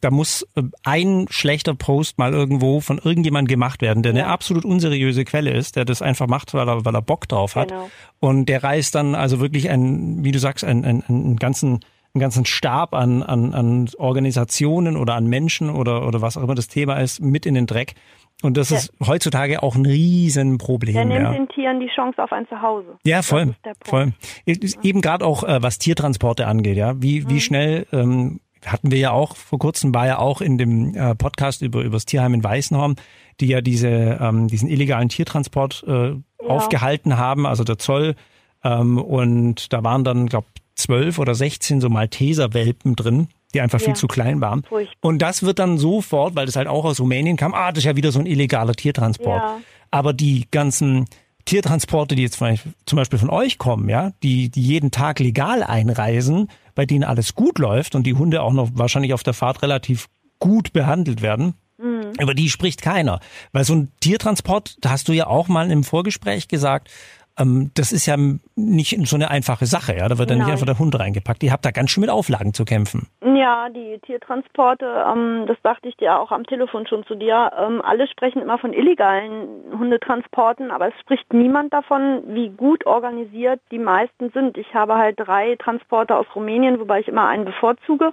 Da 0.00 0.10
muss 0.10 0.42
äh, 0.56 0.62
ein 0.82 1.26
schlechter 1.30 1.74
Post 1.74 2.18
mal 2.18 2.32
irgendwo 2.32 2.80
von 2.80 2.98
irgendjemand 2.98 3.48
gemacht 3.48 3.80
werden, 3.80 4.02
der 4.02 4.12
ja. 4.12 4.24
eine 4.24 4.32
absolut 4.32 4.64
unseriöse 4.64 5.24
Quelle 5.24 5.52
ist, 5.52 5.76
der 5.76 5.84
das 5.84 6.02
einfach 6.02 6.26
macht, 6.26 6.52
weil 6.52 6.68
er, 6.68 6.84
weil 6.84 6.94
er 6.94 7.02
Bock 7.02 7.28
drauf 7.28 7.54
hat. 7.54 7.68
Genau. 7.68 7.90
Und 8.18 8.46
der 8.46 8.64
reißt 8.64 8.94
dann 8.94 9.14
also 9.14 9.40
wirklich 9.40 9.70
ein, 9.70 10.24
wie 10.24 10.32
du 10.32 10.40
sagst, 10.40 10.64
einen, 10.64 10.84
einen, 10.84 11.04
einen 11.08 11.36
ganzen 11.36 11.80
einen 12.16 12.20
ganzen 12.20 12.46
Stab 12.46 12.94
an, 12.94 13.22
an, 13.22 13.52
an 13.52 13.90
Organisationen 13.98 14.96
oder 14.96 15.14
an 15.14 15.26
Menschen 15.26 15.68
oder, 15.68 16.06
oder 16.06 16.22
was 16.22 16.38
auch 16.38 16.42
immer 16.42 16.54
das 16.54 16.68
Thema 16.68 16.94
ist, 16.94 17.20
mit 17.20 17.44
in 17.44 17.54
den 17.54 17.66
Dreck. 17.66 17.94
Und 18.42 18.56
das 18.56 18.70
ja. 18.70 18.78
ist 18.78 18.92
heutzutage 19.06 19.62
auch 19.62 19.76
ein 19.76 19.86
Riesenproblem. 19.86 20.94
Der 20.94 21.04
nimmt 21.04 21.22
ja. 21.22 21.32
den 21.32 21.48
Tieren 21.48 21.80
die 21.80 21.88
Chance 21.94 22.22
auf 22.22 22.32
ein 22.32 22.46
Zuhause. 22.48 22.98
Ja, 23.04 23.22
voll. 23.22 23.54
Voll. 23.84 24.12
Eben 24.46 25.00
gerade 25.02 25.24
auch, 25.26 25.44
äh, 25.44 25.62
was 25.62 25.78
Tiertransporte 25.78 26.46
angeht, 26.46 26.76
ja. 26.76 27.00
Wie, 27.00 27.20
mhm. 27.20 27.30
wie 27.30 27.40
schnell 27.40 27.86
ähm, 27.92 28.40
hatten 28.64 28.90
wir 28.90 28.98
ja 28.98 29.10
auch 29.10 29.36
vor 29.36 29.58
kurzem, 29.58 29.94
war 29.94 30.06
ja 30.06 30.18
auch 30.18 30.40
in 30.40 30.58
dem 30.58 30.94
äh, 30.94 31.14
Podcast 31.14 31.62
über, 31.62 31.82
über 31.82 31.96
das 31.96 32.06
Tierheim 32.06 32.34
in 32.34 32.42
Weißenhorn, 32.42 32.96
die 33.40 33.48
ja 33.48 33.60
diese, 33.60 34.18
ähm, 34.20 34.48
diesen 34.48 34.68
illegalen 34.68 35.10
Tiertransport 35.10 35.84
äh, 35.86 36.08
ja. 36.08 36.18
aufgehalten 36.46 37.18
haben, 37.18 37.46
also 37.46 37.62
der 37.62 37.78
Zoll. 37.78 38.16
Ähm, 38.64 38.98
und 38.98 39.72
da 39.72 39.84
waren 39.84 40.04
dann, 40.04 40.26
glaube 40.26 40.46
zwölf 40.76 41.18
oder 41.18 41.34
sechzehn 41.34 41.80
so 41.80 41.88
Malteser-Welpen 41.88 42.94
drin, 42.94 43.28
die 43.54 43.60
einfach 43.60 43.80
ja. 43.80 43.86
viel 43.86 43.96
zu 43.96 44.06
klein 44.06 44.40
waren. 44.40 44.62
Furchtbar. 44.62 45.08
Und 45.08 45.20
das 45.20 45.42
wird 45.42 45.58
dann 45.58 45.78
sofort, 45.78 46.36
weil 46.36 46.46
das 46.46 46.56
halt 46.56 46.68
auch 46.68 46.84
aus 46.84 47.00
Rumänien 47.00 47.36
kam, 47.36 47.54
ah, 47.54 47.72
das 47.72 47.78
ist 47.78 47.86
ja 47.86 47.96
wieder 47.96 48.12
so 48.12 48.20
ein 48.20 48.26
illegaler 48.26 48.74
Tiertransport. 48.74 49.42
Ja. 49.42 49.58
Aber 49.90 50.12
die 50.12 50.46
ganzen 50.50 51.06
Tiertransporte, 51.46 52.14
die 52.14 52.22
jetzt 52.22 52.38
zum 52.86 52.96
Beispiel 52.96 53.18
von 53.18 53.30
euch 53.30 53.56
kommen, 53.56 53.88
ja, 53.88 54.12
die, 54.22 54.50
die 54.50 54.62
jeden 54.62 54.90
Tag 54.90 55.20
legal 55.20 55.62
einreisen, 55.62 56.48
bei 56.74 56.86
denen 56.86 57.04
alles 57.04 57.34
gut 57.34 57.58
läuft 57.58 57.94
und 57.94 58.04
die 58.04 58.14
Hunde 58.14 58.42
auch 58.42 58.52
noch 58.52 58.70
wahrscheinlich 58.74 59.14
auf 59.14 59.22
der 59.22 59.32
Fahrt 59.32 59.62
relativ 59.62 60.08
gut 60.40 60.72
behandelt 60.72 61.22
werden, 61.22 61.54
mhm. 61.78 62.12
über 62.20 62.34
die 62.34 62.50
spricht 62.50 62.82
keiner. 62.82 63.20
Weil 63.52 63.64
so 63.64 63.74
ein 63.74 63.92
Tiertransport, 64.00 64.76
da 64.80 64.90
hast 64.90 65.08
du 65.08 65.12
ja 65.12 65.28
auch 65.28 65.48
mal 65.48 65.70
im 65.70 65.84
Vorgespräch 65.84 66.48
gesagt, 66.48 66.90
ähm, 67.38 67.70
das 67.74 67.92
ist 67.92 68.06
ja 68.06 68.16
nicht 68.54 68.98
so 69.06 69.16
eine 69.16 69.30
einfache 69.30 69.66
Sache, 69.66 69.96
ja. 69.96 70.08
Da 70.08 70.18
wird 70.18 70.30
dann 70.30 70.38
nicht 70.38 70.50
einfach 70.50 70.66
der 70.66 70.78
Hund 70.78 70.98
reingepackt. 70.98 71.42
Ihr 71.42 71.52
habt 71.52 71.64
da 71.64 71.70
ganz 71.70 71.90
schön 71.90 72.00
mit 72.00 72.10
Auflagen 72.10 72.54
zu 72.54 72.64
kämpfen. 72.64 73.08
Ja, 73.22 73.68
die 73.68 73.98
Tiertransporte, 74.04 75.04
ähm, 75.06 75.44
das 75.46 75.56
sagte 75.62 75.88
ich 75.88 75.96
dir 75.96 76.18
auch 76.18 76.32
am 76.32 76.44
Telefon 76.44 76.86
schon 76.86 77.04
zu 77.04 77.14
dir. 77.14 77.52
Ähm, 77.58 77.82
alle 77.82 78.08
sprechen 78.08 78.40
immer 78.40 78.58
von 78.58 78.72
illegalen 78.72 79.48
Hundetransporten, 79.78 80.70
aber 80.70 80.88
es 80.88 80.94
spricht 81.00 81.32
niemand 81.32 81.72
davon, 81.72 82.22
wie 82.28 82.48
gut 82.48 82.86
organisiert 82.86 83.60
die 83.70 83.78
meisten 83.78 84.30
sind. 84.30 84.56
Ich 84.56 84.74
habe 84.74 84.96
halt 84.96 85.16
drei 85.18 85.56
Transporte 85.56 86.16
aus 86.16 86.26
Rumänien, 86.34 86.80
wobei 86.80 87.00
ich 87.00 87.08
immer 87.08 87.28
einen 87.28 87.44
bevorzuge. 87.44 88.12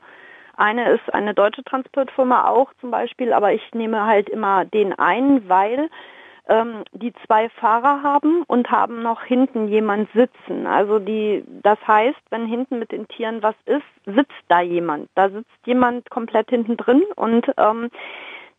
Eine 0.56 0.92
ist 0.92 1.14
eine 1.14 1.34
deutsche 1.34 1.64
Transportfirma 1.64 2.48
auch 2.48 2.72
zum 2.80 2.92
Beispiel, 2.92 3.34
aber 3.34 3.54
ich 3.54 3.64
nehme 3.74 4.06
halt 4.06 4.30
immer 4.30 4.66
den 4.66 4.94
einen, 4.94 5.50
weil 5.50 5.90
ähm, 6.48 6.84
die 6.92 7.14
zwei 7.26 7.50
Fahrer 7.50 8.04
haben 8.04 8.44
und 8.44 8.70
haben 8.70 9.02
noch 9.02 9.24
hinten 9.24 9.68
jemand 9.68 10.10
sitzen. 10.14 10.68
Also 10.68 11.00
die, 11.00 11.44
das 11.62 11.80
heißt, 11.88 12.20
wenn 12.30 12.46
hinten 12.46 12.80
mit 12.80 12.92
den 12.92 13.08
Tieren 13.08 13.42
was 13.42 13.56
ist, 13.66 13.84
sitzt 14.06 14.44
da 14.50 14.62
jemand. 14.62 15.10
Da 15.16 15.30
sitzt 15.30 15.52
jemand 15.66 16.10
komplett 16.10 16.50
hinten 16.50 16.78
drin 16.78 17.04
und 17.16 17.48
ähm, 17.58 17.90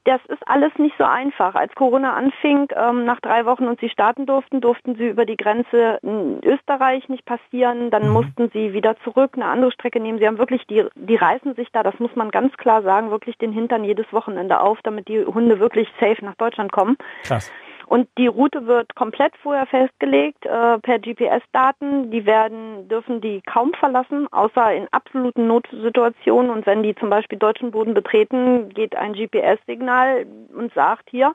das 0.04 0.20
ist 0.28 0.46
alles 0.46 0.70
nicht 0.76 0.94
so 0.98 1.04
einfach. 1.04 1.54
Als 1.54 1.74
Corona 1.74 2.12
anfing, 2.12 2.68
ähm, 2.76 3.06
nach 3.06 3.20
drei 3.20 3.46
Wochen 3.46 3.66
und 3.66 3.80
sie 3.80 3.88
starten 3.88 4.26
durften, 4.26 4.60
durften 4.60 4.96
sie 4.96 5.08
über 5.08 5.24
die 5.24 5.36
Grenze 5.36 5.98
in 6.02 6.40
Österreich 6.44 7.08
nicht 7.08 7.24
passieren. 7.24 7.90
Dann 7.90 8.08
mhm. 8.08 8.12
mussten 8.12 8.50
sie 8.52 8.74
wieder 8.74 8.96
zurück, 9.02 9.32
eine 9.34 9.46
andere 9.46 9.72
Strecke 9.72 10.00
nehmen. 10.00 10.18
Sie 10.18 10.26
haben 10.26 10.38
wirklich, 10.38 10.66
die, 10.66 10.84
die 10.94 11.16
reißen 11.16 11.54
sich 11.54 11.68
da, 11.72 11.82
das 11.82 11.98
muss 11.98 12.14
man 12.16 12.30
ganz 12.30 12.54
klar 12.58 12.82
sagen, 12.82 13.10
wirklich 13.10 13.38
den 13.38 13.52
Hintern 13.52 13.82
jedes 13.84 14.10
Wochenende 14.12 14.60
auf, 14.60 14.78
damit 14.82 15.08
die 15.08 15.24
Hunde 15.24 15.58
wirklich 15.58 15.88
safe 15.98 16.22
nach 16.22 16.34
Deutschland 16.34 16.70
kommen. 16.70 16.98
Krass. 17.22 17.50
Und 17.86 18.08
die 18.18 18.26
Route 18.26 18.66
wird 18.66 18.94
komplett 18.94 19.36
vorher 19.42 19.66
festgelegt 19.66 20.46
äh, 20.46 20.78
per 20.78 20.98
GPS-Daten. 20.98 22.10
Die 22.10 22.24
werden 22.26 22.88
dürfen 22.88 23.20
die 23.20 23.42
kaum 23.42 23.72
verlassen, 23.74 24.26
außer 24.32 24.72
in 24.72 24.88
absoluten 24.90 25.46
Notsituationen. 25.46 26.50
Und 26.50 26.66
wenn 26.66 26.82
die 26.82 26.94
zum 26.94 27.10
Beispiel 27.10 27.38
deutschen 27.38 27.70
Boden 27.70 27.94
betreten, 27.94 28.70
geht 28.70 28.96
ein 28.96 29.12
GPS-Signal 29.12 30.26
und 30.56 30.72
sagt 30.74 31.10
hier, 31.10 31.34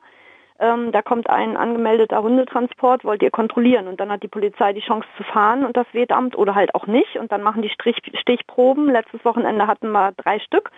ähm, 0.60 0.92
da 0.92 1.00
kommt 1.00 1.30
ein 1.30 1.56
angemeldeter 1.56 2.22
Hundetransport, 2.22 3.04
wollt 3.04 3.22
ihr 3.22 3.30
kontrollieren? 3.30 3.88
Und 3.88 3.98
dann 3.98 4.10
hat 4.10 4.22
die 4.22 4.28
Polizei 4.28 4.74
die 4.74 4.82
Chance 4.82 5.08
zu 5.16 5.24
fahren 5.24 5.64
und 5.64 5.76
das 5.76 5.86
Wetamt 5.92 6.36
oder 6.36 6.54
halt 6.54 6.74
auch 6.74 6.86
nicht. 6.86 7.16
Und 7.16 7.32
dann 7.32 7.42
machen 7.42 7.62
die 7.62 7.70
Strich 7.70 7.96
Stichproben. 8.14 8.90
Letztes 8.90 9.24
Wochenende 9.24 9.66
hatten 9.66 9.90
wir 9.90 10.12
drei 10.18 10.38
Stück 10.38 10.70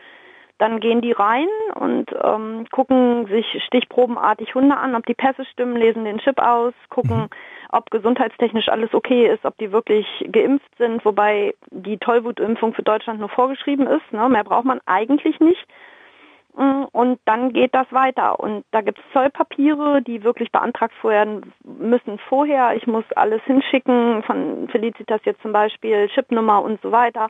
dann 0.58 0.80
gehen 0.80 1.00
die 1.00 1.12
rein 1.12 1.48
und 1.74 2.06
ähm, 2.22 2.66
gucken 2.70 3.26
sich 3.26 3.46
stichprobenartig 3.66 4.54
Hunde 4.54 4.76
an, 4.76 4.94
ob 4.94 5.06
die 5.06 5.14
Pässe 5.14 5.44
stimmen, 5.46 5.76
lesen 5.76 6.04
den 6.04 6.18
Chip 6.18 6.38
aus, 6.38 6.72
gucken, 6.88 7.22
mhm. 7.22 7.28
ob 7.70 7.90
gesundheitstechnisch 7.90 8.68
alles 8.68 8.94
okay 8.94 9.26
ist, 9.26 9.44
ob 9.44 9.56
die 9.58 9.72
wirklich 9.72 10.06
geimpft 10.30 10.70
sind, 10.78 11.04
wobei 11.04 11.54
die 11.70 11.98
Tollwutimpfung 11.98 12.74
für 12.74 12.82
Deutschland 12.82 13.20
nur 13.20 13.28
vorgeschrieben 13.28 13.86
ist. 13.86 14.12
Ne? 14.12 14.28
Mehr 14.28 14.44
braucht 14.44 14.64
man 14.64 14.80
eigentlich 14.86 15.40
nicht. 15.40 15.66
Mm, 16.54 16.84
und 16.92 17.18
dann 17.24 17.52
geht 17.52 17.74
das 17.74 17.90
weiter. 17.90 18.38
Und 18.38 18.64
da 18.70 18.82
gibt 18.82 18.98
es 18.98 19.12
Zollpapiere, 19.12 20.02
die 20.02 20.22
wirklich 20.22 20.52
beantragt 20.52 20.94
werden 21.02 21.52
müssen 21.64 22.18
vorher. 22.28 22.76
Ich 22.76 22.86
muss 22.86 23.04
alles 23.16 23.42
hinschicken, 23.44 24.22
von 24.22 24.68
Felicitas 24.68 25.20
jetzt 25.24 25.42
zum 25.42 25.52
Beispiel, 25.52 26.08
Chipnummer 26.08 26.62
und 26.62 26.80
so 26.82 26.92
weiter. 26.92 27.28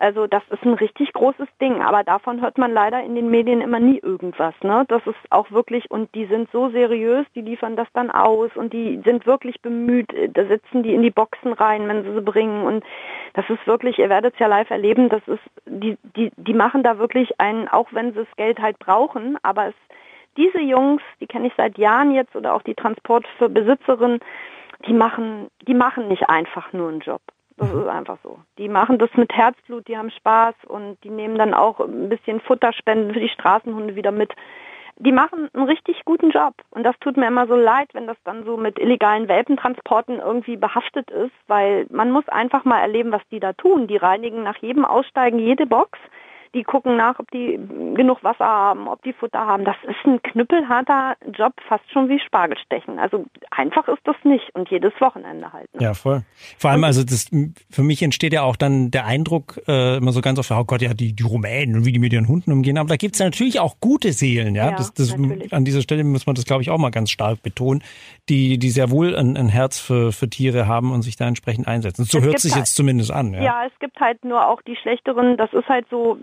Also 0.00 0.26
das 0.26 0.42
ist 0.48 0.62
ein 0.64 0.72
richtig 0.72 1.12
großes 1.12 1.46
Ding, 1.60 1.82
aber 1.82 2.02
davon 2.04 2.40
hört 2.40 2.56
man 2.56 2.72
leider 2.72 3.02
in 3.02 3.14
den 3.14 3.30
Medien 3.30 3.60
immer 3.60 3.80
nie 3.80 3.98
irgendwas. 3.98 4.54
Ne? 4.62 4.86
Das 4.88 5.06
ist 5.06 5.18
auch 5.28 5.50
wirklich, 5.50 5.90
und 5.90 6.14
die 6.14 6.24
sind 6.24 6.48
so 6.52 6.70
seriös, 6.70 7.26
die 7.34 7.42
liefern 7.42 7.76
das 7.76 7.86
dann 7.92 8.10
aus 8.10 8.50
und 8.54 8.72
die 8.72 9.02
sind 9.04 9.26
wirklich 9.26 9.60
bemüht, 9.60 10.10
da 10.32 10.46
sitzen 10.46 10.82
die 10.82 10.94
in 10.94 11.02
die 11.02 11.10
Boxen 11.10 11.52
rein, 11.52 11.86
wenn 11.86 12.02
sie 12.02 12.14
sie 12.14 12.22
bringen. 12.22 12.62
Und 12.64 12.82
das 13.34 13.44
ist 13.50 13.66
wirklich, 13.66 13.98
ihr 13.98 14.08
werdet 14.08 14.32
es 14.32 14.40
ja 14.40 14.46
live 14.46 14.70
erleben, 14.70 15.10
das 15.10 15.20
ist, 15.26 15.42
die, 15.66 15.98
die, 16.16 16.32
die 16.34 16.54
machen 16.54 16.82
da 16.82 16.96
wirklich 16.96 17.38
einen, 17.38 17.68
auch 17.68 17.92
wenn 17.92 18.14
sie 18.14 18.20
das 18.20 18.36
Geld 18.36 18.58
halt 18.58 18.78
brauchen, 18.78 19.36
aber 19.42 19.66
es, 19.66 19.74
diese 20.38 20.60
Jungs, 20.60 21.02
die 21.20 21.26
kenne 21.26 21.48
ich 21.48 21.52
seit 21.58 21.76
Jahren 21.76 22.14
jetzt 22.14 22.34
oder 22.34 22.54
auch 22.54 22.62
die 22.62 22.74
Transportbesitzerin, 22.74 24.20
die 24.86 24.94
machen, 24.94 25.48
die 25.68 25.74
machen 25.74 26.08
nicht 26.08 26.26
einfach 26.30 26.72
nur 26.72 26.88
einen 26.88 27.00
Job. 27.00 27.20
Das 27.60 27.74
ist 27.74 27.88
einfach 27.88 28.16
so. 28.22 28.38
Die 28.56 28.70
machen 28.70 28.98
das 28.98 29.10
mit 29.16 29.30
Herzblut, 29.34 29.86
die 29.86 29.98
haben 29.98 30.10
Spaß 30.10 30.54
und 30.66 30.96
die 31.04 31.10
nehmen 31.10 31.36
dann 31.36 31.52
auch 31.52 31.78
ein 31.78 32.08
bisschen 32.08 32.40
Futterspenden 32.40 33.12
für 33.12 33.20
die 33.20 33.28
Straßenhunde 33.28 33.94
wieder 33.94 34.12
mit. 34.12 34.32
Die 34.96 35.12
machen 35.12 35.50
einen 35.52 35.66
richtig 35.66 36.02
guten 36.06 36.30
Job. 36.30 36.54
Und 36.70 36.84
das 36.84 36.98
tut 37.00 37.18
mir 37.18 37.26
immer 37.26 37.46
so 37.46 37.56
leid, 37.56 37.88
wenn 37.92 38.06
das 38.06 38.16
dann 38.24 38.44
so 38.44 38.56
mit 38.56 38.78
illegalen 38.78 39.28
Welpentransporten 39.28 40.20
irgendwie 40.20 40.56
behaftet 40.56 41.10
ist, 41.10 41.34
weil 41.48 41.86
man 41.90 42.10
muss 42.10 42.26
einfach 42.28 42.64
mal 42.64 42.80
erleben, 42.80 43.12
was 43.12 43.22
die 43.30 43.40
da 43.40 43.52
tun. 43.52 43.86
Die 43.86 43.98
reinigen 43.98 44.42
nach 44.42 44.56
jedem 44.56 44.86
Aussteigen 44.86 45.38
jede 45.38 45.66
Box 45.66 45.98
die 46.54 46.64
gucken 46.64 46.96
nach, 46.96 47.18
ob 47.18 47.30
die 47.30 47.58
genug 47.94 48.24
Wasser 48.24 48.44
haben, 48.44 48.88
ob 48.88 49.02
die 49.02 49.12
Futter 49.12 49.38
haben. 49.38 49.64
Das 49.64 49.76
ist 49.84 50.04
ein 50.04 50.20
knüppelharter 50.22 51.16
Job, 51.32 51.52
fast 51.68 51.84
schon 51.92 52.08
wie 52.08 52.18
Spargelstechen. 52.18 52.98
Also 52.98 53.24
einfach 53.50 53.86
ist 53.88 54.00
das 54.04 54.16
nicht 54.24 54.54
und 54.54 54.68
jedes 54.70 54.92
Wochenende 55.00 55.52
halt. 55.52 55.72
Ne? 55.74 55.82
Ja, 55.82 55.94
voll. 55.94 56.22
Vor 56.58 56.70
allem, 56.70 56.84
also 56.84 57.04
das, 57.04 57.30
für 57.70 57.82
mich 57.82 58.02
entsteht 58.02 58.32
ja 58.32 58.42
auch 58.42 58.56
dann 58.56 58.90
der 58.90 59.06
Eindruck, 59.06 59.60
äh, 59.68 59.98
immer 59.98 60.12
so 60.12 60.20
ganz 60.20 60.38
oft, 60.38 60.50
oh 60.50 60.64
Gott, 60.64 60.82
ja, 60.82 60.94
die, 60.94 61.12
die 61.12 61.22
Rumänen 61.22 61.76
und 61.76 61.84
wie 61.84 61.92
die 61.92 61.98
mit 61.98 62.12
ihren 62.12 62.26
Hunden 62.28 62.52
umgehen. 62.52 62.78
Aber 62.78 62.88
da 62.88 62.96
gibt 62.96 63.14
es 63.14 63.20
natürlich 63.20 63.60
auch 63.60 63.76
gute 63.80 64.12
Seelen, 64.12 64.54
ja. 64.54 64.70
ja 64.70 64.76
das, 64.76 64.92
das, 64.92 65.14
an 65.50 65.64
dieser 65.64 65.82
Stelle 65.82 66.02
muss 66.04 66.26
man 66.26 66.34
das, 66.34 66.44
glaube 66.44 66.62
ich, 66.62 66.70
auch 66.70 66.78
mal 66.78 66.90
ganz 66.90 67.10
stark 67.10 67.42
betonen, 67.42 67.82
die, 68.28 68.58
die 68.58 68.70
sehr 68.70 68.90
wohl 68.90 69.16
ein, 69.16 69.36
ein 69.36 69.48
Herz 69.48 69.78
für, 69.78 70.12
für 70.12 70.28
Tiere 70.28 70.66
haben 70.66 70.92
und 70.92 71.02
sich 71.02 71.16
da 71.16 71.28
entsprechend 71.28 71.68
einsetzen. 71.68 72.04
So 72.04 72.18
es 72.18 72.24
hört 72.24 72.38
sich 72.40 72.52
halt, 72.52 72.62
jetzt 72.62 72.74
zumindest 72.74 73.12
an. 73.12 73.34
Ja. 73.34 73.42
ja, 73.42 73.62
es 73.66 73.78
gibt 73.78 74.00
halt 74.00 74.24
nur 74.24 74.46
auch 74.46 74.62
die 74.62 74.76
schlechteren, 74.76 75.36
das 75.36 75.52
ist 75.52 75.68
halt 75.68 75.86
so, 75.90 76.18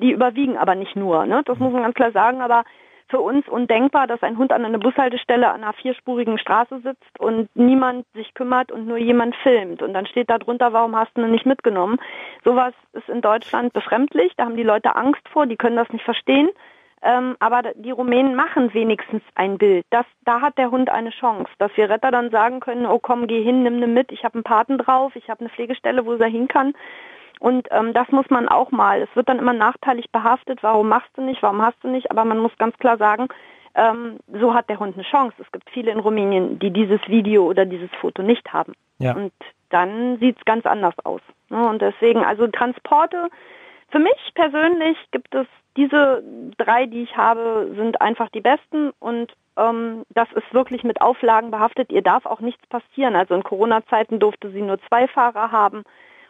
die 0.00 0.12
überwiegen 0.12 0.56
aber 0.56 0.74
nicht 0.74 0.96
nur. 0.96 1.26
Ne? 1.26 1.42
Das 1.44 1.58
muss 1.58 1.72
man 1.72 1.82
ganz 1.82 1.94
klar 1.94 2.12
sagen, 2.12 2.40
aber 2.40 2.64
für 3.08 3.20
uns 3.20 3.48
undenkbar, 3.48 4.06
dass 4.06 4.22
ein 4.22 4.36
Hund 4.36 4.52
an 4.52 4.64
einer 4.64 4.78
Bushaltestelle 4.78 5.48
an 5.48 5.62
einer 5.62 5.72
vierspurigen 5.72 6.38
Straße 6.38 6.80
sitzt 6.80 7.18
und 7.18 7.48
niemand 7.54 8.06
sich 8.14 8.34
kümmert 8.34 8.70
und 8.70 8.86
nur 8.86 8.98
jemand 8.98 9.34
filmt. 9.36 9.82
Und 9.82 9.94
dann 9.94 10.06
steht 10.06 10.28
da 10.28 10.38
drunter, 10.38 10.72
warum 10.72 10.94
hast 10.94 11.16
du 11.16 11.22
ihn 11.22 11.30
nicht 11.30 11.46
mitgenommen? 11.46 11.98
Sowas 12.44 12.74
ist 12.92 13.08
in 13.08 13.22
Deutschland 13.22 13.72
befremdlich, 13.72 14.32
da 14.36 14.44
haben 14.44 14.56
die 14.56 14.62
Leute 14.62 14.94
Angst 14.94 15.26
vor, 15.32 15.46
die 15.46 15.56
können 15.56 15.76
das 15.76 15.88
nicht 15.90 16.04
verstehen. 16.04 16.50
Ähm, 17.00 17.36
aber 17.38 17.62
die 17.76 17.92
Rumänen 17.92 18.34
machen 18.34 18.74
wenigstens 18.74 19.22
ein 19.36 19.56
Bild. 19.56 19.86
Das, 19.90 20.04
da 20.24 20.40
hat 20.40 20.58
der 20.58 20.72
Hund 20.72 20.90
eine 20.90 21.10
Chance, 21.10 21.50
dass 21.58 21.70
wir 21.76 21.88
Retter 21.88 22.10
dann 22.10 22.30
sagen 22.30 22.58
können, 22.58 22.86
oh 22.86 22.98
komm, 22.98 23.28
geh 23.28 23.42
hin, 23.42 23.62
nimm 23.62 23.78
ne 23.78 23.86
mit, 23.86 24.10
ich 24.10 24.24
habe 24.24 24.34
einen 24.34 24.42
Paten 24.42 24.78
drauf, 24.78 25.14
ich 25.14 25.30
habe 25.30 25.40
eine 25.40 25.48
Pflegestelle, 25.48 26.04
wo 26.04 26.14
er 26.14 26.26
hin 26.26 26.48
kann. 26.48 26.74
Und 27.40 27.68
ähm, 27.70 27.92
das 27.92 28.08
muss 28.10 28.28
man 28.30 28.48
auch 28.48 28.70
mal. 28.70 29.02
Es 29.02 29.14
wird 29.14 29.28
dann 29.28 29.38
immer 29.38 29.52
nachteilig 29.52 30.10
behaftet, 30.10 30.62
warum 30.62 30.88
machst 30.88 31.10
du 31.14 31.22
nicht, 31.22 31.42
warum 31.42 31.62
hast 31.62 31.82
du 31.82 31.88
nicht, 31.88 32.10
aber 32.10 32.24
man 32.24 32.38
muss 32.38 32.56
ganz 32.58 32.76
klar 32.78 32.96
sagen, 32.96 33.28
ähm, 33.74 34.18
so 34.40 34.54
hat 34.54 34.68
der 34.68 34.80
Hund 34.80 34.94
eine 34.94 35.04
Chance. 35.04 35.36
Es 35.38 35.52
gibt 35.52 35.70
viele 35.70 35.92
in 35.92 36.00
Rumänien, 36.00 36.58
die 36.58 36.70
dieses 36.70 37.00
Video 37.06 37.44
oder 37.44 37.64
dieses 37.64 37.90
Foto 38.00 38.22
nicht 38.22 38.52
haben. 38.52 38.72
Ja. 38.98 39.14
Und 39.14 39.32
dann 39.70 40.18
sieht 40.18 40.38
es 40.38 40.44
ganz 40.44 40.66
anders 40.66 40.94
aus. 41.04 41.20
Ne? 41.48 41.68
Und 41.68 41.80
deswegen, 41.80 42.24
also 42.24 42.48
Transporte, 42.48 43.28
für 43.90 43.98
mich 43.98 44.32
persönlich 44.34 44.96
gibt 45.12 45.34
es 45.34 45.46
diese 45.76 46.22
drei, 46.56 46.86
die 46.86 47.02
ich 47.02 47.16
habe, 47.16 47.72
sind 47.76 48.00
einfach 48.00 48.28
die 48.30 48.40
besten 48.40 48.90
und 48.98 49.32
ähm, 49.56 50.02
das 50.10 50.28
ist 50.32 50.52
wirklich 50.52 50.82
mit 50.82 51.00
Auflagen 51.00 51.50
behaftet. 51.50 51.92
Ihr 51.92 52.02
darf 52.02 52.26
auch 52.26 52.40
nichts 52.40 52.66
passieren. 52.66 53.14
Also 53.14 53.34
in 53.34 53.44
Corona-Zeiten 53.44 54.18
durfte 54.18 54.50
sie 54.50 54.62
nur 54.62 54.80
zwei 54.88 55.06
Fahrer 55.06 55.52
haben 55.52 55.84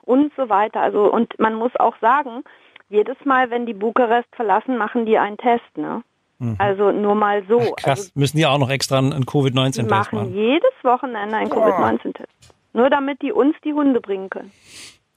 und 0.08 0.32
so 0.36 0.48
weiter. 0.48 0.80
Also 0.80 1.12
und 1.12 1.38
man 1.38 1.54
muss 1.54 1.72
auch 1.76 1.94
sagen, 2.00 2.42
jedes 2.88 3.16
Mal, 3.24 3.50
wenn 3.50 3.66
die 3.66 3.74
Bukarest 3.74 4.28
verlassen, 4.32 4.76
machen 4.76 5.06
die 5.06 5.18
einen 5.18 5.36
Test, 5.36 5.76
ne? 5.76 6.02
Mhm. 6.38 6.56
Also 6.58 6.92
nur 6.92 7.14
mal 7.14 7.44
so. 7.48 7.60
Ach, 7.60 7.76
krass, 7.76 7.98
also, 7.98 8.10
müssen 8.14 8.38
die 8.38 8.46
auch 8.46 8.58
noch 8.58 8.70
extra 8.70 8.98
einen 8.98 9.26
Covid-19-Test 9.26 9.90
machen? 9.90 10.18
machen 10.18 10.34
jedes 10.34 10.72
Wochenende 10.82 11.36
einen 11.36 11.50
Covid-19-Test. 11.50 12.54
Nur 12.72 12.90
damit 12.90 13.22
die 13.22 13.32
uns 13.32 13.56
die 13.64 13.72
Hunde 13.72 14.00
bringen 14.00 14.30
können. 14.30 14.52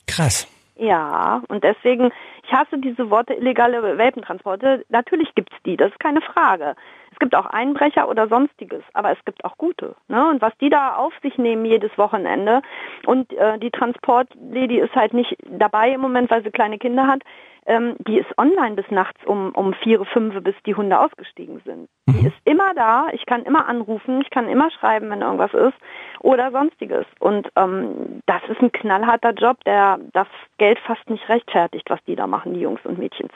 Krass. 0.08 0.48
Ja, 0.76 1.44
und 1.48 1.64
deswegen, 1.64 2.08
ich 2.08 2.52
ich 2.52 2.58
hasse 2.58 2.78
diese 2.80 3.10
Worte 3.10 3.34
illegale 3.34 3.98
Welpentransporte. 3.98 4.86
Natürlich 4.90 5.34
gibt's 5.36 5.56
die, 5.66 5.78
das 5.78 5.92
ist 5.92 6.00
keine 6.00 6.22
Frage. 6.22 6.76
Es 7.22 7.30
gibt 7.30 7.36
auch 7.36 7.46
Einbrecher 7.46 8.10
oder 8.10 8.28
sonstiges, 8.28 8.82
aber 8.94 9.12
es 9.12 9.24
gibt 9.26 9.46
auch 9.46 9.56
gute. 9.56 9.96
Ne? 10.08 10.28
Und 10.28 10.42
was 10.42 10.54
die 10.60 10.72
da 10.72 10.96
auf 10.96 11.14
sich 11.22 11.38
nehmen 11.38 11.66
jedes 11.66 11.96
Wochenende 11.96 12.64
und 13.06 13.32
äh, 13.34 13.60
die 13.60 13.70
Transportlady 13.70 14.80
ist 14.80 14.96
halt 14.96 15.14
nicht 15.14 15.38
dabei 15.48 15.92
im 15.92 16.02
Moment, 16.02 16.32
weil 16.32 16.44
sie 16.44 16.50
kleine 16.50 16.80
Kinder 16.80 17.06
hat, 17.06 17.22
ähm, 17.68 17.96
die 18.08 18.18
ist 18.18 18.36
online 18.40 18.74
bis 18.74 18.90
nachts 18.90 19.24
um, 19.24 19.52
um 19.52 19.76
vier, 19.76 20.04
fünf, 20.06 20.34
bis 20.44 20.56
die 20.66 20.74
Hunde 20.74 21.00
ausgestiegen 21.00 21.62
sind. 21.64 21.90
Mhm. 22.08 22.14
Die 22.14 22.28
ist 22.28 22.38
immer 22.44 22.74
da, 22.74 23.10
ich 23.12 23.28
kann 23.28 23.44
immer 23.44 23.68
anrufen, 23.68 24.22
ich 24.22 24.32
kann 24.32 24.50
immer 24.50 24.72
schreiben, 24.72 25.12
wenn 25.12 25.22
irgendwas 25.22 25.54
ist 25.54 25.78
oder 26.22 26.50
sonstiges. 26.50 27.06
Und 27.20 27.50
ähm, 27.56 28.22
das 28.26 28.42
ist 28.50 28.62
ein 28.62 28.72
knallharter 28.72 29.34
Job, 29.34 29.64
der 29.66 30.00
das 30.14 30.28
Geld 30.58 30.80
fast 30.80 31.08
nicht 31.08 31.30
rechtfertigt, 31.30 31.88
was 31.88 32.04
die 32.08 32.16
da 32.16 32.26
machen, 32.26 32.56
die 32.56 32.62
Jungs 32.62 32.82
und 32.84 32.98
Mädchens. 32.98 33.32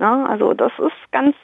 Ne? 0.00 0.26
Also 0.28 0.54
das 0.54 0.72
ist 0.78 1.12
ganz, 1.12 1.36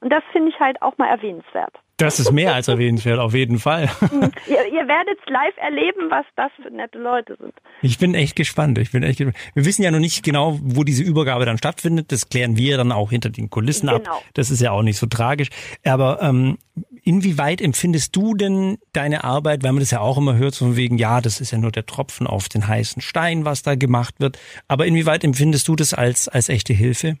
und 0.00 0.12
das 0.12 0.22
finde 0.32 0.50
ich 0.50 0.58
halt 0.58 0.82
auch 0.82 0.98
mal 0.98 1.06
erwähnenswert. 1.06 1.72
Das 1.96 2.18
ist 2.18 2.32
mehr 2.32 2.54
als 2.54 2.66
erwähnenswert, 2.66 3.18
auf 3.18 3.34
jeden 3.34 3.58
Fall. 3.58 3.88
Hm. 4.00 4.32
ihr, 4.46 4.72
ihr 4.72 4.88
werdet 4.88 5.18
live 5.28 5.56
erleben, 5.58 6.10
was 6.10 6.24
das 6.34 6.50
für 6.60 6.70
nette 6.70 6.98
Leute 6.98 7.36
sind. 7.38 7.52
Ich 7.82 7.98
bin 7.98 8.14
echt 8.14 8.36
gespannt. 8.36 8.78
Ich 8.78 8.90
bin 8.90 9.02
echt 9.02 9.18
gespannt. 9.18 9.36
Wir 9.54 9.64
wissen 9.66 9.82
ja 9.82 9.90
noch 9.90 9.98
nicht 9.98 10.24
genau, 10.24 10.58
wo 10.62 10.82
diese 10.82 11.02
Übergabe 11.02 11.44
dann 11.44 11.58
stattfindet. 11.58 12.10
Das 12.10 12.28
klären 12.28 12.56
wir 12.56 12.78
dann 12.78 12.90
auch 12.90 13.10
hinter 13.10 13.28
den 13.28 13.50
Kulissen 13.50 13.88
genau. 13.88 13.98
ab. 13.98 14.24
Das 14.34 14.50
ist 14.50 14.60
ja 14.60 14.70
auch 14.72 14.82
nicht 14.82 14.98
so 14.98 15.06
tragisch. 15.06 15.50
Aber 15.84 16.22
ähm, 16.22 16.56
inwieweit 17.04 17.60
empfindest 17.60 18.16
du 18.16 18.34
denn 18.34 18.78
deine 18.94 19.22
Arbeit, 19.22 19.62
weil 19.62 19.72
man 19.72 19.80
das 19.80 19.90
ja 19.90 20.00
auch 20.00 20.16
immer 20.16 20.36
hört, 20.36 20.54
so 20.54 20.64
von 20.64 20.76
wegen, 20.76 20.96
ja, 20.96 21.20
das 21.20 21.40
ist 21.40 21.50
ja 21.50 21.58
nur 21.58 21.70
der 21.70 21.84
Tropfen 21.84 22.26
auf 22.26 22.48
den 22.48 22.66
heißen 22.66 23.02
Stein, 23.02 23.44
was 23.44 23.62
da 23.62 23.74
gemacht 23.74 24.14
wird. 24.18 24.38
Aber 24.68 24.86
inwieweit 24.86 25.22
empfindest 25.22 25.68
du 25.68 25.76
das 25.76 25.92
als, 25.92 26.28
als 26.28 26.48
echte 26.48 26.72
Hilfe? 26.72 27.16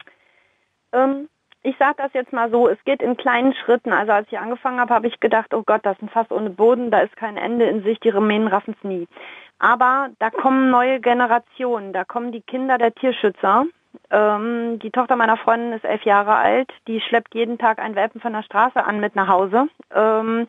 Ich 1.62 1.76
sage 1.78 1.96
das 1.98 2.12
jetzt 2.14 2.32
mal 2.32 2.50
so, 2.50 2.68
es 2.68 2.82
geht 2.84 3.02
in 3.02 3.16
kleinen 3.18 3.54
Schritten. 3.54 3.92
Also 3.92 4.12
als 4.12 4.26
ich 4.30 4.38
angefangen 4.38 4.80
habe, 4.80 4.94
habe 4.94 5.06
ich 5.06 5.20
gedacht, 5.20 5.52
oh 5.52 5.62
Gott, 5.62 5.80
das 5.84 5.96
ist 5.96 6.02
ein 6.02 6.08
Fass 6.08 6.30
ohne 6.30 6.50
Boden, 6.50 6.90
da 6.90 7.00
ist 7.00 7.16
kein 7.16 7.36
Ende 7.36 7.66
in 7.66 7.82
sich, 7.82 8.00
die 8.00 8.08
Rumänen 8.08 8.48
raffen 8.48 8.74
es 8.78 8.84
nie. 8.84 9.06
Aber 9.58 10.08
da 10.18 10.30
kommen 10.30 10.70
neue 10.70 11.00
Generationen, 11.00 11.92
da 11.92 12.04
kommen 12.04 12.32
die 12.32 12.40
Kinder 12.40 12.78
der 12.78 12.94
Tierschützer. 12.94 13.66
Ähm, 14.10 14.78
die 14.78 14.90
Tochter 14.90 15.16
meiner 15.16 15.36
Freundin 15.36 15.72
ist 15.72 15.84
elf 15.84 16.02
Jahre 16.04 16.34
alt, 16.34 16.72
die 16.86 17.00
schleppt 17.00 17.34
jeden 17.34 17.58
Tag 17.58 17.78
einen 17.78 17.94
Welpen 17.94 18.22
von 18.22 18.32
der 18.32 18.42
Straße 18.42 18.82
an 18.82 19.00
mit 19.00 19.14
nach 19.14 19.28
Hause. 19.28 19.68
Ähm, 19.94 20.46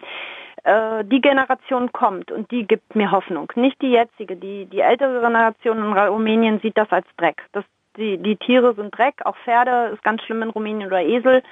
äh, 0.63 1.03
die 1.03 1.19
Generation 1.19 1.91
kommt 1.91 2.31
und 2.31 2.51
die 2.51 2.65
gibt 2.65 2.95
mir 2.95 3.11
Hoffnung. 3.11 3.51
Nicht 3.55 3.81
die 3.81 3.91
jetzige, 3.91 4.37
die, 4.37 4.65
die 4.67 4.79
ältere 4.79 5.19
Generation 5.19 5.77
in 5.77 5.93
Rumänien 5.93 6.59
sieht 6.61 6.77
das 6.77 6.91
als 6.91 7.07
Dreck. 7.17 7.43
Das 7.51 7.65
die, 7.97 8.17
die 8.17 8.37
Tiere 8.37 8.73
sind 8.73 8.97
Dreck, 8.97 9.25
auch 9.25 9.35
Pferde 9.37 9.91
ist 9.93 10.03
ganz 10.03 10.21
schlimm 10.23 10.41
in 10.41 10.49
Rumänien 10.49 10.87
oder 10.87 11.01
Esel. 11.01 11.43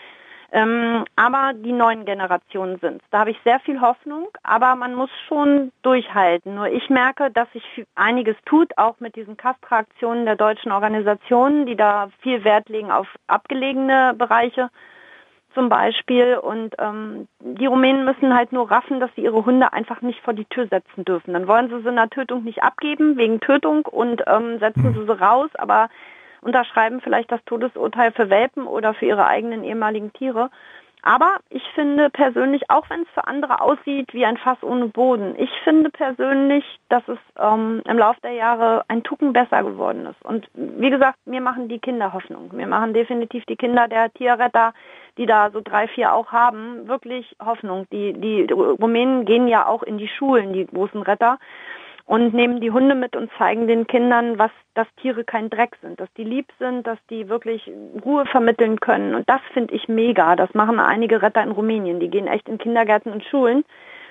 Ähm, 0.52 1.06
aber 1.16 1.52
die 1.54 1.72
neuen 1.72 2.06
Generationen 2.06 2.80
sind 2.80 3.04
Da 3.12 3.20
habe 3.20 3.32
ich 3.32 3.38
sehr 3.44 3.60
viel 3.60 3.82
Hoffnung, 3.82 4.30
aber 4.42 4.76
man 4.76 4.96
muss 4.96 5.12
schon 5.28 5.72
durchhalten. 5.84 6.56
Nur 6.56 6.68
ich 6.68 6.90
merke, 6.90 7.30
dass 7.30 7.52
sich 7.52 7.86
einiges 7.94 8.36
tut, 8.46 8.76
auch 8.78 9.00
mit 9.00 9.16
diesen 9.16 9.38
Kastra-Aktionen 9.38 10.26
der 10.26 10.36
deutschen 10.36 10.72
Organisationen, 10.72 11.68
die 11.68 11.76
da 11.76 12.10
viel 12.22 12.44
Wert 12.44 12.68
legen 12.68 12.90
auf 12.90 13.08
abgelegene 13.28 14.16
Bereiche 14.18 14.70
zum 15.54 15.70
Beispiel. 15.70 16.38
Und 16.38 16.74
ähm, 16.80 17.28
die 17.42 17.68
Rumänen 17.68 18.06
müssen 18.06 18.36
halt 18.36 18.52
nur 18.52 18.72
raffen, 18.72 19.00
dass 19.00 19.12
sie 19.16 19.22
ihre 19.22 19.46
Hunde 19.46 19.72
einfach 19.72 20.02
nicht 20.02 20.20
vor 20.22 20.34
die 20.34 20.46
Tür 20.46 20.68
setzen 20.68 21.06
dürfen. 21.06 21.34
Dann 21.34 21.48
wollen 21.48 21.70
sie 21.70 21.80
sie 21.82 21.90
in 21.90 21.96
der 21.96 22.10
Tötung 22.10 22.44
nicht 22.44 22.64
abgeben 22.64 23.18
wegen 23.18 23.40
Tötung 23.40 23.86
und 23.86 24.24
ähm, 24.26 24.58
setzen 24.58 24.96
sie 24.96 25.06
sie 25.06 25.20
raus, 25.20 25.50
aber 25.60 25.90
unterschreiben 26.42 27.02
vielleicht 27.02 27.32
das 27.32 27.44
Todesurteil 27.46 28.12
für 28.12 28.30
Welpen 28.30 28.68
oder 28.68 28.94
für 28.94 29.06
ihre 29.06 29.28
eigenen 29.28 29.64
ehemaligen 29.64 30.14
Tiere. 30.14 30.50
Aber 31.02 31.38
ich 31.50 31.64
finde 31.76 32.10
persönlich, 32.10 32.70
auch 32.70 32.90
wenn 32.90 33.04
es 33.04 33.08
für 33.14 33.26
andere 33.26 33.62
aussieht 33.62 34.14
wie 34.14 34.26
ein 34.26 34.36
Fass 34.36 34.62
ohne 34.62 34.88
Boden, 34.88 35.34
ich 35.38 35.50
finde 35.64 35.90
persönlich, 35.90 36.66
dass 36.90 37.08
es 37.08 37.18
ähm, 37.40 37.82
im 37.88 37.98
Laufe 37.98 38.20
der 38.22 38.34
Jahre 38.34 38.84
ein 38.90 39.04
Tucken 39.04 39.32
besser 39.32 39.64
geworden 39.64 40.06
ist. 40.08 40.22
Und 40.26 40.50
wie 40.54 40.90
gesagt, 40.90 41.20
mir 41.26 41.40
machen 41.40 41.70
die 41.70 41.80
Kinder 41.80 42.12
Hoffnung. 42.12 42.50
Mir 42.54 42.68
machen 42.68 42.94
definitiv 42.94 43.46
die 43.46 43.56
Kinder 43.56 43.88
der 43.88 44.12
Tierretter, 44.12 44.74
die 45.18 45.26
da 45.26 45.52
so 45.52 45.62
drei, 45.64 45.88
vier 45.88 46.14
auch 46.14 46.34
haben, 46.34 46.88
wirklich 46.88 47.34
Hoffnung. 47.44 47.88
Die, 47.94 48.14
die 48.14 48.52
Rumänen 48.52 49.24
gehen 49.24 49.48
ja 49.48 49.68
auch 49.68 49.84
in 49.84 49.98
die 49.98 50.10
Schulen, 50.10 50.52
die 50.52 50.66
großen 50.66 51.02
Retter 51.02 51.40
und 52.10 52.34
nehmen 52.34 52.60
die 52.60 52.72
Hunde 52.72 52.96
mit 52.96 53.16
und 53.16 53.30
zeigen 53.38 53.68
den 53.68 53.86
Kindern, 53.86 54.40
was, 54.40 54.50
dass 54.74 54.88
Tiere 55.00 55.24
kein 55.24 55.52
Dreck 55.52 55.78
sind, 55.80 56.00
dass 56.00 56.12
die 56.18 56.24
lieb 56.24 56.48
sind, 56.58 56.88
dass 56.88 56.98
die 57.12 57.30
wirklich 57.30 57.70
Ruhe 58.04 58.26
vermitteln 58.26 58.80
können. 58.80 59.14
Und 59.14 59.30
das 59.30 59.42
finde 59.54 59.76
ich 59.76 59.88
mega. 59.88 60.36
Das 60.36 60.52
machen 60.56 60.80
einige 60.80 61.22
Retter 61.22 61.44
in 61.44 61.52
Rumänien. 61.52 62.00
Die 62.00 62.10
gehen 62.10 62.26
echt 62.26 62.50
in 62.50 62.58
Kindergärten 62.58 63.12
und 63.12 63.24
Schulen 63.26 63.64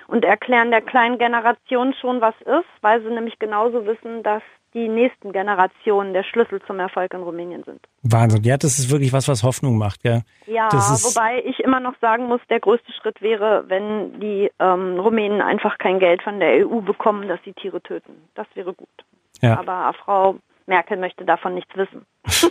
und 0.06 0.24
erklären 0.24 0.70
der 0.70 0.80
kleinen 0.80 1.18
Generation 1.18 1.92
schon, 1.92 2.20
was 2.20 2.36
ist, 2.42 2.70
weil 2.82 3.02
sie 3.02 3.10
nämlich 3.10 3.36
genauso 3.40 3.84
wissen, 3.84 4.22
dass 4.22 4.44
die 4.74 4.88
nächsten 4.88 5.32
Generationen 5.32 6.12
der 6.12 6.24
Schlüssel 6.24 6.60
zum 6.66 6.78
Erfolg 6.78 7.14
in 7.14 7.22
Rumänien 7.22 7.64
sind. 7.64 7.80
Wahnsinn. 8.02 8.42
Ja, 8.44 8.56
das 8.56 8.78
ist 8.78 8.90
wirklich 8.90 9.12
was, 9.12 9.28
was 9.28 9.42
Hoffnung 9.42 9.78
macht, 9.78 10.02
gell? 10.02 10.22
Ja, 10.46 10.68
wobei 10.72 11.42
ich 11.44 11.60
immer 11.60 11.80
noch 11.80 11.94
sagen 12.00 12.26
muss, 12.26 12.40
der 12.50 12.60
größte 12.60 12.92
Schritt 12.92 13.20
wäre, 13.22 13.64
wenn 13.68 14.20
die 14.20 14.50
ähm, 14.58 14.98
Rumänen 14.98 15.40
einfach 15.40 15.78
kein 15.78 15.98
Geld 15.98 16.22
von 16.22 16.40
der 16.40 16.66
EU 16.66 16.80
bekommen, 16.80 17.28
dass 17.28 17.40
sie 17.44 17.52
Tiere 17.52 17.82
töten. 17.82 18.12
Das 18.34 18.46
wäre 18.54 18.74
gut. 18.74 18.88
Ja. 19.40 19.58
Aber 19.58 19.92
Frau 20.04 20.36
Merkel 20.66 20.98
möchte 20.98 21.24
davon 21.24 21.54
nichts 21.54 21.74
wissen. 21.76 22.04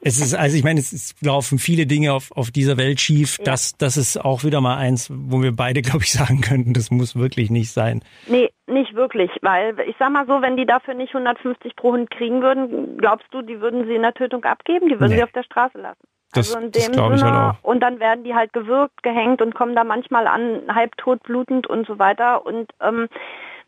Es 0.00 0.20
ist, 0.20 0.34
also 0.34 0.56
ich 0.56 0.62
meine, 0.62 0.78
es, 0.78 1.14
laufen 1.20 1.58
viele 1.58 1.86
Dinge 1.86 2.12
auf, 2.12 2.30
auf 2.32 2.50
dieser 2.50 2.76
Welt 2.76 3.00
schief. 3.00 3.38
Ja. 3.38 3.44
Das, 3.44 3.76
das 3.76 3.96
ist 3.96 4.16
auch 4.16 4.44
wieder 4.44 4.60
mal 4.60 4.76
eins, 4.76 5.10
wo 5.12 5.42
wir 5.42 5.54
beide, 5.54 5.82
glaube 5.82 6.04
ich, 6.04 6.12
sagen 6.12 6.40
könnten, 6.40 6.72
das 6.72 6.90
muss 6.90 7.16
wirklich 7.16 7.50
nicht 7.50 7.72
sein. 7.72 8.04
Nee, 8.28 8.48
nicht 8.68 8.94
wirklich, 8.94 9.30
weil 9.42 9.78
ich 9.80 9.96
sag 9.98 10.10
mal 10.10 10.26
so, 10.26 10.42
wenn 10.42 10.56
die 10.56 10.66
dafür 10.66 10.94
nicht 10.94 11.14
150 11.14 11.76
pro 11.76 11.92
Hund 11.92 12.10
kriegen 12.10 12.42
würden, 12.42 12.98
glaubst 12.98 13.26
du, 13.32 13.42
die 13.42 13.60
würden 13.60 13.86
sie 13.86 13.94
in 13.94 14.02
der 14.02 14.14
Tötung 14.14 14.44
abgeben? 14.44 14.88
Die 14.88 15.00
würden 15.00 15.10
nee. 15.10 15.16
sie 15.16 15.24
auf 15.24 15.32
der 15.32 15.42
Straße 15.42 15.78
lassen. 15.78 16.06
Das, 16.32 16.54
also 16.54 16.66
in 16.66 16.72
dem 16.72 16.82
Sinne, 16.94 17.14
ich 17.14 17.22
halt 17.22 17.34
auch. 17.34 17.64
und 17.64 17.80
dann 17.80 18.00
werden 18.00 18.22
die 18.22 18.34
halt 18.34 18.52
gewürgt, 18.52 19.02
gehängt 19.02 19.40
und 19.40 19.54
kommen 19.54 19.74
da 19.74 19.84
manchmal 19.84 20.26
an, 20.26 20.62
halbtot, 20.74 21.22
blutend 21.22 21.66
und 21.66 21.86
so 21.86 21.98
weiter. 21.98 22.44
Und 22.44 22.70
ähm, 22.80 23.08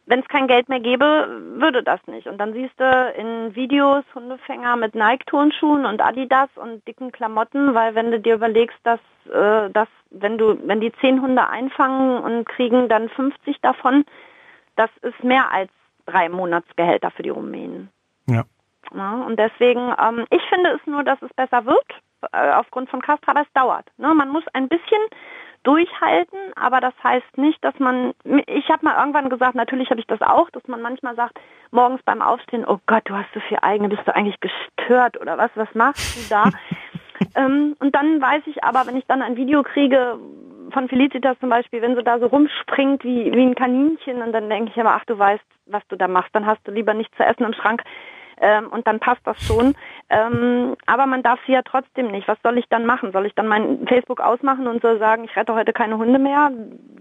wenn 0.06 0.20
es 0.20 0.28
kein 0.28 0.48
Geld 0.48 0.68
mehr 0.68 0.80
gäbe, 0.80 1.28
würde 1.54 1.82
das 1.82 2.00
nicht. 2.06 2.26
Und 2.26 2.38
dann 2.38 2.52
siehst 2.52 2.78
du 2.78 3.12
in 3.16 3.54
Videos 3.54 4.04
Hundefänger 4.14 4.76
mit 4.76 4.94
Nike-Turnschuhen 4.94 5.86
und 5.86 6.02
Adidas 6.02 6.48
und 6.56 6.86
dicken 6.86 7.12
Klamotten, 7.12 7.74
weil 7.74 7.94
wenn 7.94 8.10
du 8.10 8.20
dir 8.20 8.34
überlegst, 8.34 8.78
dass, 8.82 9.00
äh, 9.32 9.70
dass 9.70 9.88
wenn 10.10 10.36
du, 10.36 10.58
wenn 10.66 10.80
die 10.80 10.92
zehn 11.00 11.22
Hunde 11.22 11.48
einfangen 11.48 12.18
und 12.18 12.44
kriegen 12.46 12.88
dann 12.88 13.08
50 13.08 13.60
davon, 13.62 14.04
das 14.80 14.90
ist 15.02 15.22
mehr 15.22 15.52
als 15.52 15.70
drei 16.06 16.30
Monatsgehälter 16.30 17.10
für 17.10 17.22
die 17.22 17.28
Rumänen. 17.28 17.90
Ja. 18.26 18.44
ja 18.94 19.12
und 19.26 19.38
deswegen, 19.38 19.92
ähm, 20.00 20.26
ich 20.30 20.42
finde 20.48 20.70
es 20.70 20.86
nur, 20.86 21.04
dass 21.04 21.20
es 21.20 21.32
besser 21.34 21.66
wird, 21.66 21.86
äh, 22.32 22.52
aufgrund 22.52 22.88
von 22.88 23.02
Castra, 23.02 23.32
aber 23.32 23.42
es 23.42 23.52
dauert. 23.52 23.86
Ne? 23.98 24.14
Man 24.14 24.30
muss 24.30 24.44
ein 24.54 24.68
bisschen 24.68 25.02
durchhalten, 25.64 26.38
aber 26.56 26.80
das 26.80 26.94
heißt 27.04 27.36
nicht, 27.36 27.62
dass 27.62 27.78
man, 27.78 28.14
ich 28.46 28.70
habe 28.70 28.86
mal 28.86 28.98
irgendwann 28.98 29.28
gesagt, 29.28 29.54
natürlich 29.54 29.90
habe 29.90 30.00
ich 30.00 30.06
das 30.06 30.22
auch, 30.22 30.48
dass 30.50 30.66
man 30.66 30.80
manchmal 30.80 31.14
sagt, 31.14 31.38
morgens 31.70 32.02
beim 32.04 32.22
Aufstehen, 32.22 32.64
oh 32.66 32.80
Gott, 32.86 33.02
du 33.04 33.14
hast 33.14 33.28
so 33.34 33.40
viel 33.40 33.58
eigene, 33.60 33.90
bist 33.90 34.06
du 34.06 34.16
eigentlich 34.16 34.40
gestört 34.40 35.20
oder 35.20 35.36
was, 35.36 35.50
was 35.56 35.68
machst 35.74 36.16
du 36.16 36.34
da? 36.34 36.50
ähm, 37.34 37.76
und 37.80 37.94
dann 37.94 38.22
weiß 38.22 38.44
ich 38.46 38.64
aber, 38.64 38.86
wenn 38.86 38.96
ich 38.96 39.04
dann 39.06 39.20
ein 39.20 39.36
Video 39.36 39.62
kriege, 39.62 40.18
von 40.70 40.88
Felicitas 40.88 41.38
zum 41.40 41.48
Beispiel, 41.48 41.82
wenn 41.82 41.96
sie 41.96 42.02
da 42.02 42.18
so 42.18 42.26
rumspringt 42.26 43.04
wie, 43.04 43.32
wie 43.32 43.42
ein 43.42 43.54
Kaninchen 43.54 44.22
und 44.22 44.32
dann 44.32 44.48
denke 44.48 44.70
ich 44.70 44.76
immer, 44.76 44.94
ach 44.94 45.04
du 45.04 45.18
weißt, 45.18 45.44
was 45.66 45.82
du 45.88 45.96
da 45.96 46.08
machst, 46.08 46.34
dann 46.34 46.46
hast 46.46 46.66
du 46.66 46.72
lieber 46.72 46.94
nichts 46.94 47.16
zu 47.16 47.24
essen 47.24 47.44
im 47.44 47.52
Schrank 47.52 47.82
ähm, 48.40 48.68
und 48.68 48.86
dann 48.86 49.00
passt 49.00 49.20
das 49.24 49.40
schon. 49.40 49.74
Ähm, 50.08 50.76
aber 50.86 51.06
man 51.06 51.22
darf 51.22 51.38
sie 51.46 51.52
ja 51.52 51.62
trotzdem 51.62 52.10
nicht. 52.10 52.26
Was 52.26 52.38
soll 52.42 52.58
ich 52.58 52.66
dann 52.68 52.86
machen? 52.86 53.12
Soll 53.12 53.26
ich 53.26 53.34
dann 53.34 53.46
mein 53.46 53.86
Facebook 53.86 54.20
ausmachen 54.20 54.66
und 54.66 54.82
so 54.82 54.98
sagen, 54.98 55.24
ich 55.24 55.36
rette 55.36 55.54
heute 55.54 55.72
keine 55.72 55.98
Hunde 55.98 56.18
mehr? 56.18 56.50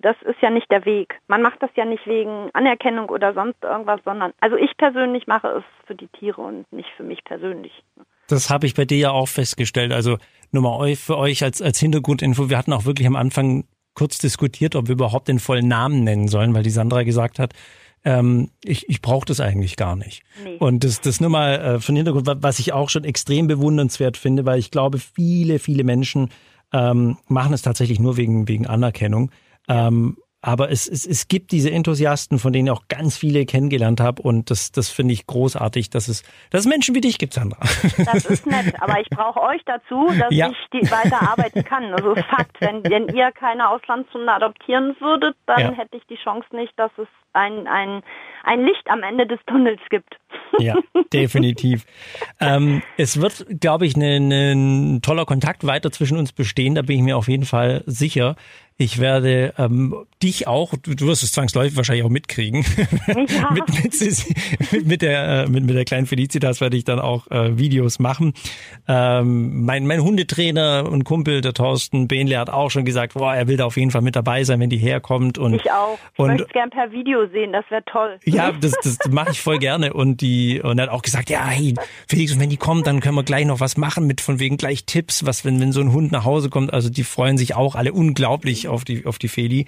Das 0.02 0.16
ist 0.24 0.42
ja 0.42 0.50
nicht 0.50 0.70
der 0.70 0.86
Weg. 0.86 1.20
Man 1.28 1.42
macht 1.42 1.64
das 1.64 1.72
ja 1.76 1.86
nicht 1.86 2.06
wegen 2.06 2.50
Anerkennung 2.54 3.10
oder 3.10 3.34
sonst 3.34 3.64
irgendwas, 3.64 4.02
sondern 4.04 4.34
also 4.40 4.56
ich 4.58 4.76
persönlich 4.78 5.28
mache 5.28 5.48
es 5.48 5.64
für 5.88 5.96
die 5.96 6.08
Tiere 6.08 6.42
und 6.42 6.72
nicht 6.72 6.90
für 6.96 7.04
mich 7.04 7.24
persönlich. 7.24 7.84
Das 8.30 8.50
habe 8.50 8.68
ich 8.68 8.76
bei 8.76 8.86
dir 8.86 8.98
ja 8.98 9.12
auch 9.12 9.28
festgestellt. 9.28 9.92
Also 9.92 10.18
nur 10.52 10.64
mal 10.64 10.96
für 10.96 11.18
euch 11.18 11.44
als, 11.44 11.62
als 11.62 11.80
Hintergrundinfo. 11.80 12.50
Wir 12.50 12.58
hatten 12.58 12.74
auch 12.74 12.86
wirklich 12.86 13.08
am 13.08 13.16
Anfang 13.16 13.66
kurz 13.94 14.18
diskutiert, 14.18 14.76
ob 14.76 14.88
wir 14.88 14.94
überhaupt 14.94 15.28
den 15.28 15.40
vollen 15.40 15.68
Namen 15.68 16.04
nennen 16.04 16.28
sollen, 16.28 16.54
weil 16.54 16.64
die 16.64 16.70
Sandra 16.70 17.04
gesagt 17.04 17.40
hat, 17.40 17.54
ähm, 18.06 18.50
ich, 18.64 18.88
ich 18.88 19.02
brauche 19.02 19.26
das 19.26 19.40
eigentlich 19.40 19.76
gar 19.76 19.96
nicht. 19.96 20.24
Nee. 20.44 20.56
Und 20.60 20.84
das, 20.84 21.02
das 21.02 21.20
nur 21.20 21.30
mal 21.30 21.56
äh, 21.56 21.80
von 21.80 21.96
Hintergrund, 21.96 22.28
was 22.42 22.60
ich 22.60 22.72
auch 22.72 22.90
schon 22.90 23.04
extrem 23.04 23.48
bewundernswert 23.48 24.16
finde, 24.16 24.46
weil 24.46 24.60
ich 24.60 24.72
glaube, 24.72 25.00
viele, 25.00 25.60
viele 25.60 25.84
Menschen 25.84 26.30
ähm, 26.72 27.18
machen 27.28 27.54
es 27.54 27.62
tatsächlich 27.62 28.00
nur 28.00 28.16
wegen, 28.16 28.48
wegen 28.48 28.68
Anerkennung. 28.68 29.32
Ähm, 29.68 30.18
aber 30.42 30.72
es, 30.72 30.88
es, 30.88 31.06
es 31.06 31.28
gibt 31.28 31.52
diese 31.52 31.70
Enthusiasten, 31.70 32.40
von 32.40 32.54
denen 32.54 32.68
ich 32.68 32.72
auch 32.72 32.88
ganz 32.88 33.18
viele 33.18 33.46
kennengelernt 33.46 34.00
habe 34.00 34.22
und 34.22 34.50
das, 34.50 34.72
das 34.72 34.90
finde 34.90 35.14
ich 35.14 35.28
großartig, 35.28 35.90
dass 35.90 36.08
es, 36.08 36.24
dass 36.50 36.62
es 36.62 36.68
Menschen 36.68 36.96
wie 36.96 37.02
dich 37.02 37.18
gibt, 37.18 37.34
Sandra. 37.34 37.60
Das 38.06 38.26
ist 38.26 38.46
nett, 38.46 38.74
aber 38.82 39.02
ich 39.02 39.10
brauche 39.10 39.42
euch 39.42 39.62
dazu, 39.66 40.08
dass 40.18 40.32
ja. 40.32 40.50
ich 40.50 40.58
die 40.72 40.90
weiterarbeiten 40.90 41.64
kann. 41.66 41.94
Also 41.94 42.16
Fakt, 42.30 42.62
wenn, 42.62 42.84
wenn 42.86 43.14
ihr 43.16 43.32
keine 43.32 43.70
Auslandshunde 43.70 44.32
adoptieren 44.32 44.96
würdet, 45.00 45.36
dann 45.46 45.60
ja. 45.60 45.72
hätte 45.74 45.98
ich 45.98 46.04
die 46.10 46.18
Chance 46.24 46.48
nicht, 46.54 46.72
dass 46.78 46.92
es 46.98 47.08
ein, 47.34 47.68
ein, 47.68 48.02
ein 48.44 48.66
Licht 48.66 48.88
am 48.90 49.04
Ende 49.04 49.28
des 49.28 49.40
Tunnels 49.46 49.82
gibt. 49.90 50.16
Ja, 50.58 50.76
definitiv. 51.14 51.86
ähm, 52.42 52.82
es 52.98 53.22
wird, 53.22 53.46
glaube 53.62 53.86
ich, 53.86 53.96
ein 53.96 54.28
ne, 54.28 54.56
ne, 54.56 55.00
toller 55.00 55.26
Kontakt 55.26 55.66
weiter 55.66 55.92
zwischen 55.92 56.18
uns 56.18 56.34
bestehen, 56.34 56.74
da 56.74 56.82
bin 56.82 56.98
ich 56.98 57.04
mir 57.04 57.18
auf 57.18 57.28
jeden 57.28 57.46
Fall 57.46 57.84
sicher. 57.86 58.36
Ich 58.82 59.00
werde 59.00 59.54
ähm, 59.58 59.94
dich 60.24 60.48
auch, 60.48 60.74
du, 60.82 60.96
du 60.96 61.08
wirst 61.08 61.22
es 61.22 61.34
zwangsläufig 61.34 61.76
wahrscheinlich 61.76 62.06
auch 62.06 62.10
mitkriegen. 62.10 62.64
Ja. 63.08 63.52
mit, 63.54 63.66
mit, 64.72 64.88
mit, 64.88 65.02
der, 65.02 65.44
äh, 65.44 65.48
mit, 65.48 65.66
mit 65.66 65.76
der 65.76 65.84
kleinen 65.84 66.08
Felicitas 66.08 66.62
werde 66.62 66.78
ich 66.78 66.86
dann 66.86 66.98
auch 66.98 67.30
äh, 67.30 67.58
Videos 67.58 68.00
machen. 68.00 68.34
Ähm, 68.88 69.66
mein, 69.66 69.86
mein 69.86 70.02
Hundetrainer 70.02 70.88
und 70.90 71.04
Kumpel, 71.04 71.42
der 71.42 71.54
Thorsten 71.54 72.08
Behnle, 72.08 72.40
hat 72.40 72.50
auch 72.50 72.72
schon 72.72 72.86
gesagt, 72.86 73.16
boah, 73.16 73.36
er 73.36 73.50
will 73.50 73.58
da 73.58 73.66
auf 73.66 73.76
jeden 73.76 73.92
Fall 73.92 74.02
mit 74.02 74.16
dabei 74.16 74.46
sein, 74.46 74.62
wenn 74.62 74.70
die 74.70 74.78
herkommt. 74.78 75.38
Und, 75.38 75.56
ich 75.56 75.70
auch. 75.70 76.00
Ich 76.14 76.20
möchte 76.20 76.46
es 76.46 76.54
gern 76.54 76.70
per 76.70 76.90
Video 76.94 77.28
sehen, 77.34 77.52
das 77.52 77.66
wäre 77.70 77.84
toll. 77.84 78.18
Ja, 78.24 78.54
das, 78.54 78.76
das 78.82 78.98
mache 79.12 79.32
ich 79.32 79.42
voll 79.42 79.60
gerne. 79.60 79.92
Und 79.92 80.22
die 80.22 80.62
und 80.62 80.80
er 80.80 80.84
hat 80.84 80.94
auch 80.94 81.02
gesagt, 81.02 81.30
ja, 81.30 81.46
hey, 81.46 81.74
Felix, 82.08 82.40
wenn 82.40 82.50
die 82.50 82.56
kommt, 82.56 82.88
dann 82.88 83.02
können 83.02 83.16
wir 83.16 83.24
gleich 83.24 83.46
noch 83.46 83.60
was 83.60 83.76
machen 83.76 84.08
mit 84.08 84.22
von 84.22 84.40
wegen 84.40 84.56
gleich 84.56 84.86
Tipps, 84.86 85.26
was, 85.26 85.44
wenn, 85.44 85.60
wenn 85.60 85.74
so 85.74 85.82
ein 85.82 85.92
Hund 85.92 86.14
nach 86.14 86.24
Hause 86.24 86.50
kommt. 86.50 86.74
Also 86.74 86.90
die 86.90 87.04
freuen 87.04 87.38
sich 87.38 87.56
auch 87.56 87.76
alle 87.76 87.92
unglaublich 87.92 88.69
auf 88.70 88.86
die, 88.86 89.06
auf 89.06 89.20
die 89.20 89.28
Feli. 89.28 89.66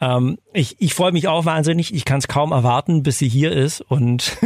Ähm, 0.00 0.38
ich 0.52 0.76
ich 0.80 0.94
freue 0.94 1.12
mich 1.12 1.28
auch 1.28 1.44
wahnsinnig. 1.44 1.94
Ich 1.94 2.04
kann 2.04 2.18
es 2.18 2.28
kaum 2.28 2.52
erwarten, 2.52 3.02
bis 3.02 3.18
sie 3.18 3.28
hier 3.28 3.52
ist. 3.52 3.80
Und 3.80 4.36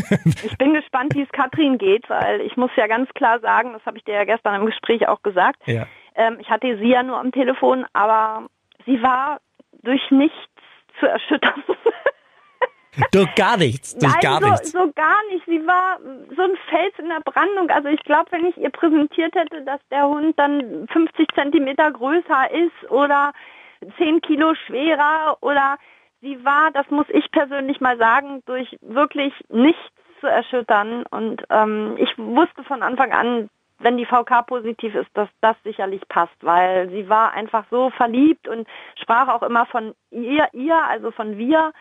ich 0.44 0.58
bin 0.58 0.74
gespannt, 0.74 1.14
wie 1.14 1.22
es 1.22 1.28
Katrin 1.30 1.78
geht, 1.78 2.08
weil 2.08 2.40
ich 2.42 2.56
muss 2.56 2.70
ja 2.76 2.86
ganz 2.86 3.08
klar 3.14 3.40
sagen, 3.40 3.72
das 3.72 3.84
habe 3.86 3.98
ich 3.98 4.04
dir 4.04 4.14
ja 4.14 4.24
gestern 4.24 4.60
im 4.60 4.66
Gespräch 4.66 5.08
auch 5.08 5.22
gesagt. 5.22 5.66
Ja. 5.66 5.86
Ähm, 6.14 6.38
ich 6.40 6.48
hatte 6.48 6.78
sie 6.78 6.90
ja 6.90 7.02
nur 7.02 7.18
am 7.18 7.32
Telefon, 7.32 7.84
aber 7.92 8.46
sie 8.86 9.02
war 9.02 9.40
durch 9.82 10.02
nichts 10.10 10.36
zu 11.00 11.06
erschüttern. 11.06 11.62
Durch 13.10 13.34
gar 13.34 13.56
nichts, 13.56 13.96
durch 13.96 14.12
Nein, 14.12 14.20
gar 14.22 14.40
so, 14.40 14.48
nichts. 14.50 14.72
so 14.72 14.92
gar 14.94 15.18
nicht. 15.32 15.44
Sie 15.46 15.66
war 15.66 15.98
so 16.36 16.42
ein 16.42 16.56
Fels 16.68 16.94
in 16.98 17.08
der 17.08 17.20
Brandung. 17.24 17.68
Also 17.70 17.88
ich 17.88 18.02
glaube, 18.04 18.30
wenn 18.30 18.46
ich 18.46 18.56
ihr 18.56 18.70
präsentiert 18.70 19.34
hätte, 19.34 19.62
dass 19.62 19.80
der 19.90 20.06
Hund 20.06 20.38
dann 20.38 20.86
50 20.92 21.26
Zentimeter 21.34 21.90
größer 21.90 22.50
ist 22.52 22.90
oder 22.90 23.32
10 23.98 24.20
Kilo 24.20 24.54
schwerer 24.66 25.38
oder 25.40 25.76
sie 26.20 26.44
war, 26.44 26.70
das 26.72 26.88
muss 26.90 27.06
ich 27.10 27.30
persönlich 27.30 27.80
mal 27.80 27.98
sagen, 27.98 28.42
durch 28.46 28.76
wirklich 28.80 29.32
nichts 29.48 29.82
zu 30.20 30.26
erschüttern. 30.26 31.04
Und 31.10 31.44
ähm, 31.50 31.96
ich 31.98 32.16
wusste 32.16 32.64
von 32.64 32.82
Anfang 32.82 33.12
an, 33.12 33.50
wenn 33.78 33.96
die 33.98 34.06
VK 34.06 34.46
positiv 34.46 34.94
ist, 34.94 35.10
dass 35.14 35.28
das 35.40 35.56
sicherlich 35.64 36.00
passt, 36.08 36.36
weil 36.40 36.88
sie 36.90 37.08
war 37.08 37.32
einfach 37.32 37.64
so 37.70 37.90
verliebt 37.90 38.48
und 38.48 38.66
sprach 39.00 39.28
auch 39.28 39.42
immer 39.42 39.66
von 39.66 39.94
ihr, 40.10 40.48
ihr, 40.52 40.82
also 40.82 41.10
von 41.10 41.36
wir. 41.36 41.72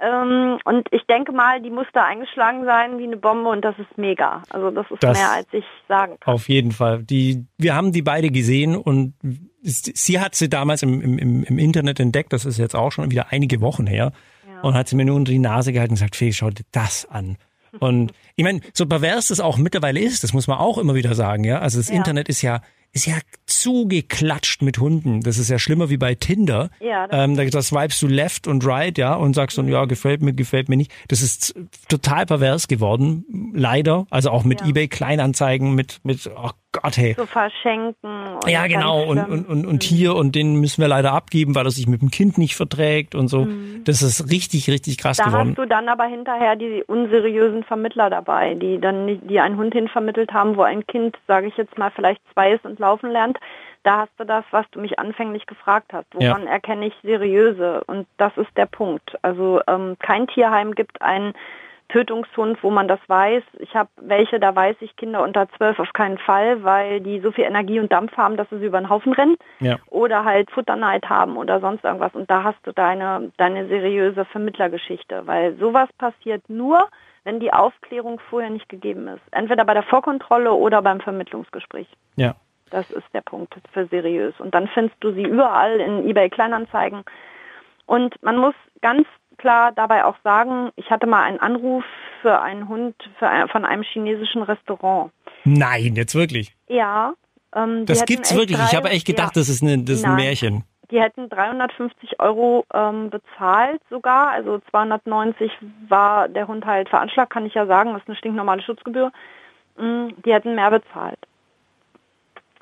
Ähm, 0.00 0.58
und 0.64 0.88
ich 0.90 1.02
denke 1.06 1.32
mal, 1.32 1.62
die 1.62 1.70
musste 1.70 2.02
eingeschlagen 2.02 2.64
sein 2.64 2.98
wie 2.98 3.04
eine 3.04 3.16
Bombe 3.16 3.48
und 3.50 3.64
das 3.64 3.78
ist 3.78 3.96
mega. 3.96 4.42
Also 4.50 4.70
das 4.70 4.90
ist 4.90 5.02
das 5.02 5.18
mehr, 5.18 5.30
als 5.30 5.46
ich 5.52 5.64
sagen 5.88 6.16
kann. 6.18 6.34
Auf 6.34 6.48
jeden 6.48 6.72
Fall. 6.72 7.04
Die, 7.04 7.46
wir 7.58 7.76
haben 7.76 7.92
die 7.92 8.02
beide 8.02 8.30
gesehen 8.30 8.76
und 8.76 9.14
sie 9.62 10.20
hat 10.20 10.34
sie 10.34 10.48
damals 10.48 10.82
im, 10.82 11.00
im, 11.00 11.44
im 11.44 11.58
Internet 11.58 12.00
entdeckt, 12.00 12.32
das 12.32 12.44
ist 12.44 12.58
jetzt 12.58 12.74
auch 12.74 12.90
schon 12.90 13.10
wieder 13.10 13.26
einige 13.30 13.60
Wochen 13.60 13.86
her, 13.86 14.12
ja. 14.48 14.60
und 14.62 14.74
hat 14.74 14.88
sie 14.88 14.96
mir 14.96 15.04
nur 15.04 15.16
unter 15.16 15.32
die 15.32 15.38
Nase 15.38 15.72
gehalten 15.72 15.92
und 15.92 15.96
gesagt, 15.96 16.16
Felix, 16.16 16.36
schau 16.36 16.50
dir 16.50 16.64
das 16.72 17.06
an. 17.08 17.36
Und 17.78 18.12
ich 18.36 18.44
meine, 18.44 18.60
so 18.72 18.86
pervers 18.86 19.28
das 19.28 19.38
auch 19.38 19.58
mittlerweile 19.58 20.00
ist, 20.00 20.24
das 20.24 20.32
muss 20.32 20.48
man 20.48 20.58
auch 20.58 20.76
immer 20.76 20.94
wieder 20.94 21.14
sagen, 21.14 21.44
ja. 21.44 21.60
Also 21.60 21.78
das 21.78 21.88
ja. 21.88 21.94
Internet 21.94 22.28
ist 22.28 22.42
ja 22.42 22.62
ist 22.94 23.06
ja 23.06 23.16
zugeklatscht 23.46 24.62
mit 24.62 24.78
Hunden. 24.78 25.20
Das 25.20 25.36
ist 25.36 25.50
ja 25.50 25.58
schlimmer 25.58 25.90
wie 25.90 25.96
bei 25.96 26.14
Tinder. 26.14 26.70
Ja, 26.80 27.08
das, 27.08 27.24
ähm, 27.24 27.36
da, 27.36 27.44
da 27.44 27.60
swipest 27.60 28.00
du 28.00 28.06
left 28.06 28.46
und 28.46 28.64
right, 28.64 28.96
ja, 28.96 29.14
und 29.14 29.34
sagst 29.34 29.58
dann, 29.58 29.66
mhm. 29.66 29.72
ja, 29.72 29.84
gefällt 29.84 30.22
mir, 30.22 30.32
gefällt 30.32 30.68
mir 30.68 30.76
nicht. 30.76 30.92
Das 31.08 31.20
ist 31.20 31.54
total 31.88 32.24
pervers 32.24 32.68
geworden, 32.68 33.52
leider. 33.52 34.06
Also 34.10 34.30
auch 34.30 34.44
mit 34.44 34.60
ja. 34.60 34.68
eBay 34.68 34.88
Kleinanzeigen, 34.88 35.74
mit, 35.74 36.00
mit, 36.04 36.30
oh 36.36 36.50
Gott, 36.74 36.96
hey. 36.96 37.14
So 37.16 37.24
verschenken. 37.24 38.38
Ja, 38.46 38.66
genau. 38.66 39.04
Und, 39.04 39.18
und, 39.28 39.48
und, 39.48 39.64
und 39.64 39.82
hier, 39.84 40.16
und 40.16 40.34
den 40.34 40.56
müssen 40.56 40.80
wir 40.80 40.88
leider 40.88 41.12
abgeben, 41.12 41.54
weil 41.54 41.64
er 41.64 41.70
sich 41.70 41.86
mit 41.86 42.02
dem 42.02 42.10
Kind 42.10 42.36
nicht 42.36 42.56
verträgt 42.56 43.14
und 43.14 43.28
so. 43.28 43.44
Mhm. 43.44 43.82
Das 43.84 44.02
ist 44.02 44.30
richtig, 44.30 44.68
richtig 44.68 44.98
krass 44.98 45.18
da 45.18 45.26
geworden. 45.26 45.54
Da 45.54 45.62
hast 45.62 45.64
du 45.64 45.68
dann 45.68 45.88
aber 45.88 46.04
hinterher 46.04 46.56
die 46.56 46.82
unseriösen 46.84 47.62
Vermittler 47.62 48.10
dabei, 48.10 48.54
die 48.54 48.80
dann 48.80 49.06
nicht, 49.06 49.22
die 49.30 49.38
einen 49.38 49.56
Hund 49.56 49.72
hin 49.72 49.86
vermittelt 49.86 50.32
haben, 50.32 50.56
wo 50.56 50.62
ein 50.62 50.84
Kind, 50.86 51.16
sage 51.28 51.46
ich 51.46 51.56
jetzt 51.56 51.78
mal, 51.78 51.92
vielleicht 51.94 52.20
zwei 52.32 52.52
ist 52.52 52.64
und 52.64 52.80
laufen 52.80 53.10
lernt. 53.10 53.38
Da 53.84 54.00
hast 54.00 54.12
du 54.18 54.24
das, 54.24 54.44
was 54.50 54.66
du 54.72 54.80
mich 54.80 54.98
anfänglich 54.98 55.46
gefragt 55.46 55.92
hast. 55.92 56.06
Woran 56.12 56.44
ja. 56.44 56.50
erkenne 56.50 56.86
ich 56.86 56.94
seriöse? 57.02 57.84
Und 57.86 58.08
das 58.16 58.36
ist 58.36 58.50
der 58.56 58.66
Punkt. 58.66 59.16
Also 59.22 59.60
ähm, 59.68 59.96
kein 60.00 60.26
Tierheim 60.26 60.74
gibt 60.74 61.02
einen 61.02 61.34
Tötungshund, 61.88 62.62
wo 62.62 62.70
man 62.70 62.88
das 62.88 63.00
weiß. 63.06 63.42
Ich 63.58 63.74
habe 63.74 63.90
welche, 63.96 64.40
da 64.40 64.54
weiß 64.54 64.76
ich 64.80 64.96
Kinder 64.96 65.22
unter 65.22 65.48
zwölf 65.50 65.78
auf 65.78 65.92
keinen 65.92 66.18
Fall, 66.18 66.64
weil 66.64 67.00
die 67.00 67.20
so 67.20 67.30
viel 67.30 67.44
Energie 67.44 67.78
und 67.78 67.92
Dampf 67.92 68.16
haben, 68.16 68.36
dass 68.36 68.48
sie 68.50 68.58
sie 68.58 68.66
über 68.66 68.80
den 68.80 68.88
Haufen 68.88 69.12
rennen. 69.12 69.36
Ja. 69.60 69.78
Oder 69.90 70.24
halt 70.24 70.50
Futterneid 70.50 71.08
haben 71.08 71.36
oder 71.36 71.60
sonst 71.60 71.84
irgendwas. 71.84 72.14
Und 72.14 72.30
da 72.30 72.42
hast 72.42 72.58
du 72.64 72.72
deine, 72.72 73.32
deine 73.36 73.68
seriöse 73.68 74.24
Vermittlergeschichte. 74.24 75.26
Weil 75.26 75.56
sowas 75.56 75.88
passiert 75.98 76.48
nur, 76.48 76.88
wenn 77.24 77.40
die 77.40 77.52
Aufklärung 77.52 78.20
vorher 78.30 78.50
nicht 78.50 78.68
gegeben 78.68 79.08
ist. 79.08 79.22
Entweder 79.30 79.64
bei 79.64 79.74
der 79.74 79.82
Vorkontrolle 79.82 80.52
oder 80.52 80.82
beim 80.82 81.00
Vermittlungsgespräch. 81.00 81.88
Ja. 82.16 82.34
Das 82.70 82.90
ist 82.90 83.06
der 83.12 83.20
Punkt 83.20 83.54
für 83.72 83.86
seriös. 83.86 84.34
Und 84.38 84.54
dann 84.54 84.68
findest 84.68 84.96
du 85.00 85.12
sie 85.12 85.22
überall 85.22 85.80
in 85.80 86.08
eBay 86.08 86.30
Kleinanzeigen. 86.30 87.04
Und 87.86 88.20
man 88.22 88.38
muss 88.38 88.54
ganz 88.80 89.06
klar 89.34 89.72
dabei 89.72 90.04
auch 90.04 90.16
sagen, 90.24 90.70
ich 90.76 90.90
hatte 90.90 91.06
mal 91.06 91.22
einen 91.22 91.40
Anruf 91.40 91.84
für 92.22 92.40
einen 92.40 92.68
Hund 92.68 92.94
für 93.18 93.28
ein, 93.28 93.48
von 93.48 93.64
einem 93.64 93.82
chinesischen 93.82 94.42
Restaurant. 94.42 95.12
Nein, 95.44 95.94
jetzt 95.94 96.14
wirklich? 96.14 96.56
Ja. 96.68 97.14
Ähm, 97.54 97.86
das 97.86 98.04
gibt's 98.04 98.34
wirklich. 98.34 98.58
Drei, 98.58 98.66
ich 98.66 98.74
habe 98.74 98.88
echt 98.90 99.06
gedacht, 99.06 99.36
ja, 99.36 99.40
das 99.40 99.48
ist, 99.48 99.62
eine, 99.62 99.78
das 99.78 99.98
ist 99.98 100.04
ein 100.04 100.16
Märchen. 100.16 100.64
Die 100.90 101.00
hätten 101.00 101.28
350 101.28 102.20
Euro 102.20 102.64
ähm, 102.72 103.10
bezahlt 103.10 103.80
sogar, 103.90 104.28
also 104.30 104.60
290 104.70 105.50
war 105.88 106.28
der 106.28 106.46
Hund 106.46 106.64
halt 106.66 106.88
veranschlagt, 106.88 107.32
kann 107.32 107.46
ich 107.46 107.54
ja 107.54 107.66
sagen, 107.66 107.92
das 107.92 108.02
ist 108.02 108.08
eine 108.08 108.16
stinknormale 108.16 108.62
Schutzgebühr. 108.62 109.10
Mm, 109.76 110.08
die 110.24 110.32
hätten 110.32 110.54
mehr 110.54 110.70
bezahlt. 110.70 111.18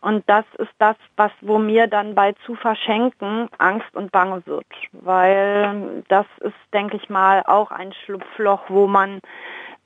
Und 0.02 0.24
das 0.28 0.44
ist 0.58 0.72
das, 0.78 0.96
was 1.16 1.30
wo 1.40 1.58
mir 1.58 1.86
dann 1.86 2.14
bei 2.14 2.32
zu 2.44 2.54
verschenken 2.56 3.48
Angst 3.58 3.94
und 3.94 4.10
Bange 4.10 4.44
wird, 4.46 4.66
weil 4.92 6.02
das 6.08 6.26
ist, 6.40 6.54
denke 6.72 6.96
ich 6.96 7.08
mal, 7.08 7.42
auch 7.46 7.70
ein 7.70 7.92
Schlupfloch, 8.04 8.62
wo 8.68 8.86
man 8.86 9.20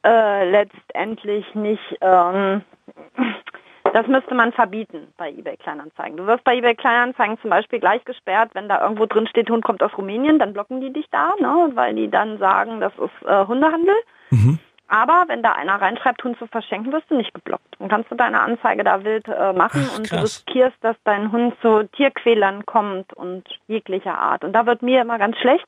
äh, 0.05 0.51
letztendlich 0.51 1.55
nicht 1.55 1.99
ähm, 2.01 2.63
das 3.93 4.07
müsste 4.09 4.35
man 4.35 4.53
verbieten 4.53 5.09
bei 5.17 5.31
eBay 5.31 5.57
Kleinanzeigen. 5.57 6.17
Du 6.17 6.27
wirst 6.27 6.45
bei 6.45 6.57
eBay 6.57 6.75
Kleinanzeigen 6.75 7.39
zum 7.41 7.51
Beispiel 7.51 7.81
gleich 7.81 8.05
gesperrt, 8.05 8.51
wenn 8.53 8.69
da 8.69 8.83
irgendwo 8.83 9.07
drin 9.07 9.27
steht, 9.27 9.49
Hund 9.49 9.65
kommt 9.65 9.83
aus 9.83 9.97
Rumänien, 9.97 10.39
dann 10.39 10.53
blocken 10.53 10.81
die 10.81 10.93
dich 10.93 11.07
da, 11.11 11.33
ne, 11.41 11.71
weil 11.75 11.95
die 11.95 12.11
dann 12.11 12.39
sagen, 12.39 12.81
das 12.81 12.93
ist 12.95 13.27
äh, 13.29 13.47
Hundehandel. 13.47 13.95
Mhm. 14.31 14.59
Aber 14.89 15.25
wenn 15.27 15.43
da 15.43 15.53
einer 15.53 15.81
reinschreibt, 15.81 16.23
Hund 16.23 16.39
zu 16.39 16.47
verschenken, 16.47 16.93
wirst 16.93 17.11
du 17.11 17.17
nicht 17.17 17.35
geblockt. 17.35 17.77
Dann 17.79 17.89
kannst 17.89 18.11
du 18.11 18.15
deine 18.15 18.41
Anzeige 18.41 18.85
da 18.85 19.03
wild 19.03 19.27
äh, 19.27 19.53
machen 19.53 19.89
Ach, 19.91 19.99
und 19.99 20.13
du 20.13 20.23
riskierst, 20.23 20.77
dass 20.81 20.97
dein 21.05 21.33
Hund 21.33 21.57
zu 21.61 21.85
Tierquälern 21.89 22.65
kommt 22.67 23.13
und 23.15 23.45
jeglicher 23.67 24.17
Art. 24.17 24.45
Und 24.45 24.53
da 24.53 24.67
wird 24.67 24.83
mir 24.83 25.01
immer 25.01 25.19
ganz 25.19 25.37
schlecht. 25.39 25.67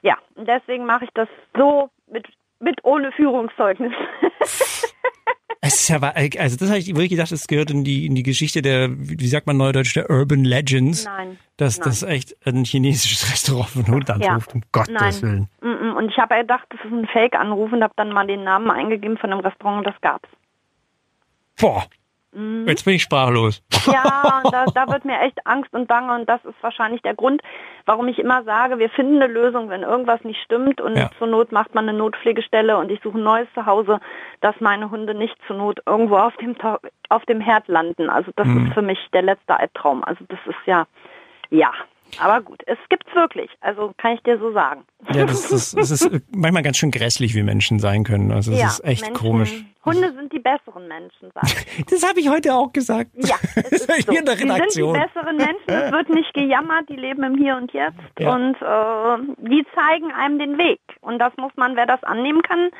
Ja, 0.00 0.16
und 0.34 0.48
deswegen 0.48 0.86
mache 0.86 1.04
ich 1.04 1.10
das 1.14 1.28
so 1.56 1.90
mit, 2.06 2.26
mit 2.58 2.82
ohne 2.84 3.12
Führungszeugnis. 3.12 3.92
Es 5.64 5.82
ist 5.82 5.88
ja, 5.90 5.98
also 6.00 6.56
das 6.56 6.68
habe 6.70 6.80
ich 6.80 6.88
wirklich 6.88 7.10
gedacht, 7.10 7.30
es 7.30 7.46
gehört 7.46 7.70
in 7.70 7.84
die, 7.84 8.04
in 8.06 8.16
die 8.16 8.24
Geschichte 8.24 8.62
der, 8.62 8.88
wie 8.90 9.28
sagt 9.28 9.46
man 9.46 9.56
neudeutsch, 9.56 9.94
der 9.94 10.10
Urban 10.10 10.44
Legends. 10.44 11.04
Nein. 11.04 11.38
Dass 11.56 11.78
nein. 11.78 11.88
das 11.88 12.02
echt 12.02 12.36
ein 12.44 12.64
chinesisches 12.64 13.30
Restaurant 13.32 13.68
von 13.68 13.86
Hund 13.86 14.10
anruft, 14.10 14.48
ja. 14.48 14.54
um 14.54 14.62
Gottes 14.72 15.22
Willen. 15.22 15.48
Und 15.60 16.10
ich 16.10 16.18
habe 16.18 16.34
gedacht, 16.34 16.66
das 16.70 16.80
ist 16.84 16.92
ein 16.92 17.06
Fake-Anruf 17.06 17.70
und 17.72 17.80
habe 17.84 17.92
dann 17.96 18.10
mal 18.10 18.26
den 18.26 18.42
Namen 18.42 18.72
eingegeben 18.72 19.16
von 19.18 19.30
dem 19.30 19.38
Restaurant 19.38 19.78
und 19.78 19.86
das 19.86 20.00
gab's. 20.00 20.28
Boah, 21.60 21.86
Mhm. 22.32 22.66
Jetzt 22.66 22.84
bin 22.84 22.94
ich 22.94 23.02
sprachlos. 23.02 23.62
Ja, 23.86 24.42
da, 24.50 24.64
da 24.66 24.88
wird 24.92 25.04
mir 25.04 25.20
echt 25.20 25.46
Angst 25.46 25.72
und 25.72 25.86
Bange 25.86 26.14
und 26.14 26.28
das 26.28 26.42
ist 26.44 26.54
wahrscheinlich 26.62 27.02
der 27.02 27.14
Grund, 27.14 27.42
warum 27.84 28.08
ich 28.08 28.18
immer 28.18 28.42
sage, 28.44 28.78
wir 28.78 28.88
finden 28.90 29.22
eine 29.22 29.32
Lösung, 29.32 29.68
wenn 29.68 29.82
irgendwas 29.82 30.22
nicht 30.24 30.40
stimmt 30.42 30.80
und 30.80 30.96
ja. 30.96 31.10
zur 31.18 31.26
Not 31.26 31.52
macht 31.52 31.74
man 31.74 31.88
eine 31.88 31.98
Notpflegestelle 31.98 32.78
und 32.78 32.90
ich 32.90 33.00
suche 33.02 33.18
ein 33.18 33.24
neues 33.24 33.48
Zuhause, 33.54 34.00
dass 34.40 34.54
meine 34.60 34.90
Hunde 34.90 35.14
nicht 35.14 35.36
zur 35.46 35.56
Not 35.56 35.80
irgendwo 35.86 36.16
auf 36.16 36.36
dem, 36.36 36.56
auf 37.08 37.24
dem 37.26 37.40
Herd 37.40 37.68
landen. 37.68 38.08
Also 38.08 38.30
das 38.36 38.46
mhm. 38.46 38.66
ist 38.66 38.74
für 38.74 38.82
mich 38.82 38.98
der 39.12 39.22
letzte 39.22 39.58
Albtraum. 39.58 40.02
Also 40.04 40.24
das 40.28 40.40
ist 40.46 40.66
ja, 40.66 40.86
ja. 41.50 41.72
Aber 42.20 42.40
gut, 42.42 42.62
es 42.66 42.78
gibt's 42.88 43.12
wirklich. 43.14 43.50
Also 43.60 43.92
kann 43.96 44.12
ich 44.12 44.22
dir 44.22 44.38
so 44.38 44.52
sagen. 44.52 44.84
Ja, 45.12 45.24
das, 45.24 45.48
das, 45.48 45.72
das 45.72 45.90
ist 45.90 46.10
manchmal 46.30 46.62
ganz 46.62 46.76
schön 46.76 46.90
grässlich, 46.90 47.34
wie 47.34 47.42
Menschen 47.42 47.78
sein 47.78 48.04
können. 48.04 48.30
Also 48.32 48.52
es 48.52 48.58
ja, 48.60 48.66
ist 48.68 48.84
echt 48.84 49.02
Menschen, 49.06 49.16
komisch. 49.20 49.64
Hunde 49.84 50.12
sind 50.12 50.32
die 50.32 50.38
besseren 50.38 50.86
Menschen, 50.88 51.30
sag 51.34 51.42
ich. 51.44 51.86
Das 51.90 52.08
habe 52.08 52.20
ich 52.20 52.28
heute 52.28 52.54
auch 52.54 52.72
gesagt. 52.72 53.10
Ja, 53.16 53.34
es 53.56 53.72
ist 53.88 54.02
so. 54.06 54.12
Hier 54.12 54.20
in 54.20 54.26
der 54.26 54.34
Die 54.34 54.40
sind 54.42 54.50
Redaktion. 54.50 54.94
die 54.94 55.00
besseren 55.00 55.36
Menschen, 55.36 55.68
es 55.68 55.92
wird 55.92 56.08
nicht 56.10 56.34
gejammert, 56.34 56.88
die 56.88 56.96
leben 56.96 57.22
im 57.24 57.36
Hier 57.36 57.56
und 57.56 57.72
Jetzt 57.72 57.96
Ja. 58.18 58.34
und 58.34 58.54
äh, 58.60 59.34
die 59.48 59.64
zeigen 59.74 60.12
einem 60.12 60.38
den 60.38 60.58
Weg. 60.58 60.80
Und 61.00 61.18
das 61.18 61.32
muss 61.38 61.52
man, 61.56 61.76
wer 61.76 61.86
das 61.86 62.02
annehmen 62.04 62.42
kann, 62.42 62.70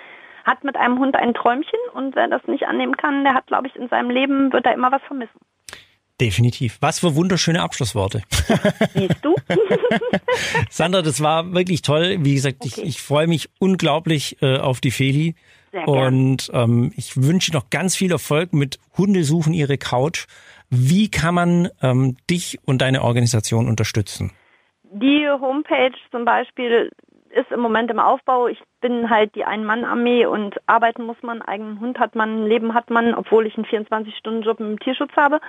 hat 0.45 0.63
mit 0.65 0.77
einem 0.77 0.99
Hund 0.99 1.17
ein 1.17 1.35
Träumchen 1.35 1.79
und 1.95 2.15
wer 2.17 2.29
das 2.29 2.43
nicht 2.47 2.65
annehmen 2.67 2.97
kann, 2.97 3.25
der 3.25 3.35
hat, 3.35 3.47
glaube 3.47 3.67
ich, 3.69 3.77
in 3.77 3.89
seinem 3.89 4.11
Leben, 4.11 4.53
wird 4.53 4.67
er 4.67 4.75
immer 4.75 4.93
was 4.93 5.03
vermissen. 5.03 5.39
Definitiv. 6.21 6.79
Was 6.81 7.01
für 7.01 7.17
wunderschöne 7.17 7.61
Abschlussworte. 7.63 8.23
Siehst 8.95 9.25
du? 9.25 9.35
Sandra, 10.71 11.03
das 11.03 11.23
war 11.23 11.53
wirklich 11.53 11.83
toll. 11.83 12.19
Wie 12.21 12.35
gesagt, 12.35 12.65
ich, 12.65 12.79
Okay. 12.79 12.87
ich 12.87 13.03
freue 13.03 13.27
mich 13.27 13.49
unglaublich 13.59 14.41
äh, 14.43 14.59
auf 14.59 14.81
die 14.81 14.91
Feli. 14.91 15.35
Und 15.87 16.51
ähm, 16.53 16.93
ich 16.97 17.17
wünsche 17.17 17.53
noch 17.53 17.71
ganz 17.71 17.97
viel 17.97 18.13
Erfolg 18.13 18.53
mit 18.53 18.79
Hunde 18.99 19.25
suchen 19.25 19.55
ihre 19.55 19.79
Couch. 19.79 20.27
Wie 20.69 21.11
kann 21.11 21.35
man 21.35 21.69
ähm, 21.83 22.17
dich 22.29 22.59
und 22.67 22.83
deine 22.83 23.03
Organisation 23.03 23.69
unterstützen? 23.69 24.33
Die 24.85 25.27
Homepage 25.29 25.95
zum 26.11 26.27
Beispiel 26.27 26.91
ist 27.31 27.51
im 27.51 27.61
Moment 27.61 27.91
im 27.91 27.99
Aufbau. 27.99 28.49
Ich 28.49 28.59
bin 28.83 29.09
halt 29.09 29.35
die 29.35 29.45
Ein-Mann-Armee 29.45 30.27
und 30.27 30.57
arbeiten 30.67 31.05
muss 31.05 31.17
man, 31.23 31.41
eigenen 31.41 31.81
Hund 31.81 31.99
hat 31.99 32.15
man, 32.15 32.47
Leben 32.47 32.75
hat 32.75 32.91
man, 32.91 33.15
obwohl 33.15 33.47
ich 33.47 33.57
einen 33.57 33.65
24-Stunden-Job 33.65 34.61
im 34.61 34.79
Tierschutz 34.79 35.13
habe. 35.17 35.41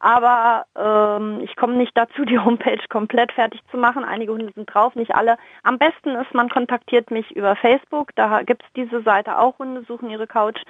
Aber 0.00 0.64
ähm, 0.76 1.40
ich 1.42 1.54
komme 1.56 1.74
nicht 1.74 1.92
dazu, 1.94 2.24
die 2.26 2.38
Homepage 2.38 2.80
komplett 2.88 3.32
fertig 3.32 3.60
zu 3.70 3.76
machen. 3.76 4.04
Einige 4.04 4.32
Hunde 4.32 4.52
sind 4.54 4.72
drauf, 4.72 4.94
nicht 4.94 5.14
alle. 5.14 5.36
Am 5.62 5.78
besten 5.78 6.16
ist, 6.16 6.34
man 6.34 6.48
kontaktiert 6.48 7.10
mich 7.10 7.30
über 7.36 7.54
Facebook. 7.56 8.10
Da 8.16 8.42
gibt's 8.42 8.66
diese 8.74 9.02
Seite 9.02 9.38
auch, 9.38 9.58
Hunde 9.58 9.84
suchen 9.86 10.10
ihre 10.10 10.26
Couch. 10.26 10.60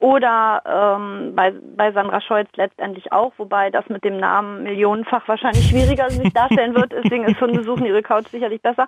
Oder 0.00 0.62
ähm, 0.64 1.34
bei, 1.34 1.52
bei 1.76 1.90
Sandra 1.90 2.20
Scholz 2.20 2.48
letztendlich 2.54 3.10
auch, 3.10 3.32
wobei 3.36 3.70
das 3.70 3.88
mit 3.88 4.04
dem 4.04 4.18
Namen 4.18 4.62
millionenfach 4.62 5.26
wahrscheinlich 5.26 5.68
schwieriger 5.68 6.08
sich 6.08 6.32
darstellen 6.32 6.76
wird. 6.76 6.92
Deswegen 6.92 7.24
ist 7.24 7.40
Hunde 7.40 7.64
suchen 7.64 7.84
ihre 7.84 8.02
Couch 8.02 8.28
sicherlich 8.28 8.62
besser. 8.62 8.86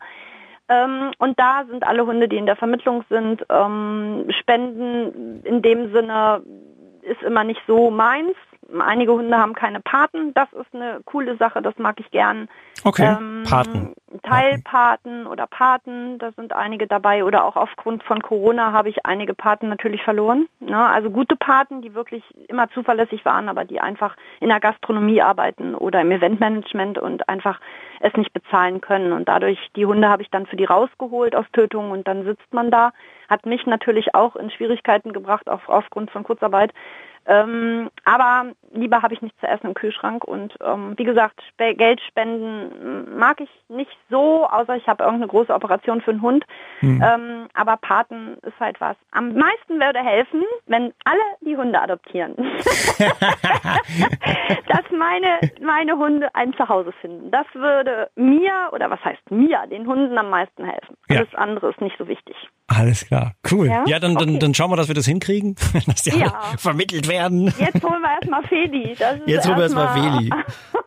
Ähm, 0.69 1.11
und 1.19 1.39
da 1.41 1.65
sind 1.69 1.85
alle 1.85 2.07
Hunde, 2.07 2.29
die 2.29 2.37
in 2.37 2.47
der 2.47 2.55
Vermittlung 2.55 3.03
sind. 3.11 3.45
Ähm, 3.51 4.27
Spenden 4.39 5.43
in 5.43 5.63
dem 5.63 5.93
Sinne 5.93 6.43
ist 7.03 7.23
immer 7.23 7.43
nicht 7.43 7.61
so 7.67 7.91
meins. 7.91 8.37
Einige 8.79 9.13
Hunde 9.13 9.37
haben 9.37 9.55
keine 9.55 9.81
Paten. 9.81 10.33
Das 10.35 10.53
ist 10.53 10.75
eine 10.75 11.01
coole 11.05 11.37
Sache, 11.37 11.63
das 11.63 11.77
mag 11.79 11.99
ich 12.01 12.11
gern. 12.11 12.49
Okay, 12.85 13.17
Ähm, 13.19 13.43
Paten. 13.49 13.95
Teilpaten 14.23 15.27
oder 15.27 15.47
Paten, 15.47 16.19
da 16.19 16.33
sind 16.33 16.53
einige 16.53 16.87
dabei. 16.87 17.25
Oder 17.25 17.45
auch 17.45 17.57
aufgrund 17.57 18.03
von 18.03 18.21
Corona 18.23 18.73
habe 18.73 18.89
ich 18.89 19.07
einige 19.07 19.35
Paten 19.35 19.69
natürlich 19.69 20.03
verloren. 20.03 20.49
Ne? 20.59 20.77
Also 20.77 21.11
gute 21.11 21.37
Paten, 21.37 21.81
die 21.81 21.95
wirklich 21.95 22.23
immer 22.49 22.69
zuverlässig 22.71 23.25
waren, 23.25 23.49
aber 23.49 23.65
die 23.65 23.81
einfach 23.81 24.17
in 24.41 24.49
der 24.49 24.61
Gastronomie 24.61 25.23
arbeiten 25.23 25.75
oder 25.75 26.01
im 26.01 26.11
Eventmanagement 26.11 26.99
und 26.99 27.29
einfach 27.29 27.61
es 28.01 28.13
nicht 28.15 28.33
bezahlen 28.33 28.81
können. 28.81 29.13
Und 29.13 29.29
dadurch, 29.29 29.59
die 29.77 29.87
Hunde 29.87 30.09
habe 30.09 30.23
ich 30.23 30.31
dann 30.31 30.47
für 30.47 30.57
die 30.57 30.65
rausgeholt 30.65 31.37
aus 31.37 31.47
Tötungen 31.53 31.93
und 31.93 32.09
dann 32.09 32.25
sitzt 32.25 32.53
man 32.53 32.71
da. 32.71 32.93
Hat 33.29 33.47
mich 33.47 33.65
natürlich 33.67 34.15
auch 34.15 34.35
in 34.35 34.51
Schwierigkeiten 34.51 35.13
gebracht, 35.13 35.49
auf, 35.49 35.69
aufgrund 35.69 36.11
von 36.11 36.25
Kurzarbeit. 36.25 36.73
Ähm, 37.27 37.91
aber 38.05 38.53
lieber 38.73 39.03
habe 39.03 39.15
ich 39.15 39.23
nichts 39.23 39.39
zu 39.41 39.47
essen 39.47 39.67
im 39.69 39.75
Kühlschrank 39.75 40.25
und 40.25 40.55
ähm, 40.65 40.95
wie 40.97 41.05
gesagt, 41.05 41.41
Spe 41.53 41.75
Geld 41.75 42.01
spenden 42.09 43.19
mag 43.19 43.41
ich 43.41 43.51
nicht 43.69 43.91
so, 44.09 44.47
außer 44.49 44.77
ich 44.77 44.87
habe 44.89 45.05
irgendeine 45.05 45.29
große 45.31 45.53
Operation 45.55 46.01
für 46.01 46.11
einen 46.13 46.23
Hund. 46.23 46.45
Ähm, 46.83 47.49
aber 47.55 47.77
Paten 47.77 48.39
ist 48.43 48.59
halt 48.59 48.81
was. 48.81 48.97
Am 49.13 49.35
meisten 49.35 49.75
würde 49.81 49.99
helfen, 50.01 50.43
wenn 50.67 50.93
alle 51.05 51.21
die 51.43 51.57
Hunde 51.57 51.81
adoptieren. 51.81 52.35
dass 54.69 54.85
meine, 54.97 55.41
meine 55.61 55.97
Hunde 55.97 56.29
ein 56.35 56.55
Zuhause 56.55 56.93
finden. 57.01 57.31
Das 57.31 57.47
würde 57.55 58.11
mir, 58.17 58.71
oder 58.73 58.91
was 58.91 59.03
heißt 59.05 59.31
mir, 59.31 59.67
den 59.71 59.87
Hunden 59.87 60.17
am 60.19 60.31
meisten 60.31 60.65
helfen. 60.65 60.97
Ja. 61.09 61.19
Alles 61.19 61.35
andere 61.35 61.71
ist 61.71 61.81
nicht 61.81 61.97
so 61.99 62.09
wichtig. 62.09 62.35
Alles 62.69 63.05
klar, 63.07 63.33
cool. 63.51 63.67
Ja, 63.67 63.85
Ja? 63.87 63.99
dann, 63.99 64.15
dann, 64.15 64.29
Okay. 64.31 64.39
dann 64.39 64.55
schauen 64.55 64.71
wir, 64.71 64.77
dass 64.77 64.87
wir 64.89 64.95
das 64.95 65.07
hinkriegen, 65.07 65.57
dass 65.87 66.03
die 66.03 66.11
Ja. 66.19 66.27
alle 66.29 66.59
vermittelt 66.59 67.09
werden. 67.11 67.53
Jetzt 67.59 67.83
holen 67.85 68.01
wir 68.01 68.11
erstmal 68.11 68.43
Feli. 68.45 68.97
Jetzt 69.27 69.47
holen 69.47 69.57
wir 69.57 69.63
erstmal 69.65 69.93
Feli. 69.93 70.31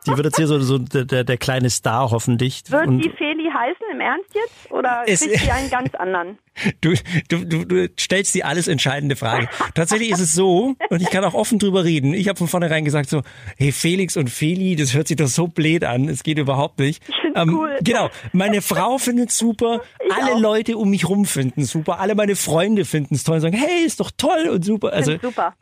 Die 0.08 0.12
wird 0.18 0.26
jetzt 0.26 0.36
hier 0.38 0.48
so, 0.48 0.60
so 0.60 0.78
der, 0.80 1.24
der, 1.24 1.38
kleine 1.38 1.70
Star 1.70 2.12
hoffentlich. 2.12 2.64
Wird 2.70 2.88
Und 2.88 3.00
die 3.00 3.10
Feli 3.12 3.50
heißen 3.54 3.86
im 3.94 4.02
Ernst 4.02 4.34
jetzt? 4.34 4.72
Oder 4.72 5.04
Es- 5.06 5.22
kriegt 5.22 5.40
sie 5.40 5.52
einen 5.52 5.70
ganz 5.70 5.94
anderen? 5.96 6.38
du, 6.82 6.94
du, 7.30 7.46
du, 7.46 7.66
du 7.66 7.88
stellst 8.00 8.36
die 8.36 8.44
alles 8.44 8.68
entscheidende 8.68 9.16
Frage. 9.16 9.48
Tatsächlich 9.76 10.12
ist 10.12 10.20
es 10.20 10.34
so, 10.34 10.76
und 10.90 11.02
ich 11.02 11.10
kann 11.10 11.24
auch 11.24 11.34
offen 11.34 11.58
drüber 11.58 11.84
reden. 11.84 12.14
Ich 12.14 12.28
habe 12.28 12.38
von 12.38 12.48
vornherein 12.48 12.84
gesagt 12.86 13.10
so, 13.10 13.22
hey 13.58 13.72
Felix 13.72 14.18
und 14.18 14.30
Feli, 14.30 14.76
das 14.76 14.94
hört 14.94 15.08
sich 15.08 15.18
doch 15.18 15.28
so 15.28 15.48
blöd 15.48 15.84
an. 15.84 16.10
Es 16.10 16.22
geht 16.24 16.38
überhaupt 16.38 16.80
nicht. 16.80 17.02
Ich 17.08 17.16
find's 17.22 17.40
cool. 17.52 17.78
Genau. 17.82 18.10
Meine 18.34 18.62
Frau 18.62 18.98
findet 18.98 19.32
super. 19.32 19.82
Ich 20.06 20.14
alle 20.14 20.34
auch. 20.36 20.40
Leute 20.40 20.78
um 20.78 20.90
mich 20.90 21.08
rum 21.08 21.26
finden 21.26 21.64
super. 21.64 22.00
Alle 22.00 22.14
meine 22.14 22.36
Freunde 22.36 22.84
finden 22.86 23.16
es 23.16 23.24
toll 23.24 23.36
und 23.36 23.42
sagen, 23.42 23.56
hey, 23.58 23.86
ist 23.86 24.00
doch 24.02 24.12
toll 24.16 24.50
und 24.52 24.64
super. 24.66 24.92
Also 24.92 25.18
super. 25.22 25.54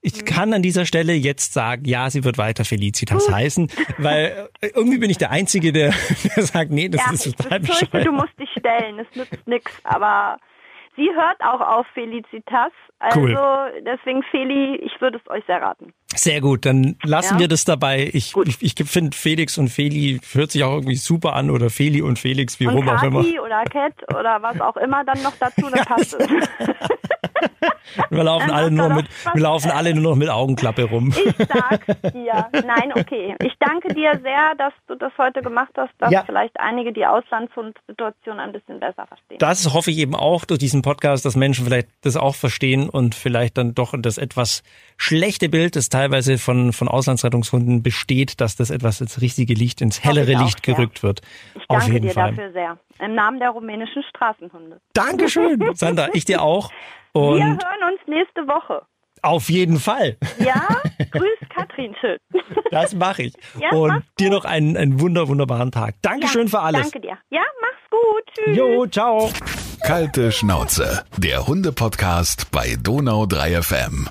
Ich 0.00 0.16
ich 0.16 0.24
kann 0.24 0.52
an 0.52 0.62
dieser 0.62 0.84
Stelle 0.86 1.12
jetzt 1.12 1.52
sagen, 1.52 1.84
ja, 1.84 2.08
sie 2.10 2.24
wird 2.24 2.38
weiter 2.38 2.64
Felicitas 2.64 3.30
heißen, 3.30 3.70
weil 3.98 4.48
äh, 4.60 4.68
irgendwie 4.74 4.98
bin 4.98 5.10
ich 5.10 5.18
der 5.18 5.30
Einzige, 5.30 5.72
der, 5.72 5.92
der 6.36 6.42
sagt, 6.44 6.70
nee, 6.70 6.88
das 6.88 7.04
ja, 7.06 7.12
ist 7.12 7.26
ich 7.26 7.34
total 7.36 7.60
befürchte, 7.60 7.86
bescheuert. 7.86 8.06
du 8.06 8.12
musst 8.12 8.38
dich 8.38 8.48
stellen. 8.58 8.98
Es 9.00 9.16
nützt 9.16 9.46
nix. 9.46 9.72
Aber 9.84 10.38
sie 10.96 11.08
hört 11.14 11.40
auch 11.40 11.60
auf 11.60 11.86
Felicitas. 11.94 12.72
Also 13.00 13.20
Cool. 13.20 13.38
deswegen 13.86 14.24
Feli, 14.24 14.74
ich 14.76 15.00
würde 15.00 15.20
es 15.24 15.30
euch 15.30 15.44
sehr 15.46 15.62
raten. 15.62 15.92
Sehr 16.14 16.40
gut, 16.40 16.66
dann 16.66 16.96
lassen 17.04 17.34
Ja. 17.34 17.40
wir 17.40 17.48
das 17.48 17.64
dabei. 17.64 18.10
Ich, 18.12 18.32
Gut. 18.32 18.48
ich, 18.48 18.56
ich 18.60 18.88
finde 18.88 19.16
Felix 19.16 19.56
und 19.56 19.68
Feli 19.68 20.18
hört 20.32 20.50
sich 20.50 20.64
auch 20.64 20.72
irgendwie 20.72 20.96
super 20.96 21.34
an 21.36 21.50
oder 21.50 21.70
Feli 21.70 22.02
und 22.02 22.18
Felix, 22.18 22.58
wie 22.58 22.66
Und 22.66 22.74
rum 22.74 22.88
auch 22.88 23.00
immer. 23.04 23.22
Kati 23.22 23.38
oder 23.38 23.62
Cat 23.64 23.92
oder 24.18 24.42
was 24.42 24.60
auch 24.60 24.76
immer 24.78 25.04
dann 25.04 25.22
noch 25.22 25.34
dazu, 25.38 25.68
dann 25.70 25.84
passt 25.84 26.14
es. 26.14 26.28
Wir 28.10 28.24
laufen 28.24 28.48
Dann 28.48 28.56
alle 28.56 28.70
nur 28.70 28.88
mit, 28.90 29.06
wir 29.34 29.42
laufen 29.42 29.70
alle 29.70 29.94
nur 29.94 30.12
noch 30.12 30.16
mit 30.16 30.28
Augenklappe 30.28 30.84
rum. 30.84 31.12
Ich 31.16 31.34
sag's 31.46 31.86
dir. 32.12 32.46
Nein, 32.52 32.92
okay. 32.94 33.34
Ich 33.42 33.52
danke 33.60 33.94
dir 33.94 34.18
sehr, 34.22 34.54
dass 34.56 34.72
du 34.86 34.94
das 34.94 35.12
heute 35.18 35.42
gemacht 35.42 35.72
hast, 35.76 35.90
dass 35.98 36.10
Ja. 36.10 36.22
vielleicht 36.24 36.58
einige 36.60 36.92
die 36.92 37.04
Auslandssituation 37.06 38.40
ein 38.40 38.52
bisschen 38.52 38.80
besser 38.80 39.06
verstehen. 39.06 39.38
Das 39.38 39.72
hoffe 39.72 39.90
ich 39.90 39.98
eben 39.98 40.14
auch 40.14 40.44
durch 40.44 40.58
diesen 40.58 40.82
Podcast, 40.82 41.24
dass 41.24 41.36
Menschen 41.36 41.64
vielleicht 41.64 41.88
das 42.02 42.16
auch 42.16 42.34
verstehen 42.34 42.88
und 42.88 43.14
vielleicht 43.14 43.58
dann 43.58 43.74
doch 43.74 43.94
das 43.98 44.18
etwas 44.18 44.62
schlechte 44.96 45.48
Bild, 45.48 45.76
das 45.76 45.88
teilweise 45.88 46.38
von, 46.38 46.72
von 46.72 46.88
Auslandsrettungshunden 46.88 47.82
besteht, 47.82 48.40
dass 48.40 48.56
das 48.56 48.70
etwas 48.70 49.00
ins 49.00 49.20
richtige 49.20 49.54
Licht, 49.54 49.80
ins 49.80 50.02
hellere 50.04 50.36
auch, 50.38 50.44
Licht 50.44 50.66
ja. 50.66 50.74
gerückt 50.74 51.02
wird. 51.02 51.20
Ich 51.54 51.62
Auf 51.68 51.78
danke 51.80 51.92
jeden 51.92 52.06
dir 52.08 52.14
Fall. 52.14 52.30
dafür 52.30 52.52
sehr. 52.52 52.78
Im 53.00 53.14
Namen 53.14 53.38
der 53.38 53.50
rumänischen 53.50 54.02
Straßenhunde. 54.10 54.80
Dankeschön, 54.92 55.70
Sandra, 55.74 56.08
ich 56.14 56.24
dir 56.24 56.42
auch. 56.42 56.70
Wir 57.14 57.22
Und 57.22 57.64
hören 57.80 57.92
uns 57.92 58.00
nächste 58.06 58.46
Woche. 58.46 58.82
auf 59.22 59.48
jeden 59.50 59.78
Fall. 59.78 60.16
Ja? 60.38 60.68
Grüß 61.10 61.48
Katrin 61.54 61.94
schön. 62.00 62.18
Das 62.70 62.94
mache 62.94 63.24
ich. 63.24 63.34
Ja, 63.60 63.70
und 63.70 63.88
mach's 63.88 64.06
dir 64.18 64.30
noch 64.30 64.44
einen, 64.44 64.76
einen 64.76 65.00
wunder, 65.00 65.28
wunderbaren 65.28 65.70
Tag. 65.72 65.96
Dankeschön 66.02 66.46
ja, 66.46 66.50
für 66.50 66.60
alles. 66.60 66.82
Danke 66.82 67.00
dir. 67.00 67.18
Ja, 67.30 67.42
mach's 67.60 67.90
gut. 67.90 68.24
Tschüss. 68.34 68.56
Jo, 68.56 68.86
ciao. 68.86 69.30
Kalte 69.84 70.32
Schnauze, 70.32 71.04
der 71.16 71.46
Hunde-Podcast 71.46 72.50
bei 72.50 72.76
Donau 72.80 73.26
3 73.26 73.62
FM. 73.62 74.08